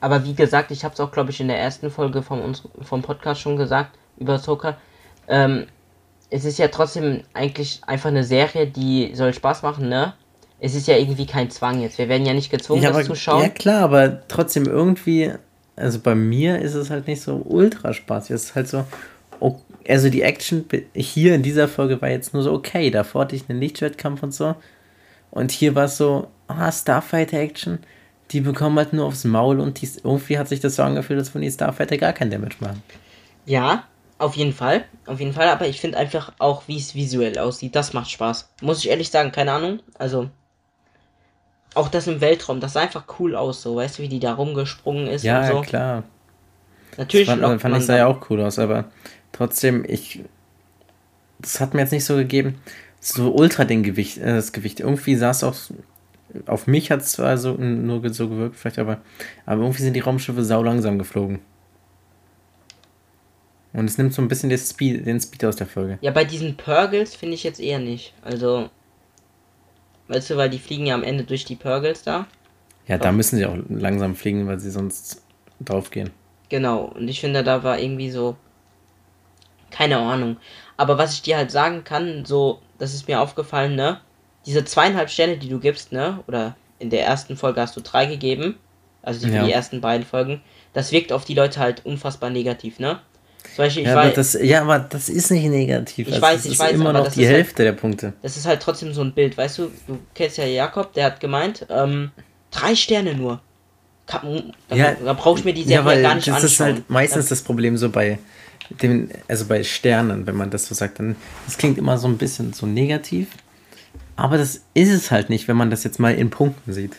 Aber 0.00 0.24
wie 0.24 0.34
gesagt, 0.34 0.70
ich 0.70 0.84
habe 0.84 0.94
es 0.94 1.00
auch, 1.00 1.12
glaube 1.12 1.30
ich, 1.30 1.40
in 1.40 1.48
der 1.48 1.58
ersten 1.58 1.90
Folge 1.90 2.22
vom, 2.22 2.40
uns, 2.40 2.62
vom 2.80 3.02
Podcast 3.02 3.40
schon 3.40 3.56
gesagt 3.56 3.98
über 4.18 4.34
Ahsoka. 4.34 4.76
Ähm, 5.28 5.66
es 6.30 6.44
ist 6.44 6.58
ja 6.58 6.68
trotzdem 6.68 7.22
eigentlich 7.34 7.80
einfach 7.86 8.08
eine 8.08 8.24
Serie, 8.24 8.66
die 8.66 9.14
soll 9.14 9.34
Spaß 9.34 9.62
machen, 9.62 9.88
ne? 9.88 10.14
Es 10.60 10.74
ist 10.74 10.86
ja 10.86 10.96
irgendwie 10.96 11.26
kein 11.26 11.50
Zwang 11.50 11.80
jetzt. 11.80 11.98
Wir 11.98 12.08
werden 12.08 12.24
ja 12.26 12.34
nicht 12.34 12.50
gezwungen, 12.50 12.82
Ja, 12.82 12.90
das 12.92 13.06
zu 13.06 13.14
schauen. 13.16 13.42
ja 13.42 13.48
klar, 13.48 13.82
aber 13.82 14.26
trotzdem 14.28 14.66
irgendwie, 14.66 15.32
also 15.76 15.98
bei 15.98 16.14
mir 16.14 16.60
ist 16.60 16.74
es 16.74 16.90
halt 16.90 17.06
nicht 17.06 17.20
so 17.22 17.36
ultra 17.44 17.92
spaßig. 17.92 18.30
Es 18.36 18.44
ist 18.44 18.54
halt 18.54 18.68
so, 18.68 18.84
also 19.88 20.10
die 20.10 20.22
Action 20.22 20.64
hier 20.94 21.34
in 21.34 21.42
dieser 21.42 21.68
Folge 21.68 22.00
war 22.02 22.08
jetzt 22.10 22.34
nur 22.34 22.42
so 22.42 22.52
okay. 22.52 22.90
Davor 22.90 23.22
hatte 23.22 23.36
ich 23.36 23.48
einen 23.48 23.60
Lichtschwertkampf 23.60 24.22
und 24.22 24.34
so. 24.34 24.54
Und 25.30 25.52
hier 25.52 25.74
war 25.74 25.84
es 25.84 25.96
so, 25.96 26.28
ah, 26.48 26.70
Starfighter-Action, 26.70 27.78
die 28.32 28.40
bekommen 28.40 28.76
halt 28.78 28.92
nur 28.92 29.06
aufs 29.06 29.24
Maul 29.24 29.60
und 29.60 29.80
die, 29.80 29.88
irgendwie 30.02 30.38
hat 30.38 30.48
sich 30.48 30.60
das 30.60 30.76
so 30.76 30.82
angefühlt, 30.82 31.18
als 31.18 31.32
würden 31.34 31.42
die 31.42 31.50
Starfighter 31.50 31.96
gar 31.98 32.12
kein 32.12 32.30
Damage 32.30 32.56
machen. 32.60 32.82
Ja, 33.46 33.84
auf 34.18 34.36
jeden 34.36 34.52
Fall. 34.52 34.84
Auf 35.06 35.18
jeden 35.20 35.32
Fall, 35.32 35.48
aber 35.48 35.66
ich 35.66 35.80
finde 35.80 35.98
einfach 35.98 36.32
auch, 36.38 36.64
wie 36.66 36.76
es 36.76 36.94
visuell 36.94 37.38
aussieht, 37.38 37.74
das 37.74 37.92
macht 37.92 38.10
Spaß. 38.10 38.50
Muss 38.60 38.80
ich 38.84 38.90
ehrlich 38.90 39.10
sagen, 39.10 39.32
keine 39.32 39.52
Ahnung. 39.52 39.80
Also, 39.98 40.28
auch 41.74 41.88
das 41.88 42.06
im 42.06 42.20
Weltraum, 42.20 42.60
das 42.60 42.74
sah 42.74 42.80
einfach 42.80 43.04
cool 43.18 43.34
aus, 43.36 43.62
so. 43.62 43.76
Weißt 43.76 43.98
du, 43.98 44.02
wie 44.02 44.08
die 44.08 44.20
da 44.20 44.34
rumgesprungen 44.34 45.06
ist 45.06 45.22
Ja, 45.22 45.40
und 45.40 45.46
so. 45.46 45.60
klar. 45.62 46.02
Natürlich 46.96 47.28
fand, 47.28 47.40
lockt 47.40 47.60
fand 47.62 47.72
man 47.72 47.80
ich 47.80 47.86
sah 47.86 47.96
ja 47.96 48.06
auch 48.06 48.28
cool 48.30 48.40
aus, 48.42 48.58
aber 48.58 48.86
trotzdem, 49.32 49.84
ich. 49.86 50.20
Das 51.38 51.60
hat 51.60 51.72
mir 51.72 51.80
jetzt 51.80 51.92
nicht 51.92 52.04
so 52.04 52.16
gegeben, 52.16 52.56
so 53.00 53.34
ultra 53.34 53.64
den 53.64 53.82
Gewicht, 53.82 54.18
äh, 54.18 54.34
das 54.34 54.52
Gewicht. 54.52 54.80
Irgendwie 54.80 55.14
es 55.14 55.44
auch. 55.44 55.54
Auf 56.46 56.66
mich 56.66 56.90
hat 56.90 57.00
es 57.00 57.12
zwar 57.12 57.38
so, 57.38 57.54
nur 57.54 58.08
so 58.12 58.28
gewirkt, 58.28 58.56
vielleicht, 58.56 58.78
aber, 58.78 59.00
aber 59.46 59.62
irgendwie 59.62 59.82
sind 59.82 59.94
die 59.94 60.00
Raumschiffe 60.00 60.44
sau 60.44 60.62
langsam 60.62 60.98
geflogen. 60.98 61.40
Und 63.72 63.86
es 63.86 63.98
nimmt 63.98 64.12
so 64.12 64.22
ein 64.22 64.28
bisschen 64.28 64.48
den 64.48 64.58
Speed, 64.58 65.06
den 65.06 65.20
Speed 65.20 65.44
aus 65.44 65.56
der 65.56 65.66
Folge. 65.66 65.98
Ja, 66.00 66.10
bei 66.10 66.24
diesen 66.24 66.56
Purgles 66.56 67.14
finde 67.14 67.34
ich 67.34 67.44
jetzt 67.44 67.60
eher 67.60 67.78
nicht. 67.78 68.14
Also, 68.22 68.68
weißt 70.08 70.30
du, 70.30 70.36
weil 70.36 70.50
die 70.50 70.58
fliegen 70.58 70.86
ja 70.86 70.94
am 70.94 71.02
Ende 71.04 71.24
durch 71.24 71.44
die 71.44 71.56
Purgles 71.56 72.02
da. 72.02 72.26
Ja, 72.86 72.98
da 72.98 73.12
müssen 73.12 73.36
sie 73.36 73.46
auch 73.46 73.56
langsam 73.68 74.16
fliegen, 74.16 74.46
weil 74.48 74.58
sie 74.58 74.70
sonst 74.70 75.22
draufgehen. 75.60 76.10
Genau, 76.48 76.86
und 76.86 77.06
ich 77.06 77.20
finde, 77.20 77.44
da 77.44 77.62
war 77.62 77.78
irgendwie 77.78 78.10
so. 78.10 78.36
Keine 79.70 79.98
Ahnung. 79.98 80.36
Aber 80.76 80.98
was 80.98 81.14
ich 81.14 81.22
dir 81.22 81.36
halt 81.36 81.50
sagen 81.50 81.84
kann, 81.84 82.24
so, 82.24 82.60
das 82.78 82.94
ist 82.94 83.06
mir 83.08 83.20
aufgefallen, 83.20 83.74
ne? 83.76 84.00
Diese 84.46 84.64
zweieinhalb 84.64 85.10
Sterne, 85.10 85.36
die 85.36 85.48
du 85.48 85.58
gibst, 85.58 85.92
ne? 85.92 86.20
Oder 86.26 86.56
in 86.78 86.90
der 86.90 87.04
ersten 87.04 87.36
Folge 87.36 87.60
hast 87.60 87.76
du 87.76 87.80
drei 87.80 88.06
gegeben. 88.06 88.56
Also 89.02 89.26
für 89.28 89.34
Ja. 89.34 89.44
die 89.44 89.52
ersten 89.52 89.80
beiden 89.80 90.06
Folgen. 90.06 90.40
Das 90.72 90.92
wirkt 90.92 91.12
auf 91.12 91.24
die 91.24 91.34
Leute 91.34 91.60
halt 91.60 91.84
unfassbar 91.86 92.30
negativ, 92.30 92.78
ne? 92.78 93.00
Zum 93.54 93.64
Beispiel, 93.64 93.82
ich 93.82 93.88
Ja 93.88 93.94
aber, 93.98 94.08
weiß, 94.08 94.14
das, 94.14 94.38
ja, 94.40 94.60
aber 94.62 94.78
das 94.78 95.08
ist 95.08 95.30
nicht 95.30 95.46
negativ. 95.48 96.06
Ich 96.08 96.14
Also, 96.14 96.22
weiß, 96.26 96.36
das 96.36 96.44
ich 96.46 96.52
ist 96.52 96.58
weiß, 96.58 96.72
immer 96.72 96.90
aber 96.90 96.98
noch 96.98 97.04
das 97.06 97.14
die 97.14 97.24
halt- 97.26 97.36
Hälfte 97.36 97.64
der 97.64 97.72
Punkte. 97.72 98.12
das 98.22 98.36
ist 98.36 98.46
halt 98.46 98.60
trotzdem 98.62 98.92
so 98.92 99.02
ein 99.02 99.12
Bild, 99.12 99.36
weißt 99.36 99.58
du? 99.58 99.70
Du 99.86 99.98
kennst 100.14 100.36
ja 100.38 100.44
Jakob, 100.44 100.92
der 100.92 101.06
hat 101.06 101.20
gemeint, 101.20 101.66
ähm, 101.70 102.10
drei 102.50 102.74
Sterne 102.74 103.14
nur. 103.14 103.40
Kann, 104.06 104.52
da, 104.68 104.76
Ja, 104.76 104.92
da 105.04 105.12
brauche 105.14 105.38
ich 105.38 105.44
mir 105.44 105.54
die 105.54 105.62
Serie 105.62 105.76
Ja, 105.76 105.84
weil 105.84 106.02
gar 106.02 106.14
nicht 106.16 106.26
das 106.28 106.34
anschauen. 106.34 106.46
ist 106.50 106.60
halt 106.60 106.90
meistens 106.90 107.28
das 107.28 107.42
Problem 107.42 107.76
so 107.76 107.88
bei 107.90 108.18
dem, 108.82 109.08
also 109.28 109.46
bei 109.46 109.62
Sternen, 109.64 110.26
wenn 110.26 110.36
man 110.36 110.50
das 110.50 110.66
so 110.66 110.74
sagt, 110.74 110.98
dann 110.98 111.16
das 111.46 111.58
klingt 111.58 111.78
immer 111.78 111.98
so 111.98 112.08
ein 112.08 112.18
bisschen 112.18 112.52
so 112.52 112.66
negativ. 112.66 113.28
Aber 114.16 114.36
das 114.38 114.62
ist 114.74 114.90
es 114.90 115.10
halt 115.10 115.30
nicht, 115.30 115.48
wenn 115.48 115.56
man 115.56 115.70
das 115.70 115.82
jetzt 115.84 115.98
mal 115.98 116.14
in 116.14 116.30
Punkten 116.30 116.72
sieht. 116.72 116.96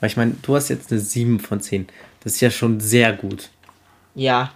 Weil 0.00 0.10
ich 0.10 0.16
meine, 0.16 0.34
du 0.42 0.56
hast 0.56 0.68
jetzt 0.68 0.90
eine 0.90 1.00
7 1.00 1.38
von 1.40 1.60
10. 1.60 1.86
Das 2.22 2.34
ist 2.34 2.40
ja 2.40 2.50
schon 2.50 2.80
sehr 2.80 3.12
gut. 3.12 3.50
Ja, 4.14 4.52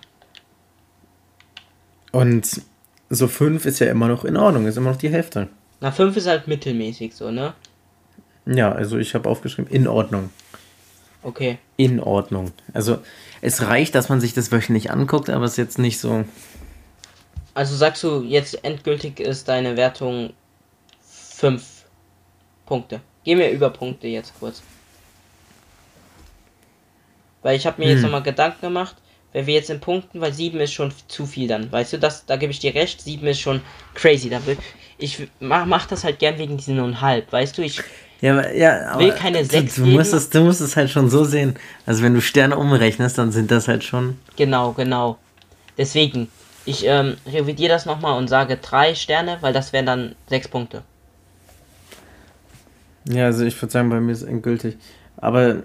Und 2.12 2.62
so 3.08 3.28
5 3.28 3.66
ist 3.66 3.78
ja 3.80 3.88
immer 3.90 4.08
noch 4.08 4.24
in 4.24 4.36
Ordnung, 4.36 4.66
ist 4.66 4.76
immer 4.76 4.90
noch 4.90 4.98
die 4.98 5.10
Hälfte. 5.10 5.48
na 5.80 5.90
5 5.92 6.16
ist 6.16 6.26
halt 6.26 6.48
mittelmäßig 6.48 7.14
so, 7.14 7.30
ne? 7.30 7.54
Ja, 8.46 8.72
also 8.72 8.98
ich 8.98 9.14
habe 9.14 9.28
aufgeschrieben, 9.28 9.70
in 9.70 9.86
Ordnung. 9.86 10.30
Okay. 11.22 11.58
In 11.76 12.00
Ordnung. 12.00 12.52
Also 12.72 12.98
es 13.42 13.62
reicht, 13.62 13.94
dass 13.94 14.08
man 14.08 14.20
sich 14.20 14.34
das 14.34 14.52
wöchentlich 14.52 14.90
anguckt, 14.90 15.30
aber 15.30 15.44
es 15.44 15.52
ist 15.52 15.56
jetzt 15.58 15.78
nicht 15.78 15.98
so. 15.98 16.24
Also 17.54 17.74
sagst 17.76 18.02
du, 18.04 18.22
jetzt 18.22 18.64
endgültig 18.64 19.20
ist 19.20 19.48
deine 19.48 19.76
Wertung 19.76 20.32
5 21.36 21.62
Punkte. 22.66 23.00
Geh 23.24 23.34
mir 23.34 23.50
über 23.50 23.70
Punkte 23.70 24.06
jetzt 24.06 24.32
kurz. 24.38 24.62
Weil 27.42 27.56
ich 27.56 27.66
habe 27.66 27.80
mir 27.80 27.88
jetzt 27.88 27.98
Hm. 27.98 28.04
nochmal 28.04 28.22
Gedanken 28.22 28.60
gemacht, 28.60 28.96
wenn 29.32 29.46
wir 29.46 29.54
jetzt 29.54 29.70
in 29.70 29.80
Punkten, 29.80 30.20
weil 30.20 30.32
7 30.32 30.60
ist 30.60 30.72
schon 30.72 30.92
zu 31.08 31.26
viel 31.26 31.48
dann. 31.48 31.70
Weißt 31.72 31.92
du, 31.92 31.98
das, 31.98 32.26
da 32.26 32.36
gebe 32.36 32.52
ich 32.52 32.58
dir 32.58 32.74
recht, 32.74 33.00
7 33.00 33.26
ist 33.26 33.40
schon 33.40 33.62
crazy. 33.94 34.28
Da 34.28 34.44
will, 34.46 34.58
ich 34.98 35.28
mach, 35.40 35.64
mach 35.66 35.86
das 35.86 36.04
halt 36.04 36.18
gern 36.18 36.38
wegen 36.38 36.56
diesen 36.56 36.78
und 36.80 37.00
halb, 37.00 37.32
weißt 37.32 37.56
du, 37.58 37.62
ich. 37.62 37.80
Ja, 38.20 38.32
aber, 38.32 38.54
ja, 38.54 38.90
aber 38.90 39.00
Will 39.00 39.12
keine 39.12 39.38
du, 39.38 39.44
sechs 39.46 39.76
du, 39.76 39.86
musst 39.86 40.10
geben. 40.10 40.18
es, 40.18 40.30
du 40.30 40.40
musst 40.40 40.60
es 40.60 40.76
halt 40.76 40.90
schon 40.90 41.08
so 41.08 41.24
sehen. 41.24 41.56
Also 41.86 42.02
wenn 42.02 42.14
du 42.14 42.20
Sterne 42.20 42.56
umrechnest, 42.56 43.16
dann 43.18 43.32
sind 43.32 43.50
das 43.50 43.66
halt 43.68 43.82
schon. 43.84 44.18
Genau, 44.36 44.72
genau. 44.72 45.18
Deswegen, 45.78 46.28
ich 46.66 46.84
ähm, 46.86 47.16
revidiere 47.26 47.70
das 47.70 47.86
nochmal 47.86 48.18
und 48.18 48.28
sage 48.28 48.56
3 48.58 48.94
Sterne, 48.94 49.38
weil 49.40 49.52
das 49.52 49.72
wären 49.72 49.86
dann 49.86 50.14
6 50.28 50.48
Punkte. 50.48 50.82
Ja, 53.08 53.26
also 53.26 53.44
ich 53.44 53.60
würde 53.60 53.72
sagen, 53.72 53.88
bei 53.88 54.00
mir 54.00 54.12
ist 54.12 54.22
es 54.22 54.28
endgültig. 54.28 54.76
Aber 55.16 55.62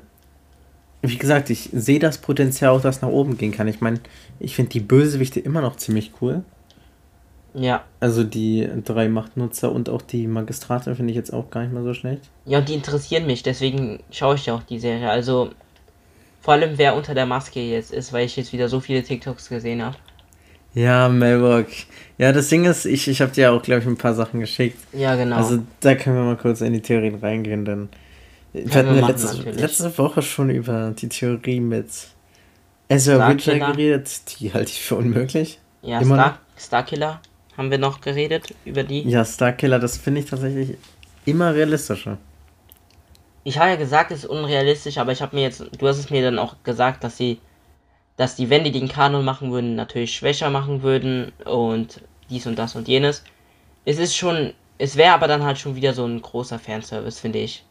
wie 1.01 1.17
gesagt, 1.17 1.49
ich 1.49 1.69
sehe 1.73 1.99
das 1.99 2.17
Potenzial 2.17 2.71
auch, 2.71 2.81
dass 2.81 3.01
nach 3.01 3.09
oben 3.09 3.37
gehen 3.37 3.51
kann. 3.51 3.67
Ich 3.67 3.81
meine, 3.81 3.99
ich 4.39 4.55
finde 4.55 4.71
die 4.71 4.79
Bösewichte 4.79 5.39
immer 5.39 5.61
noch 5.61 5.75
ziemlich 5.75 6.13
cool. 6.21 6.43
Ja. 7.55 7.85
Also 8.01 8.23
die 8.23 8.67
drei 8.83 9.07
Machtnutzer 9.07 9.71
und 9.71 9.89
auch 9.89 10.01
die 10.01 10.27
Magistrate 10.27 10.93
finde 10.95 11.11
ich 11.11 11.17
jetzt 11.17 11.33
auch 11.33 11.49
gar 11.49 11.61
nicht 11.61 11.73
mal 11.73 11.83
so 11.83 11.93
schlecht. 11.93 12.29
Ja, 12.45 12.59
und 12.59 12.67
die 12.67 12.73
interessieren 12.73 13.25
mich, 13.25 13.43
deswegen 13.43 13.99
schaue 14.11 14.35
ich 14.35 14.45
ja 14.45 14.55
auch 14.55 14.63
die 14.63 14.79
Serie. 14.79 15.09
Also, 15.09 15.51
vor 16.41 16.53
allem 16.53 16.77
wer 16.77 16.95
unter 16.95 17.13
der 17.15 17.25
Maske 17.25 17.61
jetzt 17.61 17.93
ist, 17.93 18.11
weil 18.11 18.25
ich 18.25 18.35
jetzt 18.35 18.51
wieder 18.51 18.67
so 18.67 18.81
viele 18.81 19.03
TikToks 19.03 19.47
gesehen 19.47 19.81
habe. 19.81 19.95
Ja, 20.73 21.07
Melbock. 21.07 21.67
Ja, 22.17 22.33
das 22.33 22.49
Ding 22.49 22.65
ist, 22.65 22.85
ich, 22.85 23.07
ich 23.07 23.21
habe 23.21 23.31
dir 23.31 23.53
auch, 23.53 23.61
glaube 23.61 23.81
ich, 23.81 23.87
ein 23.87 23.95
paar 23.95 24.13
Sachen 24.13 24.41
geschickt. 24.41 24.77
Ja, 24.91 25.15
genau. 25.15 25.37
Also 25.37 25.59
da 25.79 25.95
können 25.95 26.17
wir 26.17 26.23
mal 26.23 26.35
kurz 26.35 26.59
in 26.59 26.73
die 26.73 26.81
Theorien 26.81 27.15
reingehen, 27.15 27.63
denn 27.63 27.87
wir 28.51 28.65
wir 28.65 28.73
hatten 28.73 28.99
machen, 28.99 29.07
letzte, 29.07 29.51
letzte 29.51 29.97
Woche 29.97 30.21
schon 30.21 30.49
über 30.49 30.91
die 30.91 31.07
Theorie 31.07 31.61
mit 31.61 31.87
Ezra. 32.89 33.29
Witcher 33.29 33.57
geredet. 33.59 34.39
Die 34.39 34.53
halte 34.53 34.71
ich 34.71 34.81
für 34.81 34.95
unmöglich. 34.95 35.59
ja, 35.81 36.01
immer 36.01 36.15
Star 36.15 36.39
Starkiller 36.57 37.21
haben 37.57 37.71
wir 37.71 37.77
noch 37.77 38.01
geredet 38.01 38.53
über 38.65 38.83
die. 38.83 39.01
Ja, 39.07 39.23
Starkiller, 39.25 39.79
das 39.79 39.97
finde 39.97 40.21
ich 40.21 40.29
tatsächlich 40.29 40.77
immer 41.25 41.53
realistischer. 41.53 42.17
Ich 43.43 43.59
habe 43.59 43.69
ja 43.69 43.75
gesagt, 43.75 44.11
es 44.11 44.19
ist 44.23 44.29
unrealistisch, 44.29 44.97
aber 44.97 45.11
ich 45.11 45.21
habe 45.21 45.35
mir 45.35 45.43
jetzt, 45.43 45.63
du 45.77 45.87
hast 45.87 45.99
es 45.99 46.09
mir 46.09 46.23
dann 46.23 46.39
auch 46.39 46.55
gesagt, 46.63 47.03
dass 47.03 47.17
sie, 47.17 47.39
dass 48.17 48.35
die, 48.35 48.49
wenn 48.49 48.63
die 48.63 48.71
den 48.71 48.89
Kanon 48.89 49.23
machen 49.23 49.51
würden, 49.51 49.75
natürlich 49.75 50.15
schwächer 50.15 50.49
machen 50.49 50.81
würden 50.81 51.31
und 51.45 52.01
dies 52.29 52.47
und 52.47 52.57
das 52.57 52.75
und 52.75 52.87
jenes. 52.87 53.23
Es 53.85 53.99
ist 53.99 54.15
schon, 54.15 54.53
es 54.79 54.95
wäre 54.95 55.13
aber 55.13 55.27
dann 55.27 55.43
halt 55.43 55.59
schon 55.59 55.75
wieder 55.75 55.93
so 55.93 56.05
ein 56.05 56.21
großer 56.21 56.57
Fanservice, 56.57 57.19
finde 57.19 57.39
ich. 57.39 57.63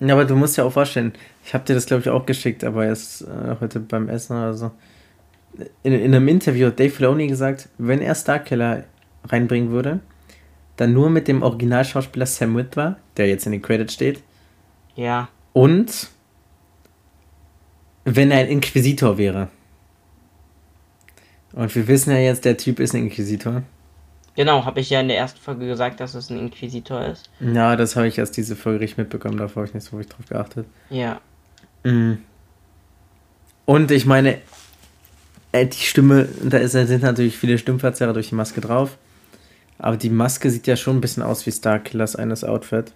Ja, 0.00 0.12
aber 0.12 0.26
du 0.26 0.36
musst 0.36 0.58
ja 0.58 0.64
auch 0.64 0.72
vorstellen, 0.72 1.14
ich 1.44 1.54
habe 1.54 1.64
dir 1.64 1.74
das, 1.74 1.86
glaube 1.86 2.02
ich, 2.02 2.10
auch 2.10 2.26
geschickt, 2.26 2.62
aber 2.64 2.84
erst 2.84 3.22
äh, 3.22 3.56
heute 3.60 3.80
beim 3.80 4.10
Essen 4.10 4.36
oder 4.36 4.52
so. 4.52 4.70
In, 5.82 5.94
in 5.94 6.14
einem 6.14 6.28
Interview 6.28 6.66
hat 6.66 6.78
Dave 6.78 6.90
Filoni 6.90 7.26
gesagt, 7.28 7.70
wenn 7.78 8.02
er 8.02 8.14
Starkiller 8.14 8.84
reinbringen 9.26 9.70
würde, 9.70 10.00
dann 10.76 10.92
nur 10.92 11.10
mit 11.10 11.28
dem 11.28 11.42
Originalschauspieler 11.42 12.26
Sam 12.26 12.56
Witwer, 12.56 12.96
der 13.16 13.28
jetzt 13.28 13.46
in 13.46 13.52
den 13.52 13.62
Credits 13.62 13.94
steht, 13.94 14.22
Ja, 14.94 15.28
Und 15.52 16.08
wenn 18.04 18.30
er 18.30 18.40
ein 18.40 18.48
Inquisitor 18.48 19.18
wäre. 19.18 19.48
Und 21.52 21.74
wir 21.74 21.88
wissen 21.88 22.10
ja 22.10 22.18
jetzt, 22.18 22.44
der 22.44 22.56
Typ 22.56 22.80
ist 22.80 22.94
ein 22.94 23.04
Inquisitor. 23.04 23.62
genau, 24.36 24.64
habe 24.64 24.80
ich 24.80 24.90
ja 24.90 25.00
in 25.00 25.08
der 25.08 25.16
ersten 25.16 25.40
Folge 25.40 25.66
gesagt, 25.66 26.00
dass 26.00 26.14
es 26.14 26.30
ein 26.30 26.38
Inquisitor 26.38 27.04
ist. 27.06 27.30
Ja, 27.40 27.74
das 27.76 27.96
habe 27.96 28.06
ich 28.08 28.18
erst 28.18 28.36
diese 28.36 28.54
Folge 28.54 28.80
richtig 28.80 28.98
mitbekommen, 28.98 29.38
davor 29.38 29.62
habe 29.62 29.68
ich 29.68 29.74
nicht 29.74 29.84
so 29.84 29.92
wirklich 29.92 30.08
drauf 30.08 30.26
geachtet. 30.28 30.66
Ja, 30.90 31.20
Mhm. 31.86 32.18
Und 33.64 33.90
ich 33.92 34.06
meine, 34.06 34.38
äh, 35.52 35.66
die 35.66 35.76
Stimme, 35.78 36.28
da 36.42 36.58
ist, 36.58 36.72
sind 36.72 37.02
natürlich 37.02 37.36
viele 37.36 37.58
Stimmverzerrer 37.58 38.12
durch 38.12 38.28
die 38.28 38.34
Maske 38.34 38.60
drauf. 38.60 38.98
Aber 39.78 39.96
die 39.96 40.10
Maske 40.10 40.50
sieht 40.50 40.66
ja 40.66 40.76
schon 40.76 40.96
ein 40.98 41.00
bisschen 41.00 41.22
aus 41.22 41.46
wie 41.46 41.52
Starkillers 41.52 42.16
eines 42.16 42.44
Outfit. 42.44 42.92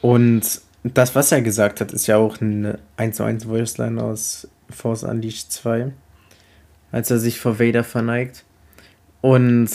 Und 0.00 0.42
das, 0.84 1.14
was 1.14 1.32
er 1.32 1.42
gesagt 1.42 1.80
hat, 1.80 1.92
ist 1.92 2.06
ja 2.06 2.16
auch 2.16 2.40
eine 2.40 2.78
1 2.96 3.16
zu 3.16 3.24
1 3.24 3.48
Voiceline 3.48 4.02
aus 4.02 4.48
Force 4.70 5.02
Unleashed 5.02 5.52
2. 5.52 5.92
Als 6.92 7.10
er 7.10 7.18
sich 7.18 7.38
vor 7.40 7.58
Vader 7.58 7.84
verneigt. 7.84 8.44
Und 9.20 9.70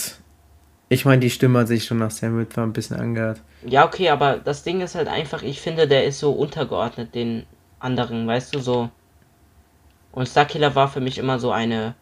ich 0.90 1.06
meine, 1.06 1.20
die 1.20 1.30
Stimme 1.30 1.60
hat 1.60 1.68
sich 1.68 1.86
schon 1.86 1.98
nach 1.98 2.12
Sam 2.12 2.46
ein 2.56 2.74
bisschen 2.74 2.98
angehört. 2.98 3.42
Ja, 3.66 3.86
okay, 3.86 4.10
aber 4.10 4.38
das 4.38 4.64
Ding 4.64 4.82
ist 4.82 4.96
halt 4.96 5.08
einfach, 5.08 5.44
ich 5.44 5.62
finde, 5.62 5.88
der 5.88 6.06
ist 6.06 6.20
so 6.20 6.32
untergeordnet 6.32 7.16
den 7.16 7.46
anderen, 7.80 8.28
weißt 8.28 8.54
du, 8.54 8.60
so. 8.60 8.90
Und 10.12 10.28
Starkiller 10.28 10.76
war 10.76 10.88
für 10.88 11.02
mich 11.02 11.18
immer 11.18 11.40
so 11.40 11.52
eine 11.52 11.96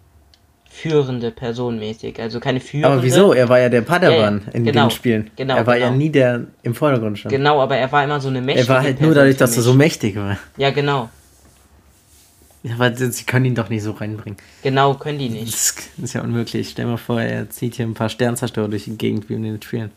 führende 0.73 1.29
Person 1.29 1.77
mäßig. 1.77 2.19
Also 2.19 2.39
keine 2.39 2.59
führende. 2.59 2.87
Aber 2.87 3.03
wieso? 3.03 3.31
Er 3.31 3.47
war 3.47 3.59
ja 3.59 3.69
der 3.69 3.81
Padawan 3.81 4.39
Ja, 4.39 4.45
ja, 4.47 4.51
in 4.53 4.63
genau, 4.65 4.87
den 4.87 4.91
Spielen. 4.91 5.29
genau, 5.35 5.55
er 5.55 5.67
war 5.67 5.77
ja 5.77 5.85
genau. 5.87 5.97
nie 5.97 6.09
der 6.09 6.45
im 6.63 6.73
Vordergrund 6.73 7.19
stand. 7.19 7.31
Genau, 7.31 7.61
aber 7.61 7.77
er 7.77 7.91
war 7.91 8.03
immer 8.03 8.19
so 8.19 8.29
eine 8.29 8.41
mächtige 8.41 8.67
er 8.67 8.75
war 8.75 8.81
halt 8.81 8.99
nur 8.99 9.11
Person 9.11 9.15
dadurch, 9.15 9.35
für 9.35 9.39
dass 9.39 9.55
er 9.55 9.63
so 9.63 9.73
mächtig 9.75 10.15
war. 10.15 10.37
Ja, 10.57 10.71
genau. 10.71 11.09
Ja, 12.63 12.73
aber 12.75 12.95
sie 12.95 13.23
können 13.25 13.45
ihn 13.45 13.55
doch 13.55 13.69
nicht 13.69 13.83
so 13.83 13.91
reinbringen. 13.91 14.37
Genau, 14.63 14.95
können 14.95 15.19
die 15.19 15.29
nicht. 15.29 15.53
Das 15.53 15.75
ist 16.01 16.13
ja 16.13 16.21
unmöglich. 16.21 16.69
Stell 16.69 16.85
dir 16.85 16.91
mal 16.91 16.97
vor, 16.97 17.21
er 17.21 17.49
zieht 17.49 17.75
hier 17.75 17.85
ein 17.85 17.93
paar 17.93 18.09
Sternzerstörer 18.09 18.67
durch 18.69 18.85
die 18.85 18.97
Gegend 18.97 19.29
wie 19.29 19.33
in 19.35 19.43
den 19.43 19.61
Spielen. 19.61 19.91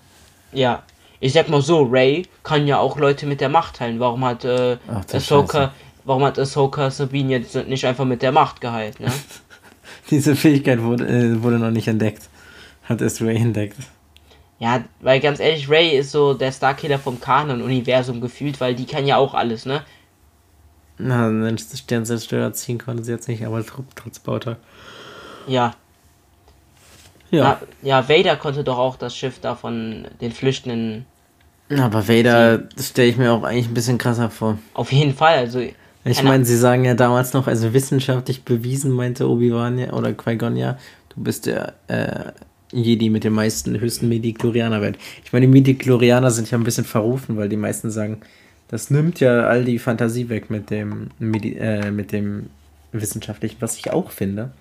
Ja. 0.53 0.83
Ich 1.21 1.33
sag 1.33 1.49
mal 1.49 1.62
so, 1.62 1.85
Ray 1.85 2.27
kann 2.43 2.67
ja 2.67 2.79
auch 2.79 2.99
Leute 2.99 3.25
mit 3.25 3.41
der 3.41 3.49
Macht 3.49 3.81
heilen. 3.81 3.99
Warum 4.01 4.25
hat 4.25 4.45
äh, 4.45 4.77
Ach, 4.89 5.03
Ahsoka, 5.15 5.73
warum 6.05 6.25
hat 6.25 6.39
Ahsoka 6.39 6.90
Sabine 6.90 7.31
jetzt 7.31 7.55
nicht 7.67 7.87
einfach 7.87 8.05
mit 8.05 8.21
der 8.21 8.33
Macht 8.33 8.61
geheilt, 8.61 9.00
ne? 9.00 9.07
Diese 10.11 10.37
Fähigkeit 10.37 10.83
wurde, 10.83 11.07
äh, 11.07 11.42
wurde 11.42 11.59
noch 11.59 11.71
nicht 11.71 11.88
entdeckt. 11.88 12.29
Hat 12.85 13.00
erst 13.00 13.21
Ray 13.23 13.37
entdeckt. 13.37 13.77
Ja, 14.59 14.85
weil 15.00 15.21
ganz 15.21 15.38
ehrlich, 15.40 15.69
Ray 15.69 15.98
ist 15.98 16.13
so 16.13 16.33
der 16.33 16.52
Starkiller 16.52 16.98
vom 16.98 17.21
Kanon-Universum 17.21 18.21
gefühlt, 18.21 18.61
weil 18.61 18.75
die 18.75 18.87
kann 18.87 19.07
ja 19.07 19.17
auch 19.17 19.35
alles, 19.35 19.67
ne? 19.67 19.83
Na, 20.98 21.27
einen 21.27 21.59
Sternzerstörer 21.59 22.54
ziehen 22.54 22.79
konnte 22.79 23.04
sie 23.04 23.13
jetzt 23.13 23.29
nicht, 23.29 23.44
aber 23.44 23.63
Bauter. 24.25 24.57
Ja. 25.46 25.75
Ja. 27.31 27.38
ja. 27.38 27.61
Ja, 27.83 28.09
Vader 28.09 28.37
konnte 28.37 28.65
doch 28.65 28.79
auch 28.79 28.96
das 28.96 29.15
Schiff 29.15 29.40
da 29.40 29.54
von 29.57 30.07
den 30.23 30.33
Flüchtenden. 30.33 31.04
Aber 31.69 32.09
Vader 32.09 32.63
stelle 32.81 33.09
ich 33.09 33.17
mir 33.17 33.33
auch 33.33 33.42
eigentlich 33.42 33.69
ein 33.69 33.75
bisschen 33.75 33.98
krasser 33.98 34.31
vor. 34.31 34.59
Auf 34.73 34.92
jeden 34.92 35.15
Fall, 35.15 35.37
also. 35.37 35.61
Ich 36.09 36.23
meine, 36.23 36.44
sie 36.44 36.57
sagen 36.57 36.85
ja 36.85 36.94
damals 36.94 37.33
noch, 37.33 37.48
also 37.48 37.73
wissenschaftlich 37.73 38.44
bewiesen, 38.44 38.92
meinte 38.92 39.29
Obi-Wan 39.29 39.79
ja, 39.79 39.92
oder 39.92 40.13
Qui-Gon 40.13 40.57
ja, 40.57 40.79
du 41.09 41.23
bist 41.23 41.46
der 41.46 41.75
äh, 41.88 42.33
Jedi 42.73 43.11
mit 43.11 43.25
den 43.25 43.33
meisten 43.33 43.79
höchsten 43.79 44.09
Midi-Chlorianer-Wert. 44.09 44.98
Ich 45.25 45.33
meine, 45.33 45.46
die 45.46 45.52
Midi-Chlorianer 45.52 46.31
sind 46.31 46.50
ja 46.50 46.59
ein 46.59 46.65
bisschen 46.65 46.85
verrufen, 46.85 47.37
weil 47.37 47.48
die 47.48 47.57
meisten 47.57 47.90
sagen, 47.90 48.21
das 48.69 48.90
nimmt 48.90 49.21
ja 49.21 49.46
all 49.46 49.65
die 49.65 49.79
Fantasie 49.79 50.29
weg 50.29 50.50
mit 50.50 50.71
dem, 50.71 51.11
Medi 51.19 51.57
äh, 51.57 51.90
mit 51.90 52.13
dem 52.13 52.50
Wissenschaftlichen, 52.92 53.57
was 53.61 53.77
ich 53.77 53.92
auch 53.92 54.11
finde. 54.11 54.52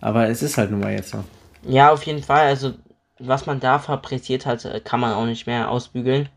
Aber 0.00 0.28
es 0.28 0.42
ist 0.42 0.58
halt 0.58 0.70
nun 0.70 0.80
mal 0.80 0.92
jetzt 0.92 1.10
so. 1.10 1.24
Ja, 1.66 1.92
auf 1.92 2.02
jeden 2.04 2.22
Fall. 2.22 2.46
Also, 2.46 2.74
was 3.18 3.46
man 3.46 3.60
da 3.60 3.78
fabriziert 3.78 4.46
hat, 4.46 4.64
äh, 4.64 4.80
kann 4.80 5.00
man 5.00 5.14
auch 5.14 5.26
nicht 5.26 5.46
mehr 5.46 5.70
ausbügeln. 5.70 6.28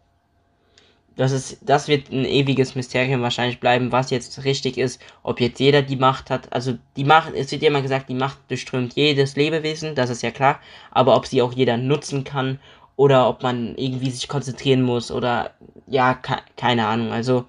Das, 1.18 1.32
ist, 1.32 1.58
das 1.62 1.88
wird 1.88 2.12
ein 2.12 2.26
ewiges 2.26 2.76
Mysterium 2.76 3.24
wahrscheinlich 3.24 3.60
bleiben, 3.60 3.92
was 3.92 4.12
jetzt 4.12 4.44
richtig 4.46 4.78
ist, 4.78 5.02
ob 5.24 5.42
jetzt 5.42 5.60
jeder 5.60 5.82
die 5.82 5.96
Macht 5.96 6.30
hat. 6.30 6.54
Also 6.54 6.78
die 6.96 7.04
Macht, 7.04 7.34
es 7.34 7.52
wird 7.52 7.64
ja 7.64 7.70
immer 7.70 7.82
gesagt, 7.82 8.08
die 8.08 8.14
Macht 8.14 8.38
durchströmt 8.50 8.94
jedes 8.94 9.36
Lebewesen, 9.36 9.96
das 9.96 10.12
ist 10.12 10.22
ja 10.22 10.30
klar. 10.30 10.60
Aber 10.92 11.16
ob 11.16 11.26
sie 11.26 11.42
auch 11.42 11.54
jeder 11.54 11.76
nutzen 11.76 12.24
kann 12.24 12.60
oder 12.96 13.28
ob 13.28 13.42
man 13.42 13.76
irgendwie 13.78 14.12
sich 14.12 14.28
konzentrieren 14.28 14.84
muss 14.84 15.12
oder 15.12 15.52
ja, 15.88 16.14
ke 16.14 16.38
keine 16.56 16.86
Ahnung. 16.86 17.12
Also 17.12 17.46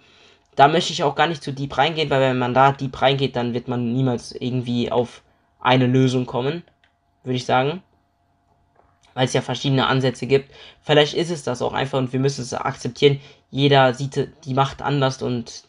da 0.56 0.66
möchte 0.66 0.94
ich 0.94 1.02
auch 1.02 1.14
gar 1.14 1.26
nicht 1.26 1.42
zu 1.42 1.52
deep 1.52 1.76
reingehen, 1.76 2.08
weil 2.08 2.22
wenn 2.22 2.38
man 2.38 2.54
da 2.54 2.72
deep 2.72 3.00
reingeht, 3.00 3.36
dann 3.36 3.52
wird 3.52 3.68
man 3.68 3.92
niemals 3.92 4.32
irgendwie 4.32 4.90
auf 4.90 5.22
eine 5.60 5.86
Lösung 5.86 6.24
kommen, 6.24 6.62
würde 7.22 7.36
ich 7.36 7.44
sagen 7.44 7.82
weil 9.18 9.24
es 9.24 9.32
ja 9.32 9.40
verschiedene 9.40 9.88
Ansätze 9.88 10.28
gibt. 10.28 10.54
Vielleicht 10.80 11.14
ist 11.14 11.32
es 11.32 11.42
das 11.42 11.60
auch 11.60 11.72
einfach 11.72 11.98
und 11.98 12.12
wir 12.12 12.20
müssen 12.20 12.42
es 12.42 12.54
akzeptieren. 12.54 13.18
Jeder 13.50 13.94
sieht 13.94 14.28
die 14.44 14.54
Macht 14.54 14.82
anders 14.82 15.22
und 15.22 15.64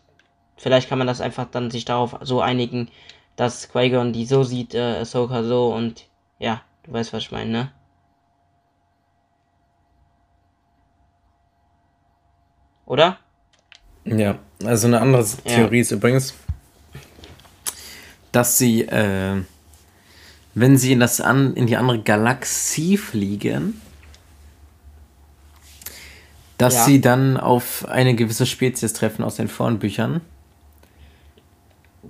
vielleicht 0.58 0.90
kann 0.90 0.98
man 0.98 1.08
das 1.08 1.22
einfach 1.22 1.46
dann 1.50 1.72
sich 1.72 1.86
darauf 1.86 2.18
so 2.22 2.42
einigen, 2.42 2.90
dass 3.36 3.72
Qui-Gon 3.72 4.12
die 4.14 4.26
so 4.26 4.44
sieht, 4.44 4.76
äh, 4.76 4.98
Ahsoka 5.00 5.44
so 5.44 5.74
und 5.74 6.06
ja, 6.40 6.62
du 6.84 6.94
weißt, 6.94 7.14
was 7.14 7.24
ich 7.24 7.32
meine, 7.32 7.52
ne? 7.52 7.72
Oder? 12.86 13.18
Ja, 14.04 14.40
also 14.66 14.88
eine 14.88 15.00
andere 15.00 15.26
Theorie 15.46 15.78
ja. 15.78 15.82
ist 15.82 15.92
übrigens, 15.92 16.34
dass 18.32 18.58
sie 18.58 18.82
äh, 18.82 19.42
wenn 20.60 20.78
sie 20.78 20.92
in, 20.92 21.00
das 21.00 21.22
an, 21.22 21.54
in 21.56 21.68
die 21.68 21.78
andere 21.78 22.02
Galaxie 22.02 22.98
fliegen, 22.98 23.80
dass 26.60 26.76
ja. 26.76 26.84
sie 26.84 27.02
dann 27.02 27.38
auf 27.38 27.88
eine 27.88 28.16
gewisse 28.16 28.46
Spezies 28.46 28.92
treffen 28.92 29.24
aus 29.24 29.38
den 29.38 29.48
Vornbüchern. 29.48 30.20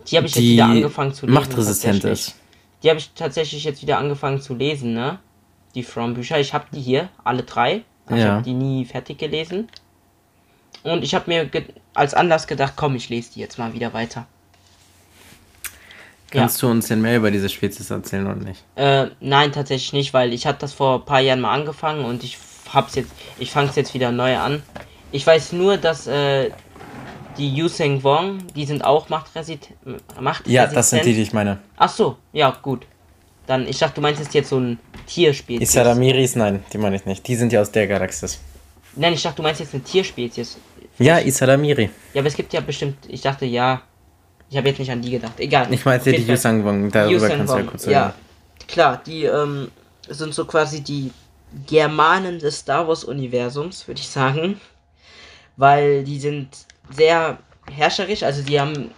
Die 0.08 0.18
habe 0.18 0.26
ich 0.26 0.34
jetzt 0.34 0.44
wieder 0.44 0.66
angefangen 0.66 1.14
zu 1.14 1.28
lesen. 1.28 1.36
Machtresistent 1.36 2.04
ist. 2.04 2.36
Die 2.82 2.90
habe 2.90 2.98
ich 2.98 3.12
tatsächlich 3.14 3.64
jetzt 3.64 3.84
wieder 3.84 4.00
angefangen 4.00 4.42
zu 4.42 4.56
lesen, 4.56 4.94
ne? 4.94 5.20
Die 5.76 5.84
From-Bücher. 5.84 6.40
Ich 6.40 6.56
habe 6.56 6.66
die 6.74 6.82
hier, 6.82 7.10
alle 7.24 7.44
drei. 7.44 7.84
Ja. 8.10 8.16
Ich 8.16 8.24
habe 8.26 8.44
die 8.44 8.54
nie 8.54 8.86
fertig 8.86 9.20
gelesen. 9.20 9.68
Und 10.82 11.04
ich 11.04 11.14
habe 11.14 11.26
mir 11.30 11.48
als 11.94 12.16
Anlass 12.16 12.48
gedacht, 12.48 12.74
komm, 12.76 12.96
ich 12.96 13.08
lese 13.10 13.34
die 13.36 13.42
jetzt 13.42 13.60
mal 13.60 13.74
wieder 13.74 13.94
weiter. 13.94 14.26
Kannst 16.32 16.60
ja. 16.60 16.68
du 16.68 16.72
uns 16.72 16.88
denn 16.88 17.02
mehr 17.02 17.18
über 17.18 17.30
diese 17.30 17.50
Spezies 17.50 17.92
erzählen 17.92 18.26
oder 18.26 18.36
nicht? 18.36 18.64
Äh, 18.76 19.10
nein, 19.20 19.52
tatsächlich 19.52 19.94
nicht, 19.94 20.14
weil 20.14 20.34
ich 20.34 20.48
hatte 20.48 20.60
das 20.62 20.74
vor 20.74 21.02
ein 21.02 21.06
paar 21.06 21.20
Jahren 21.20 21.42
mal 21.42 21.54
angefangen 21.54 22.04
und 22.06 22.24
ich 22.24 22.40
hab's 22.74 22.96
jetzt, 22.96 23.12
ich 23.38 23.52
fange 23.52 23.70
es 23.70 23.76
jetzt 23.76 23.94
wieder 23.94 24.12
neu 24.12 24.38
an. 24.38 24.64
Ich 25.12 25.26
weiß 25.26 25.54
nur, 25.54 25.78
dass 25.78 26.08
äh, 26.08 26.52
die 27.38 27.56
Yuseng 27.56 28.04
Wong, 28.04 28.40
die 28.56 28.66
sind 28.66 28.84
auch 28.84 29.10
machtresistent. 29.10 29.76
Ja, 30.46 30.68
das 30.68 30.90
sind 30.90 31.06
die, 31.06 31.14
die 31.14 31.22
ich 31.22 31.34
meine. 31.34 31.60
Ach 31.78 31.90
so, 31.90 32.18
ja, 32.34 32.56
gut. 32.62 32.86
Dann, 33.48 33.68
ich 33.68 33.80
dachte, 33.80 33.96
du 33.96 34.02
meinst 34.02 34.22
jetzt, 34.22 34.34
jetzt 34.34 34.50
so 34.50 34.60
ein 34.60 34.78
Tierspezies. 35.08 35.70
Isadamiris, 35.70 36.36
nein, 36.36 36.64
die 36.72 36.78
meine 36.78 36.98
ich 36.98 37.06
nicht. 37.06 37.28
Die 37.28 37.36
sind 37.36 37.52
ja 37.52 37.62
aus 37.62 37.72
der 37.72 37.88
Galaxis. 37.88 38.40
Nein, 38.96 39.14
ich 39.14 39.24
dachte, 39.24 39.38
du 39.38 39.44
meinst 39.44 39.60
jetzt 39.60 39.74
eine 39.74 39.84
Tierspezies. 39.84 40.58
Ja, 41.00 41.18
Isadamiri. 41.18 41.90
Ja, 42.14 42.22
aber 42.22 42.28
es 42.28 42.36
gibt 42.36 42.54
ja 42.54 42.60
bestimmt, 42.60 42.98
ich 43.08 43.22
dachte, 43.22 43.46
ja, 43.46 43.82
ich 44.50 44.58
habe 44.58 44.68
jetzt 44.68 44.80
nicht 44.80 44.92
an 44.92 45.02
die 45.02 45.12
gedacht. 45.12 45.40
Egal. 45.40 45.72
Ich 45.74 45.86
meine, 45.86 46.04
die 46.04 46.12
Yusangwong, 46.12 46.92
darüber 46.92 47.14
Yusang 47.14 47.38
kannst 47.38 47.54
du 47.54 47.58
ja 47.58 47.64
kurz 47.64 47.84
sagen. 47.84 47.94
Ja, 47.94 48.14
klar, 48.68 49.02
die 49.06 49.24
ähm, 49.24 49.72
sind 50.10 50.34
so 50.34 50.46
quasi 50.46 50.82
die 50.82 51.12
Germanen 51.66 52.40
des 52.40 52.60
Star 52.60 52.88
Wars-Universums, 52.88 53.88
würde 53.88 54.02
ich 54.02 54.10
sagen. 54.10 54.60
Weil 55.58 56.04
die 56.04 56.20
sind 56.20 56.50
sehr 56.90 57.40
herrscherisch, 57.72 58.24
also 58.24 58.44
die 58.44 58.60
haben. 58.60 58.92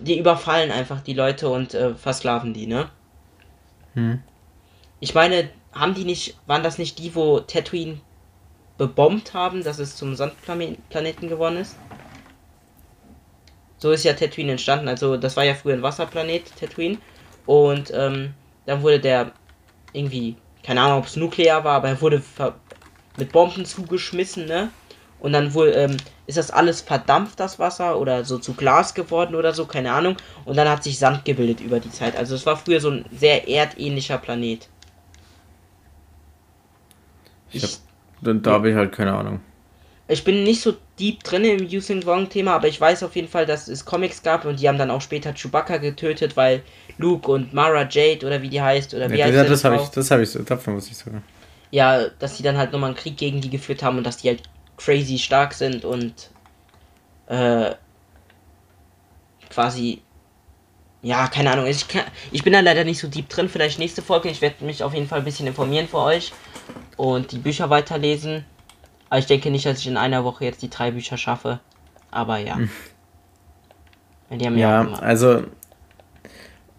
Die 0.00 0.18
überfallen 0.18 0.70
einfach 0.70 1.00
die 1.00 1.14
Leute 1.14 1.48
und 1.48 1.72
äh, 1.72 1.94
versklaven 1.94 2.52
die, 2.52 2.66
ne? 2.66 2.90
Hm. 3.94 4.22
Ich 5.00 5.14
meine, 5.14 5.48
haben 5.72 5.94
die 5.94 6.04
nicht. 6.04 6.36
Waren 6.46 6.62
das 6.62 6.78
nicht 6.78 6.98
die, 6.98 7.14
wo 7.14 7.40
Tatooine 7.40 8.00
bebombt 8.78 9.32
haben, 9.32 9.64
dass 9.64 9.78
es 9.78 9.96
zum 9.96 10.14
Sandplaneten 10.14 11.28
geworden 11.28 11.56
ist? 11.56 11.76
So 13.78 13.90
ist 13.90 14.04
ja 14.04 14.14
Tatooine 14.14 14.52
entstanden. 14.52 14.88
Also 14.88 15.16
das 15.16 15.36
war 15.36 15.44
ja 15.44 15.54
früher 15.54 15.74
ein 15.74 15.82
Wasserplanet, 15.82 16.54
Tatooine. 16.58 16.98
Und 17.46 17.92
ähm, 17.94 18.34
dann 18.66 18.82
wurde 18.82 19.00
der 19.00 19.32
irgendwie, 19.92 20.36
keine 20.66 20.80
Ahnung, 20.80 20.98
ob 20.98 21.06
es 21.06 21.14
nuklear 21.14 21.62
war, 21.62 21.76
aber 21.76 21.88
er 21.88 22.00
wurde 22.00 22.20
mit 23.16 23.30
Bomben 23.30 23.64
zugeschmissen, 23.64 24.46
ne? 24.46 24.70
Und 25.20 25.32
dann 25.32 25.54
wohl 25.54 25.72
ähm, 25.74 25.96
ist 26.26 26.36
das 26.36 26.50
alles 26.50 26.80
verdampft, 26.80 27.38
das 27.38 27.58
Wasser, 27.58 27.98
oder 27.98 28.24
so 28.24 28.38
zu 28.38 28.52
Glas 28.52 28.92
geworden 28.92 29.34
oder 29.34 29.54
so, 29.54 29.64
keine 29.64 29.92
Ahnung. 29.92 30.16
Und 30.44 30.56
dann 30.56 30.68
hat 30.68 30.82
sich 30.82 30.98
Sand 30.98 31.24
gebildet 31.24 31.60
über 31.60 31.78
die 31.80 31.90
Zeit. 31.90 32.16
Also 32.16 32.34
es 32.34 32.44
war 32.44 32.56
früher 32.56 32.80
so 32.80 32.90
ein 32.90 33.04
sehr 33.12 33.48
erdähnlicher 33.48 34.18
Planet. 34.18 34.68
Ich, 37.52 37.62
ich 37.62 37.80
hab, 38.22 38.42
da 38.42 38.50
habe 38.50 38.70
ich 38.70 38.76
halt 38.76 38.92
keine 38.92 39.14
Ahnung. 39.14 39.40
Ich 40.08 40.22
bin 40.22 40.44
nicht 40.44 40.60
so 40.60 40.74
deep 41.00 41.24
drin 41.24 41.44
im 41.44 41.66
Using 41.66 42.04
Wong 42.06 42.28
Thema, 42.28 42.54
aber 42.54 42.68
ich 42.68 42.80
weiß 42.80 43.02
auf 43.02 43.16
jeden 43.16 43.26
Fall, 43.26 43.44
dass 43.44 43.66
es 43.66 43.84
Comics 43.84 44.22
gab 44.22 44.44
und 44.44 44.60
die 44.60 44.68
haben 44.68 44.78
dann 44.78 44.90
auch 44.90 45.00
später 45.00 45.32
Chewbacca 45.34 45.78
getötet, 45.78 46.36
weil 46.36 46.62
Luke 46.96 47.30
und 47.30 47.52
Mara 47.52 47.88
Jade 47.88 48.24
oder 48.24 48.40
wie 48.40 48.48
die 48.48 48.62
heißt 48.62 48.94
oder 48.94 49.10
wie 49.10 49.18
ja, 49.18 49.26
heißt 49.26 49.34
ja, 49.34 49.44
das 49.44 49.64
habe 49.64 49.76
ich, 49.76 49.88
das 49.88 50.10
habe 50.10 50.22
ich 50.22 50.30
so, 50.30 50.42
davon 50.42 50.74
muss 50.74 50.88
ich 50.88 50.96
sagen. 50.96 51.24
Ja, 51.72 52.08
dass 52.20 52.36
die 52.36 52.44
dann 52.44 52.56
halt 52.56 52.72
nochmal 52.72 52.90
einen 52.90 52.96
Krieg 52.96 53.16
gegen 53.16 53.40
die 53.40 53.50
geführt 53.50 53.82
haben 53.82 53.98
und 53.98 54.04
dass 54.04 54.18
die 54.18 54.28
halt 54.28 54.42
crazy 54.76 55.18
stark 55.18 55.54
sind 55.54 55.84
und 55.84 56.30
äh, 57.26 57.74
quasi 59.50 60.02
ja, 61.02 61.28
keine 61.28 61.52
Ahnung. 61.52 61.66
Ich, 61.66 61.86
kann, 61.86 62.02
ich 62.32 62.42
bin 62.42 62.52
da 62.52 62.58
leider 62.58 62.82
nicht 62.82 62.98
so 62.98 63.06
deep 63.06 63.28
drin. 63.28 63.48
Vielleicht 63.48 63.78
nächste 63.78 64.02
Folge. 64.02 64.28
Ich 64.28 64.40
werde 64.40 64.64
mich 64.64 64.82
auf 64.82 64.92
jeden 64.92 65.06
Fall 65.06 65.20
ein 65.20 65.24
bisschen 65.24 65.46
informieren 65.46 65.86
für 65.86 65.98
euch 65.98 66.32
und 66.96 67.30
die 67.30 67.38
Bücher 67.38 67.70
weiterlesen. 67.70 68.44
Aber 69.08 69.18
ich 69.18 69.26
denke 69.26 69.50
nicht, 69.50 69.66
dass 69.66 69.78
ich 69.78 69.86
in 69.86 69.96
einer 69.96 70.24
Woche 70.24 70.44
jetzt 70.44 70.62
die 70.62 70.70
drei 70.70 70.90
Bücher 70.90 71.16
schaffe. 71.16 71.60
Aber 72.10 72.38
ja. 72.38 72.56
Hm. 72.56 72.70
Ja, 74.56 74.88
also 74.94 75.44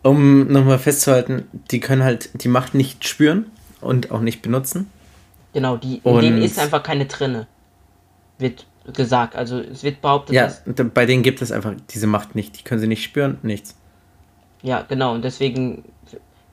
um 0.04 0.52
nochmal 0.52 0.80
festzuhalten, 0.80 1.48
die 1.72 1.80
können 1.80 2.04
halt 2.04 2.30
die 2.44 2.50
Macht 2.50 2.74
nicht 2.74 3.08
spüren 3.08 3.46
und 3.80 4.12
auch 4.12 4.20
nicht 4.20 4.42
benutzen. 4.42 4.92
Genau, 5.54 5.78
die, 5.78 6.02
in 6.04 6.20
denen 6.20 6.42
ist 6.42 6.60
einfach 6.60 6.84
keine 6.84 7.06
drinne. 7.06 7.48
Wird 8.38 8.66
gesagt. 8.94 9.36
Also 9.36 9.60
es 9.60 9.84
wird 9.84 10.02
behauptet, 10.02 10.36
ja, 10.36 10.52
bei 10.94 11.06
denen 11.06 11.24
gibt 11.24 11.42
es 11.42 11.52
einfach 11.52 11.74
diese 11.90 12.08
Macht 12.08 12.36
nicht. 12.36 12.60
Die 12.60 12.64
können 12.64 12.82
sie 12.82 12.88
nicht 12.88 13.04
spüren, 13.04 13.38
nichts. 13.44 13.76
Ja, 14.62 14.82
genau. 14.82 15.14
Und 15.14 15.24
deswegen 15.24 15.86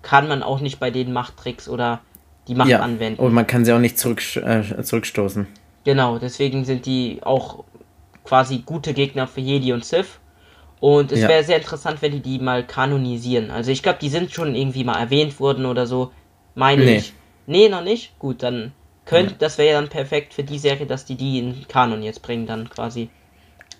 kann 0.02 0.28
man 0.28 0.42
auch 0.42 0.60
nicht 0.60 0.78
bei 0.78 0.90
denen 0.90 1.12
Machttricks 1.12 1.68
oder 1.68 2.00
die 2.46 2.54
Macht 2.54 2.68
ja, 2.68 2.80
anwenden. 2.80 3.20
Und 3.20 3.32
man 3.32 3.46
kann 3.46 3.64
sie 3.64 3.72
auch 3.72 3.78
nicht 3.78 3.98
zurück, 3.98 4.22
äh, 4.36 4.82
zurückstoßen. 4.82 5.46
Genau, 5.84 6.18
deswegen 6.18 6.64
sind 6.64 6.86
die 6.86 7.20
auch 7.22 7.64
quasi 8.24 8.58
gute 8.64 8.94
Gegner 8.94 9.26
für 9.26 9.40
Jedi 9.40 9.72
und 9.72 9.84
Sith. 9.84 10.18
Und 10.80 11.12
es 11.12 11.20
ja. 11.20 11.28
wäre 11.28 11.44
sehr 11.44 11.58
interessant, 11.58 12.02
wenn 12.02 12.12
die 12.12 12.20
die 12.20 12.38
mal 12.38 12.66
kanonisieren. 12.66 13.50
Also 13.50 13.70
ich 13.70 13.82
glaube, 13.82 13.98
die 14.00 14.08
sind 14.08 14.32
schon 14.32 14.54
irgendwie 14.54 14.84
mal 14.84 14.98
erwähnt 14.98 15.38
worden 15.40 15.66
oder 15.66 15.86
so. 15.86 16.10
Meine 16.54 16.84
nee. 16.84 16.96
ich. 16.96 17.12
Nee, 17.46 17.68
noch 17.68 17.82
nicht? 17.82 18.18
Gut, 18.18 18.42
dann 18.42 18.72
könnte, 19.04 19.32
ja. 19.32 19.38
das 19.38 19.58
wäre 19.58 19.72
ja 19.74 19.80
dann 19.80 19.90
perfekt 19.90 20.34
für 20.34 20.42
die 20.42 20.58
Serie, 20.58 20.86
dass 20.86 21.04
die 21.04 21.16
die 21.16 21.38
in 21.38 21.68
Kanon 21.68 22.02
jetzt 22.02 22.22
bringen, 22.22 22.46
dann 22.46 22.68
quasi. 22.68 23.10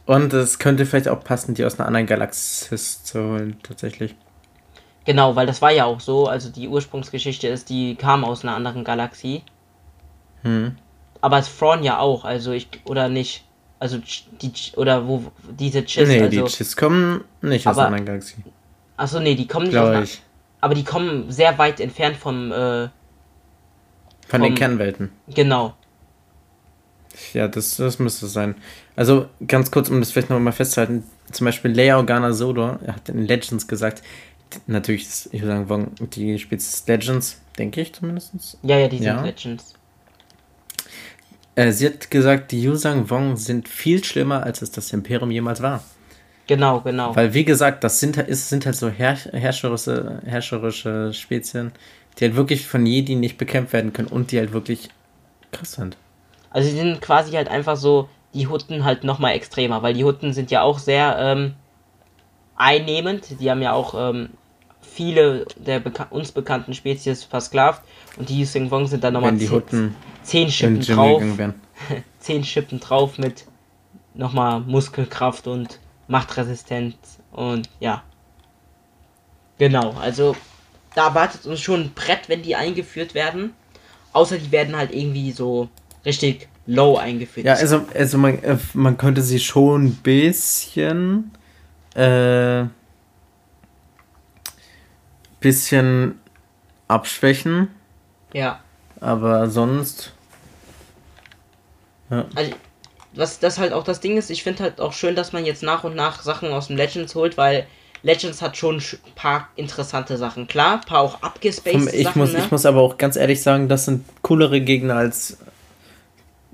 Und 0.06 0.32
es 0.34 0.58
könnte 0.58 0.84
vielleicht 0.84 1.08
auch 1.08 1.24
passen, 1.24 1.54
die 1.54 1.64
aus 1.64 1.78
einer 1.78 1.86
anderen 1.86 2.06
Galaxis 2.06 3.04
zu 3.04 3.22
holen, 3.22 3.56
tatsächlich. 3.62 4.14
Genau, 5.06 5.36
weil 5.36 5.46
das 5.46 5.62
war 5.62 5.72
ja 5.72 5.86
auch 5.86 6.00
so. 6.00 6.26
Also 6.26 6.50
die 6.50 6.68
Ursprungsgeschichte 6.68 7.48
ist, 7.48 7.68
die 7.70 7.94
kam 7.96 8.24
aus 8.24 8.44
einer 8.44 8.54
anderen 8.54 8.84
Galaxie. 8.84 9.42
Hm 10.42 10.76
aber 11.24 11.38
es 11.38 11.56
Thrawn 11.56 11.82
ja 11.82 12.00
auch, 12.00 12.26
also 12.26 12.52
ich, 12.52 12.68
oder 12.84 13.08
nicht? 13.08 13.44
Also 13.78 13.98
die, 14.42 14.52
oder 14.76 15.08
wo, 15.08 15.24
diese 15.58 15.82
Chiss, 15.82 16.06
Nee, 16.06 16.20
also, 16.20 16.44
die 16.44 16.52
Chiss 16.52 16.76
kommen 16.76 17.24
nicht 17.40 17.66
aus 17.66 17.78
einer 17.78 17.98
Galaxie. 18.02 18.44
Achso, 18.98 19.20
nee, 19.20 19.34
die 19.34 19.46
kommen 19.46 19.68
nicht 19.68 19.78
aus 19.78 19.88
einer, 19.88 20.06
Aber 20.60 20.74
die 20.74 20.84
kommen 20.84 21.32
sehr 21.32 21.56
weit 21.56 21.80
entfernt 21.80 22.18
vom, 22.18 22.52
äh, 22.52 22.54
Von 22.56 22.90
vom, 24.28 24.42
den 24.42 24.54
Kernwelten. 24.54 25.12
Genau. 25.34 25.72
Ja, 27.32 27.48
das, 27.48 27.76
das 27.76 27.98
müsste 27.98 28.26
sein. 28.26 28.54
Also, 28.94 29.26
ganz 29.46 29.70
kurz, 29.70 29.88
um 29.88 30.00
das 30.00 30.10
vielleicht 30.10 30.28
nochmal 30.28 30.52
festzuhalten, 30.52 31.04
zum 31.32 31.46
Beispiel 31.46 31.70
Leia 31.70 31.96
Organa 31.96 32.34
Sodor, 32.34 32.80
er 32.84 32.96
hat 32.96 33.08
in 33.08 33.26
Legends 33.26 33.66
gesagt, 33.66 34.02
natürlich, 34.66 35.08
ich 35.32 35.40
würde 35.40 35.66
sagen, 35.66 35.94
die 36.00 36.38
spielt 36.38 36.62
Legends, 36.86 37.40
denke 37.56 37.80
ich 37.80 37.94
zumindest. 37.94 38.58
Ja, 38.62 38.78
ja, 38.78 38.88
die 38.88 38.98
sind 38.98 39.06
Ja. 39.06 39.22
Legends. 39.22 39.74
Äh, 41.56 41.70
sie 41.70 41.86
hat 41.86 42.10
gesagt, 42.10 42.50
die 42.52 42.62
Yusang 42.62 43.08
Wong 43.10 43.36
sind 43.36 43.68
viel 43.68 44.02
schlimmer, 44.04 44.42
als 44.42 44.62
es 44.62 44.70
das 44.70 44.92
Imperium 44.92 45.30
jemals 45.30 45.62
war. 45.62 45.82
Genau, 46.46 46.80
genau. 46.80 47.14
Weil, 47.16 47.32
wie 47.32 47.44
gesagt, 47.44 47.84
das 47.84 48.00
sind, 48.00 48.16
halt- 48.16 48.28
ist, 48.28 48.48
sind 48.50 48.66
halt 48.66 48.76
so 48.76 48.88
herr, 48.90 49.14
herrscherische, 49.16 50.20
herrscherische 50.26 51.12
Spezien, 51.14 51.72
die 52.18 52.24
halt 52.24 52.36
wirklich 52.36 52.66
von 52.66 52.84
Jedi 52.84 53.14
nicht 53.14 53.38
bekämpft 53.38 53.72
werden 53.72 53.92
können 53.92 54.08
und 54.08 54.30
die 54.32 54.38
halt 54.38 54.52
wirklich 54.52 54.90
krass 55.52 55.72
sind. 55.72 55.96
Also 56.50 56.68
sie 56.68 56.76
sind 56.76 57.00
quasi 57.00 57.32
halt 57.32 57.48
einfach 57.48 57.76
so 57.76 58.08
die 58.34 58.46
Hutten 58.48 58.84
halt 58.84 59.04
nochmal 59.04 59.34
extremer, 59.34 59.82
weil 59.82 59.94
die 59.94 60.04
Hutten 60.04 60.32
sind 60.32 60.50
ja 60.50 60.62
auch 60.62 60.78
sehr 60.78 61.16
ähm, 61.18 61.54
einnehmend. 62.56 63.40
Die 63.40 63.50
haben 63.50 63.62
ja 63.62 63.72
auch 63.72 63.94
ähm, 63.96 64.30
viele 64.84 65.46
der 65.56 65.80
beka 65.80 66.04
uns 66.10 66.32
bekannten 66.32 66.74
Spezies 66.74 67.24
versklavt 67.24 67.82
und 68.16 68.28
die 68.28 68.40
Yusing 68.40 68.70
Wong 68.70 68.86
sind 68.86 69.04
dann 69.04 69.14
nochmal 69.14 69.36
zehn, 69.36 69.94
zehn 70.22 70.50
Schippen 70.50 70.80
drauf, 70.80 71.22
zehn 72.18 72.44
Schippen 72.44 72.80
drauf 72.80 73.18
mit 73.18 73.46
nochmal 74.14 74.60
Muskelkraft 74.60 75.46
und 75.46 75.78
Machtresistenz 76.08 77.18
und 77.32 77.68
ja. 77.80 78.02
Genau, 79.58 79.92
also 80.00 80.34
da 80.94 81.08
erwartet 81.08 81.46
uns 81.46 81.60
schon 81.60 81.80
ein 81.80 81.92
Brett, 81.94 82.28
wenn 82.28 82.42
die 82.42 82.56
eingeführt 82.56 83.14
werden. 83.14 83.52
Außer 84.12 84.38
die 84.38 84.52
werden 84.52 84.76
halt 84.76 84.92
irgendwie 84.92 85.32
so 85.32 85.68
richtig 86.04 86.48
low 86.66 86.96
eingeführt. 86.96 87.46
Ja, 87.46 87.54
also, 87.54 87.84
also 87.94 88.18
man, 88.18 88.42
äh, 88.42 88.56
man 88.74 88.96
könnte 88.96 89.22
sie 89.22 89.40
schon 89.40 89.86
ein 89.86 89.94
bisschen 89.96 91.32
äh, 91.94 92.64
bisschen 95.44 96.18
abschwächen, 96.88 97.68
ja. 98.32 98.58
aber 99.00 99.48
sonst 99.48 100.12
Also, 102.10 102.52
was 103.14 103.38
das 103.38 103.58
halt 103.58 103.72
auch 103.72 103.84
das 103.84 104.00
Ding 104.00 104.16
ist, 104.16 104.30
ich 104.30 104.42
finde 104.42 104.64
halt 104.64 104.80
auch 104.80 104.92
schön, 104.92 105.14
dass 105.14 105.32
man 105.32 105.44
jetzt 105.44 105.62
nach 105.62 105.84
und 105.84 105.94
nach 105.94 106.22
Sachen 106.22 106.50
aus 106.50 106.66
dem 106.66 106.76
Legends 106.76 107.14
holt, 107.14 107.36
weil 107.36 107.66
Legends 108.02 108.42
hat 108.42 108.56
schon 108.56 108.76
ein 108.76 109.14
paar 109.14 109.48
interessante 109.56 110.16
Sachen. 110.16 110.46
Klar, 110.48 110.74
ein 110.74 110.80
paar 110.80 111.00
auch 111.00 111.22
abgespaced 111.22 111.94
ich, 111.94 112.04
Sachen, 112.04 112.18
muss, 112.20 112.32
ne? 112.32 112.40
ich 112.40 112.50
muss 112.50 112.66
aber 112.66 112.80
auch 112.80 112.98
ganz 112.98 113.16
ehrlich 113.16 113.42
sagen, 113.42 113.68
das 113.68 113.84
sind 113.86 114.04
coolere 114.22 114.60
Gegner 114.60 114.96
als 114.96 115.38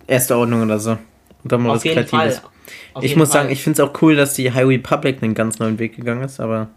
Erste 0.07 0.37
Ordnung 0.37 0.63
oder 0.63 0.81
so. 0.81 0.93
Und 0.93 1.53
dann 1.53 1.63
mal 1.63 1.71
Auf 1.71 1.77
was 1.77 1.85
jeden 1.85 2.07
Fall. 2.07 2.29
Kreatives. 2.29 2.51
Auf 2.95 3.05
Ich 3.05 3.17
muss 3.17 3.31
Fall. 3.31 3.43
sagen, 3.43 3.53
ich 3.53 3.63
finde 3.63 3.83
es 3.83 3.89
auch 3.89 4.03
cool, 4.03 4.17
dass 4.17 4.35
die 4.35 4.53
High 4.53 4.67
Republic 4.67 5.23
einen 5.23 5.35
ganz 5.35 5.61
neuen 5.61 5.79
Weg 5.79 5.97
gegangen 5.97 6.23
ist, 6.25 6.41
aber 6.41 6.69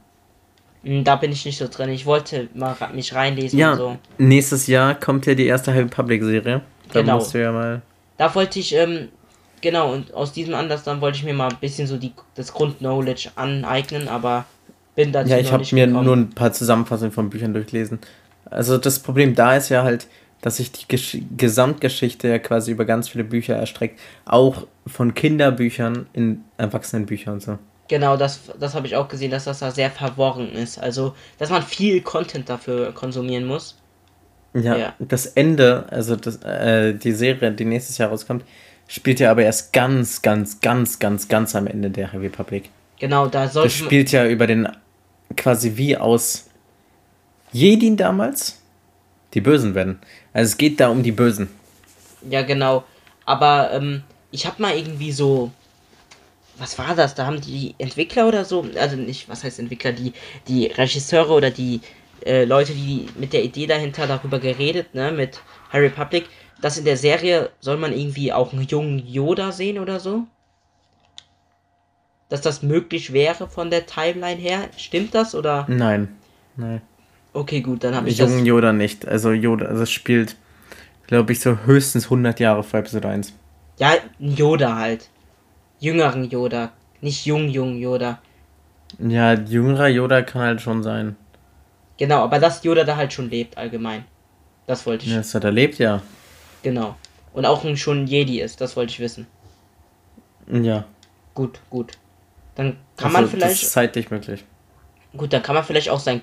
Da 0.84 1.16
bin 1.16 1.32
ich 1.32 1.46
nicht 1.46 1.58
so 1.58 1.68
drin. 1.70 1.90
Ich 1.90 2.06
wollte 2.06 2.50
mal 2.54 2.76
mich 2.94 3.14
reinlesen 3.16 3.58
ja, 3.58 3.72
und 3.72 3.78
so. 3.78 3.98
nächstes 4.18 4.68
Jahr 4.68 4.96
kommt 4.96 5.26
ja 5.26 5.34
die 5.34 5.46
erste 5.46 5.74
High 5.74 5.86
Republic 5.86 6.22
Serie. 6.24 6.62
Da 6.92 7.00
Genau. 7.02 7.16
musst 7.16 7.34
du 7.34 7.42
ja 7.42 7.52
mal. 7.52 7.82
Da 8.18 8.34
wollte 8.36 8.60
ich, 8.60 8.76
ähm, 8.76 9.08
genau, 9.62 9.94
und 9.94 10.14
aus 10.14 10.34
diesem 10.34 10.54
Anlass 10.56 10.84
dann 10.84 11.00
wollte 11.02 11.18
ich 11.18 11.24
mir 11.24 11.34
mal 11.34 11.50
ein 11.50 11.58
bisschen 11.62 11.88
so 11.88 11.98
die, 11.98 12.12
das 12.36 12.54
Grundknowledge 12.54 13.30
aneignen, 13.36 14.08
aber 14.10 14.46
bin 14.96 15.12
dazu 15.14 15.32
Ja, 15.32 15.38
ich 15.40 15.52
habe 15.54 15.64
mir 15.72 15.88
gekommen. 15.88 16.06
nur 16.06 16.16
ein 16.18 16.30
paar 16.32 16.52
Zusammenfassungen 16.52 17.12
von 17.14 17.30
Büchern 17.30 17.54
durchlesen. 17.54 18.00
Also 18.46 18.78
das 18.78 19.00
Problem 19.00 19.34
da 19.36 19.56
ist 19.56 19.70
ja 19.70 19.84
halt, 19.84 20.08
dass 20.42 20.58
sich 20.58 20.72
die 20.74 20.86
Gesch 20.90 21.18
Gesamtgeschichte 21.38 22.28
ja 22.28 22.38
quasi 22.40 22.72
über 22.72 22.84
ganz 22.84 23.08
viele 23.08 23.24
Bücher 23.24 23.56
erstreckt. 23.56 24.00
Auch 24.26 24.68
von 24.86 25.14
Kinderbüchern 25.14 26.08
in 26.12 26.44
Erwachsenenbücher 26.58 27.32
und 27.32 27.42
so. 27.42 27.58
Genau, 27.90 28.16
das, 28.18 28.40
das 28.60 28.76
habe 28.76 28.88
ich 28.88 28.96
auch 28.96 29.08
gesehen, 29.10 29.32
dass 29.32 29.44
das 29.44 29.60
da 29.60 29.72
sehr 29.72 29.92
verworren 29.92 30.52
ist. 30.54 30.80
Also, 30.80 31.16
dass 31.38 31.50
man 31.50 31.62
viel 31.62 32.02
Content 32.02 32.50
dafür 32.50 32.94
konsumieren 32.94 33.46
muss. 33.46 33.78
Ja, 34.54 34.76
Ja. 34.78 34.94
das 35.00 35.26
Ende, 35.26 35.86
also 35.90 36.16
das, 36.16 36.38
äh, 36.44 36.94
die 36.94 37.12
Serie, 37.12 37.52
die 37.52 37.66
nächstes 37.66 37.98
Jahr 37.98 38.10
rauskommt, 38.10 38.44
spielt 38.88 39.20
ja 39.20 39.32
aber 39.32 39.44
erst 39.44 39.74
ganz, 39.74 40.22
ganz, 40.22 40.62
ganz, 40.62 41.00
ganz, 41.00 41.28
ganz 41.28 41.56
am 41.56 41.68
Ende 41.68 41.90
der 41.90 42.14
High 42.14 42.22
Republic. 42.22 42.70
Genau, 43.00 43.28
da 43.28 43.44
Das 43.46 43.54
sollte 43.54 43.78
man. 43.80 43.86
spielt 43.86 44.12
ja 44.12 44.26
über 44.28 44.48
den, 44.48 44.68
quasi 45.36 45.76
wie 45.76 45.98
aus 45.98 46.46
Jedin 47.52 47.98
damals, 47.98 48.60
die 49.34 49.42
Bösen 49.42 49.76
werden. 49.76 50.00
Also 50.34 50.52
es 50.52 50.58
geht 50.58 50.80
da 50.80 50.90
um 50.90 51.04
die 51.04 51.12
Bösen. 51.12 51.50
Ja, 52.30 52.42
genau. 52.44 52.84
Aber 53.26 53.72
ähm, 53.74 54.04
ich 54.32 54.46
habe 54.46 54.62
mal 54.62 54.76
irgendwie 54.78 55.12
so. 55.12 55.52
Was 56.64 56.80
war 56.80 56.95
das? 56.95 57.14
Da 57.14 57.26
haben 57.26 57.41
die 57.41 57.76
Entwickler 57.78 58.26
oder 58.26 58.45
so, 58.45 58.66
also 58.80 58.95
nicht, 58.95 59.28
was 59.28 59.43
heißt 59.43 59.59
Entwickler, 59.59 59.91
die, 59.91 60.14
die 60.47 60.68
Regisseure 60.68 61.34
oder 61.34 61.51
die 61.51 61.82
äh, 62.26 62.45
Leute, 62.45 62.72
die 62.72 63.07
mit 63.20 63.34
der 63.34 63.43
Idee 63.43 63.68
dahinter 63.68 64.07
darüber 64.07 64.39
geredet, 64.39 64.95
ne, 64.95 65.11
mit 65.11 65.41
Harry 65.72 65.88
Republic, 65.88 66.24
dass 66.61 66.78
in 66.78 66.86
der 66.86 66.95
Serie 66.95 67.49
soll 67.59 67.76
man 67.76 67.91
irgendwie 67.91 68.32
auch 68.32 68.53
einen 68.53 68.61
jungen 68.61 69.05
Yoda 69.05 69.51
sehen 69.51 69.78
oder 69.78 69.99
so? 69.99 70.24
Dass 72.30 72.39
das 72.39 72.64
möglich 72.64 73.11
wäre 73.11 73.49
von 73.49 73.70
der 73.70 73.86
Timeline 73.86 74.39
her. 74.39 74.70
Stimmt 74.78 75.14
das 75.14 75.36
oder? 75.36 75.66
Nein. 75.68 76.16
Nein. 76.55 76.82
Okay, 77.34 77.59
gut, 77.59 77.84
dann 77.84 77.93
habe 77.93 78.07
ich 78.07 78.16
das. 78.16 78.32
Jungen 78.32 78.45
Yoda 78.45 78.72
nicht. 78.72 79.05
Also 79.05 79.34
Yoda, 79.34 79.66
also 79.66 79.84
es 79.84 79.91
spielt, 79.91 80.38
glaube 81.07 81.34
ich, 81.34 81.41
so 81.41 81.57
höchstens 81.66 82.05
100 82.05 82.39
Jahre 82.39 82.64
vor 82.64 82.80
Episode 82.80 83.09
1. 83.09 83.34
Ja, 83.80 83.95
ein 84.22 84.36
Yoda 84.38 84.78
halt. 84.78 85.09
Jüngeren 85.84 86.30
Yoda. 86.30 86.72
Nicht 87.02 87.26
jung, 87.26 87.50
jung 87.50 87.78
Yoda. 87.78 88.20
Ja, 89.00 89.34
jüngerer 89.34 89.90
Yoda 89.90 90.22
kann 90.22 90.42
halt 90.42 90.62
schon 90.62 90.82
sein. 90.82 91.18
Genau, 91.98 92.24
aber 92.24 92.40
dass 92.40 92.64
Yoda 92.64 92.86
da 92.86 92.96
halt 92.96 93.12
schon 93.12 93.30
lebt, 93.30 93.58
allgemein. 93.58 94.06
Das 94.66 94.86
wollte 94.86 95.06
ich. 95.06 95.12
Ja, 95.12 95.18
das 95.18 95.36
hat 95.36 95.44
er 95.44 95.52
lebt, 95.52 95.80
ja. 95.80 96.02
Genau. 96.62 96.96
Und 97.34 97.46
auch 97.46 97.66
schon 97.76 98.08
Jedi 98.08 98.40
ist, 98.40 98.62
das 98.62 98.78
wollte 98.78 98.92
ich 98.92 99.00
wissen. 99.02 99.28
Ja. 100.50 100.86
Gut, 101.34 101.60
gut. 101.70 101.98
Dann 102.56 102.78
kann 102.96 103.08
Also, 103.08 103.18
man 103.18 103.28
vielleicht. 103.30 103.56
Das 103.56 103.64
ist 103.64 103.72
zeitlich 103.74 104.10
möglich. 104.10 104.46
Gut, 105.18 105.34
dann 105.34 105.44
kann 105.44 105.56
man 105.56 105.66
vielleicht 105.66 105.90
auch 105.90 106.00
sein, 106.00 106.22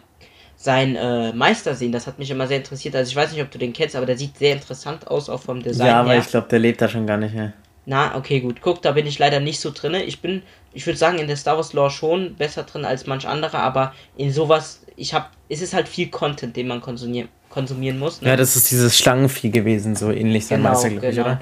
sein 0.56 0.96
äh, 0.96 1.34
Meister 1.34 1.74
sehen. 1.74 1.92
Das 1.92 2.06
hat 2.06 2.18
mich 2.18 2.30
immer 2.30 2.46
sehr 2.46 2.56
interessiert. 2.56 2.96
Also 2.96 3.10
ich 3.10 3.16
weiß 3.16 3.32
nicht, 3.32 3.42
ob 3.42 3.50
du 3.50 3.58
den 3.58 3.74
kennst, 3.74 3.94
aber 3.94 4.06
der 4.06 4.16
sieht 4.16 4.38
sehr 4.38 4.54
interessant 4.54 5.06
aus, 5.08 5.28
auch 5.28 5.42
vom 5.42 5.62
Design 5.62 5.86
ja, 5.86 6.00
aber 6.00 6.12
her. 6.12 6.20
ich 6.20 6.28
glaube, 6.28 6.48
der 6.48 6.60
lebt 6.60 6.80
da 6.80 6.88
schon 6.88 7.06
gar 7.06 7.18
nicht 7.18 7.34
mehr. 7.34 7.52
Na, 7.90 8.14
okay, 8.16 8.38
gut. 8.38 8.62
Guck, 8.62 8.82
da 8.82 8.92
bin 8.92 9.04
ich 9.04 9.18
leider 9.18 9.40
nicht 9.40 9.58
so 9.58 9.72
drinne. 9.72 10.04
Ich 10.04 10.20
bin, 10.20 10.42
ich 10.72 10.86
würde 10.86 10.96
sagen, 10.96 11.18
in 11.18 11.26
der 11.26 11.34
Star 11.34 11.56
Wars 11.56 11.72
Lore 11.72 11.90
schon 11.90 12.36
besser 12.36 12.62
drin 12.62 12.84
als 12.84 13.08
manch 13.08 13.26
anderer, 13.26 13.58
aber 13.58 13.92
in 14.16 14.32
sowas, 14.32 14.82
ich 14.94 15.12
hab, 15.12 15.32
es 15.48 15.60
ist 15.60 15.74
halt 15.74 15.88
viel 15.88 16.08
Content, 16.08 16.54
den 16.54 16.68
man 16.68 16.80
konsumieren, 16.80 17.28
konsumieren 17.48 17.98
muss. 17.98 18.22
Ne? 18.22 18.28
Ja, 18.28 18.36
das 18.36 18.54
ist 18.54 18.70
dieses 18.70 18.96
Schlangenvieh 18.96 19.50
gewesen, 19.50 19.96
so 19.96 20.12
ähnlich 20.12 20.46
sein 20.46 20.58
Genau, 20.58 20.70
Meister, 20.70 20.90
glaube 20.90 21.08
ich, 21.08 21.16
genau. 21.16 21.26
oder? 21.26 21.40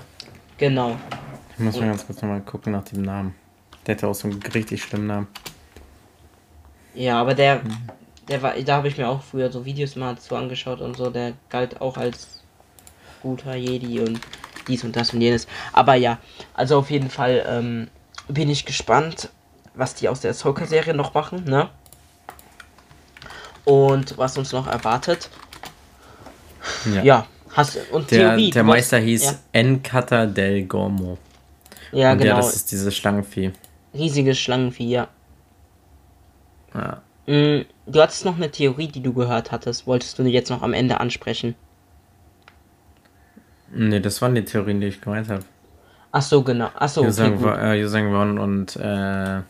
Genau. 0.56 0.96
Ich 1.52 1.58
muss 1.58 1.78
mal 1.78 1.88
ganz 1.88 2.06
kurz 2.06 2.22
nochmal 2.22 2.40
gucken 2.40 2.72
nach 2.72 2.84
dem 2.84 3.02
Namen. 3.02 3.34
Der 3.86 3.96
hatte 3.96 4.08
auch 4.08 4.14
so 4.14 4.28
einen 4.28 4.42
richtig 4.42 4.82
schlimmen 4.82 5.06
Namen. 5.06 5.26
Ja, 6.94 7.20
aber 7.20 7.34
der, 7.34 7.60
der 8.26 8.40
war, 8.40 8.54
da 8.54 8.76
habe 8.76 8.88
ich 8.88 8.96
mir 8.96 9.06
auch 9.06 9.22
früher 9.22 9.52
so 9.52 9.66
Videos 9.66 9.96
mal 9.96 10.16
zu 10.16 10.34
angeschaut 10.34 10.80
und 10.80 10.96
so, 10.96 11.10
der 11.10 11.34
galt 11.50 11.82
auch 11.82 11.98
als 11.98 12.42
guter 13.20 13.54
Jedi 13.54 14.00
und 14.00 14.18
dies 14.68 14.84
und 14.84 14.94
das 14.96 15.12
und 15.12 15.20
jenes. 15.20 15.46
Aber 15.72 15.94
ja, 15.94 16.18
also 16.54 16.78
auf 16.78 16.90
jeden 16.90 17.10
Fall 17.10 17.44
ähm, 17.48 17.88
bin 18.28 18.48
ich 18.50 18.64
gespannt, 18.66 19.30
was 19.74 19.94
die 19.94 20.08
aus 20.08 20.20
der 20.20 20.30
Ahsoka-Serie 20.32 20.94
noch 20.94 21.14
machen, 21.14 21.44
ne? 21.44 21.68
Und 23.64 24.16
was 24.18 24.38
uns 24.38 24.52
noch 24.52 24.66
erwartet. 24.66 25.28
Ja, 27.02 27.26
hast 27.54 27.78
und 27.92 28.10
Der, 28.10 28.28
Theorie. 28.30 28.50
der 28.50 28.62
Meister 28.62 28.98
hieß 28.98 29.24
Ja, 29.24 29.34
Encata 29.52 30.26
del 30.26 30.64
Gormo. 30.66 31.18
ja 31.92 32.12
Und 32.12 32.18
genau. 32.18 32.30
ja, 32.30 32.36
das 32.36 32.54
ist 32.56 32.70
dieses 32.72 32.94
Schlangenvieh. 32.96 33.52
Riesiges 33.94 34.38
Schlangenvieh, 34.38 34.90
ja. 34.90 35.08
Ja. 36.74 37.02
Mm, 37.26 37.64
Du 37.86 38.02
hattest 38.02 38.24
noch 38.26 38.36
eine 38.36 38.50
Theorie, 38.50 38.88
die 38.88 39.00
du 39.02 39.14
gehört 39.14 39.50
hattest. 39.50 39.86
Wolltest 39.86 40.18
du 40.18 40.22
jetzt 40.24 40.50
noch 40.50 40.60
am 40.62 40.74
Ende 40.74 41.00
ansprechen? 41.00 41.54
Nee, 43.72 44.00
das 44.00 44.20
waren 44.22 44.34
die 44.34 44.44
Theorien, 44.44 44.80
die 44.80 44.86
ich 44.88 45.00
gemeint 45.00 45.28
habe. 45.28 45.44
Ach 46.12 46.22
so, 46.22 46.42
genau. 46.42 46.70
Ach 46.74 46.88
so, 46.88 47.00
okay, 47.02 47.08
Yusang 47.10 47.36
gut. 47.36 47.44
Wa- 47.44 47.58
äh, 47.72 47.80
Yusang 47.80 48.12
Won 48.12 48.38
und 48.38 48.76
äh, 48.76 49.40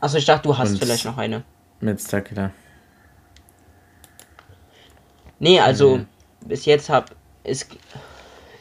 Achso, 0.00 0.16
ich 0.18 0.24
dachte, 0.26 0.42
du 0.48 0.56
hast 0.56 0.78
vielleicht 0.78 1.04
noch 1.06 1.16
eine. 1.18 1.42
mit 1.80 2.00
Stakeda. 2.00 2.50
Nee, 5.40 5.60
also 5.60 5.98
Nee. 5.98 6.06
bis 6.46 6.64
jetzt 6.66 6.88
hab 6.88 7.10
ist 7.42 7.68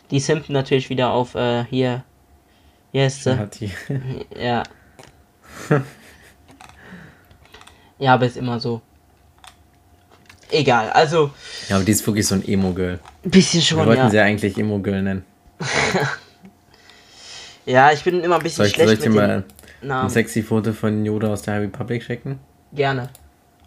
die 0.10 0.20
Simpen 0.20 0.54
natürlich 0.54 0.90
wieder 0.90 1.12
auf 1.12 1.36
äh, 1.36 1.64
hier. 1.66 2.04
Hier 2.92 3.08
ist 3.08 3.24
sie. 3.24 3.72
Ja. 4.38 4.64
ja, 8.00 8.14
aber 8.14 8.26
ist 8.26 8.38
immer 8.38 8.60
so. 8.60 8.82
Egal, 10.50 10.90
also 10.92 11.32
Ja, 11.70 11.78
aber 11.78 11.86
die 11.86 11.92
ist 11.92 12.06
wirklich 12.06 12.28
so 12.28 12.36
ein 12.36 12.48
Emo-Girl. 12.48 13.00
Ein 13.24 13.32
bisschen 13.32 13.60
Wir 13.60 13.66
schon, 13.66 13.78
wollten 13.86 14.04
ja. 14.04 14.10
sie 14.10 14.20
eigentlich 14.20 14.58
Emo-Girl 14.58 15.02
nennen. 15.02 15.26
Ja, 17.66 17.92
ich 17.92 18.04
bin 18.04 18.20
immer 18.22 18.36
ein 18.36 18.44
bisschen 18.44 18.58
Soll 18.58 18.66
ich, 18.68 18.76
soll 18.76 18.86
schlecht 18.88 19.04
ich 19.04 19.10
dir 19.10 19.16
mal 19.16 19.44
ein 19.82 20.10
sexy 20.10 20.44
Foto 20.44 20.74
von 20.74 21.06
Yoda 21.06 21.30
aus 21.32 21.44
der 21.44 21.56
High 21.56 21.64
Republic 21.64 22.04
schicken? 22.04 22.40
Gerne. 22.74 23.10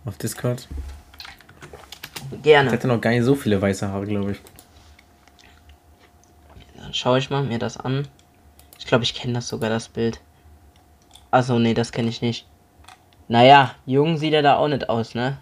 Auf 0.04 0.18
Discord? 0.18 0.68
Gerne. 2.42 2.70
Der 2.70 2.78
hatte 2.78 2.88
noch 2.88 3.00
gar 3.00 3.10
nicht 3.10 3.24
so 3.24 3.34
viele 3.34 3.60
weiße 3.60 3.88
Haare, 3.88 4.06
glaube 4.06 4.32
ich. 4.32 4.40
Dann 6.76 6.92
schaue 6.92 7.18
ich 7.18 7.30
mal 7.30 7.42
mir 7.42 7.58
das 7.58 7.76
an. 7.76 8.06
Ich 8.78 8.86
glaube, 8.86 9.04
ich 9.04 9.14
kenne 9.14 9.34
das 9.34 9.48
sogar, 9.48 9.70
das 9.70 9.88
Bild. 9.88 10.20
Also, 11.30 11.58
nee, 11.58 11.74
das 11.74 11.92
kenne 11.92 12.08
ich 12.08 12.20
nicht. 12.20 12.46
Naja, 13.28 13.74
jung 13.86 14.18
sieht 14.18 14.34
er 14.34 14.42
da 14.42 14.56
auch 14.56 14.68
nicht 14.68 14.88
aus, 14.88 15.14
ne? 15.14 15.38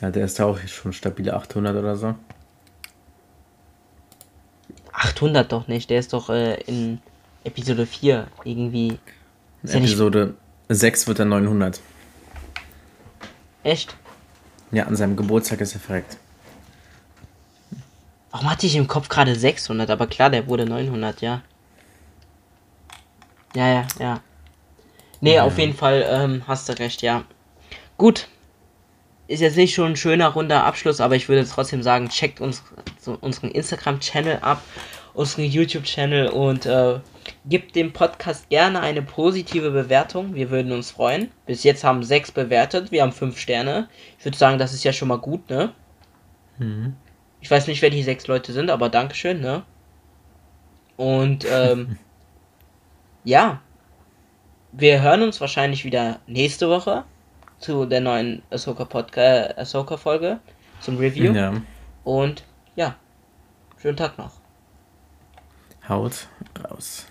Ja, 0.00 0.10
der 0.10 0.26
ist 0.26 0.40
auch 0.40 0.58
schon 0.66 0.92
stabile 0.92 1.34
800 1.34 1.74
oder 1.76 1.96
so. 1.96 2.14
800 5.04 5.52
doch 5.52 5.68
nicht, 5.68 5.90
der 5.90 5.98
ist 5.98 6.12
doch 6.12 6.30
äh, 6.30 6.54
in 6.62 7.00
Episode 7.44 7.86
4 7.86 8.26
irgendwie. 8.44 8.98
In 9.62 9.68
Episode 9.68 10.34
6 10.68 11.06
wird 11.06 11.18
er 11.18 11.26
900. 11.26 11.80
Echt? 13.62 13.96
Ja, 14.72 14.84
an 14.84 14.96
seinem 14.96 15.16
Geburtstag 15.16 15.60
ist 15.60 15.74
er 15.74 15.80
verreckt. 15.80 16.16
Warum 18.30 18.50
hatte 18.50 18.66
ich 18.66 18.74
im 18.76 18.88
Kopf 18.88 19.08
gerade 19.08 19.34
600? 19.34 19.88
Aber 19.90 20.06
klar, 20.06 20.30
der 20.30 20.48
wurde 20.48 20.66
900, 20.66 21.20
ja. 21.20 21.42
Ja, 23.54 23.68
ja, 23.68 23.86
ja. 24.00 24.20
Nee, 25.20 25.36
ja. 25.36 25.44
auf 25.44 25.58
jeden 25.58 25.74
Fall 25.74 26.04
ähm, 26.08 26.42
hast 26.46 26.68
du 26.68 26.78
recht, 26.78 27.02
ja. 27.02 27.24
Gut. 27.96 28.28
Ist 29.26 29.40
jetzt 29.40 29.56
nicht 29.56 29.74
schon 29.74 29.92
ein 29.92 29.96
schöner 29.96 30.28
runder 30.28 30.64
Abschluss, 30.64 31.00
aber 31.00 31.14
ich 31.16 31.28
würde 31.28 31.48
trotzdem 31.48 31.82
sagen, 31.82 32.08
checkt 32.08 32.40
uns 32.40 32.62
so 33.00 33.16
unseren 33.20 33.50
Instagram-Channel 33.50 34.40
ab, 34.42 34.60
unseren 35.14 35.44
YouTube-Channel 35.44 36.28
und 36.28 36.66
äh, 36.66 36.98
gebt 37.46 37.76
dem 37.76 37.92
Podcast 37.92 38.48
gerne 38.48 38.80
eine 38.80 39.00
positive 39.02 39.70
Bewertung. 39.70 40.34
Wir 40.34 40.50
würden 40.50 40.72
uns 40.72 40.90
freuen. 40.90 41.30
Bis 41.46 41.62
jetzt 41.62 41.84
haben 41.84 42.02
sechs 42.02 42.32
bewertet, 42.32 42.90
wir 42.90 43.02
haben 43.02 43.12
fünf 43.12 43.38
Sterne. 43.38 43.88
Ich 44.18 44.24
würde 44.24 44.36
sagen, 44.36 44.58
das 44.58 44.74
ist 44.74 44.84
ja 44.84 44.92
schon 44.92 45.08
mal 45.08 45.18
gut, 45.18 45.48
ne? 45.48 45.72
Mhm. 46.58 46.94
Ich 47.40 47.50
weiß 47.50 47.66
nicht, 47.68 47.80
wer 47.82 47.90
die 47.90 48.02
sechs 48.02 48.26
Leute 48.26 48.52
sind, 48.52 48.70
aber 48.70 48.88
Dankeschön, 48.88 49.40
ne? 49.40 49.62
Und 50.96 51.46
ähm, 51.50 51.98
ja, 53.24 53.60
wir 54.72 55.02
hören 55.02 55.22
uns 55.22 55.40
wahrscheinlich 55.40 55.84
wieder 55.84 56.18
nächste 56.26 56.68
Woche 56.68 57.04
zu 57.58 57.86
der 57.86 58.00
neuen 58.00 58.42
Ahsoka 58.50 58.84
Podcast, 58.84 59.56
Ahsoka 59.56 59.96
Folge 59.96 60.40
zum 60.80 60.98
Review. 60.98 61.32
Ja. 61.32 61.52
Und 62.02 62.44
ja, 62.74 62.96
schönen 63.80 63.96
Tag 63.96 64.18
noch. 64.18 64.43
Haut 65.88 66.28
raus. 66.62 67.06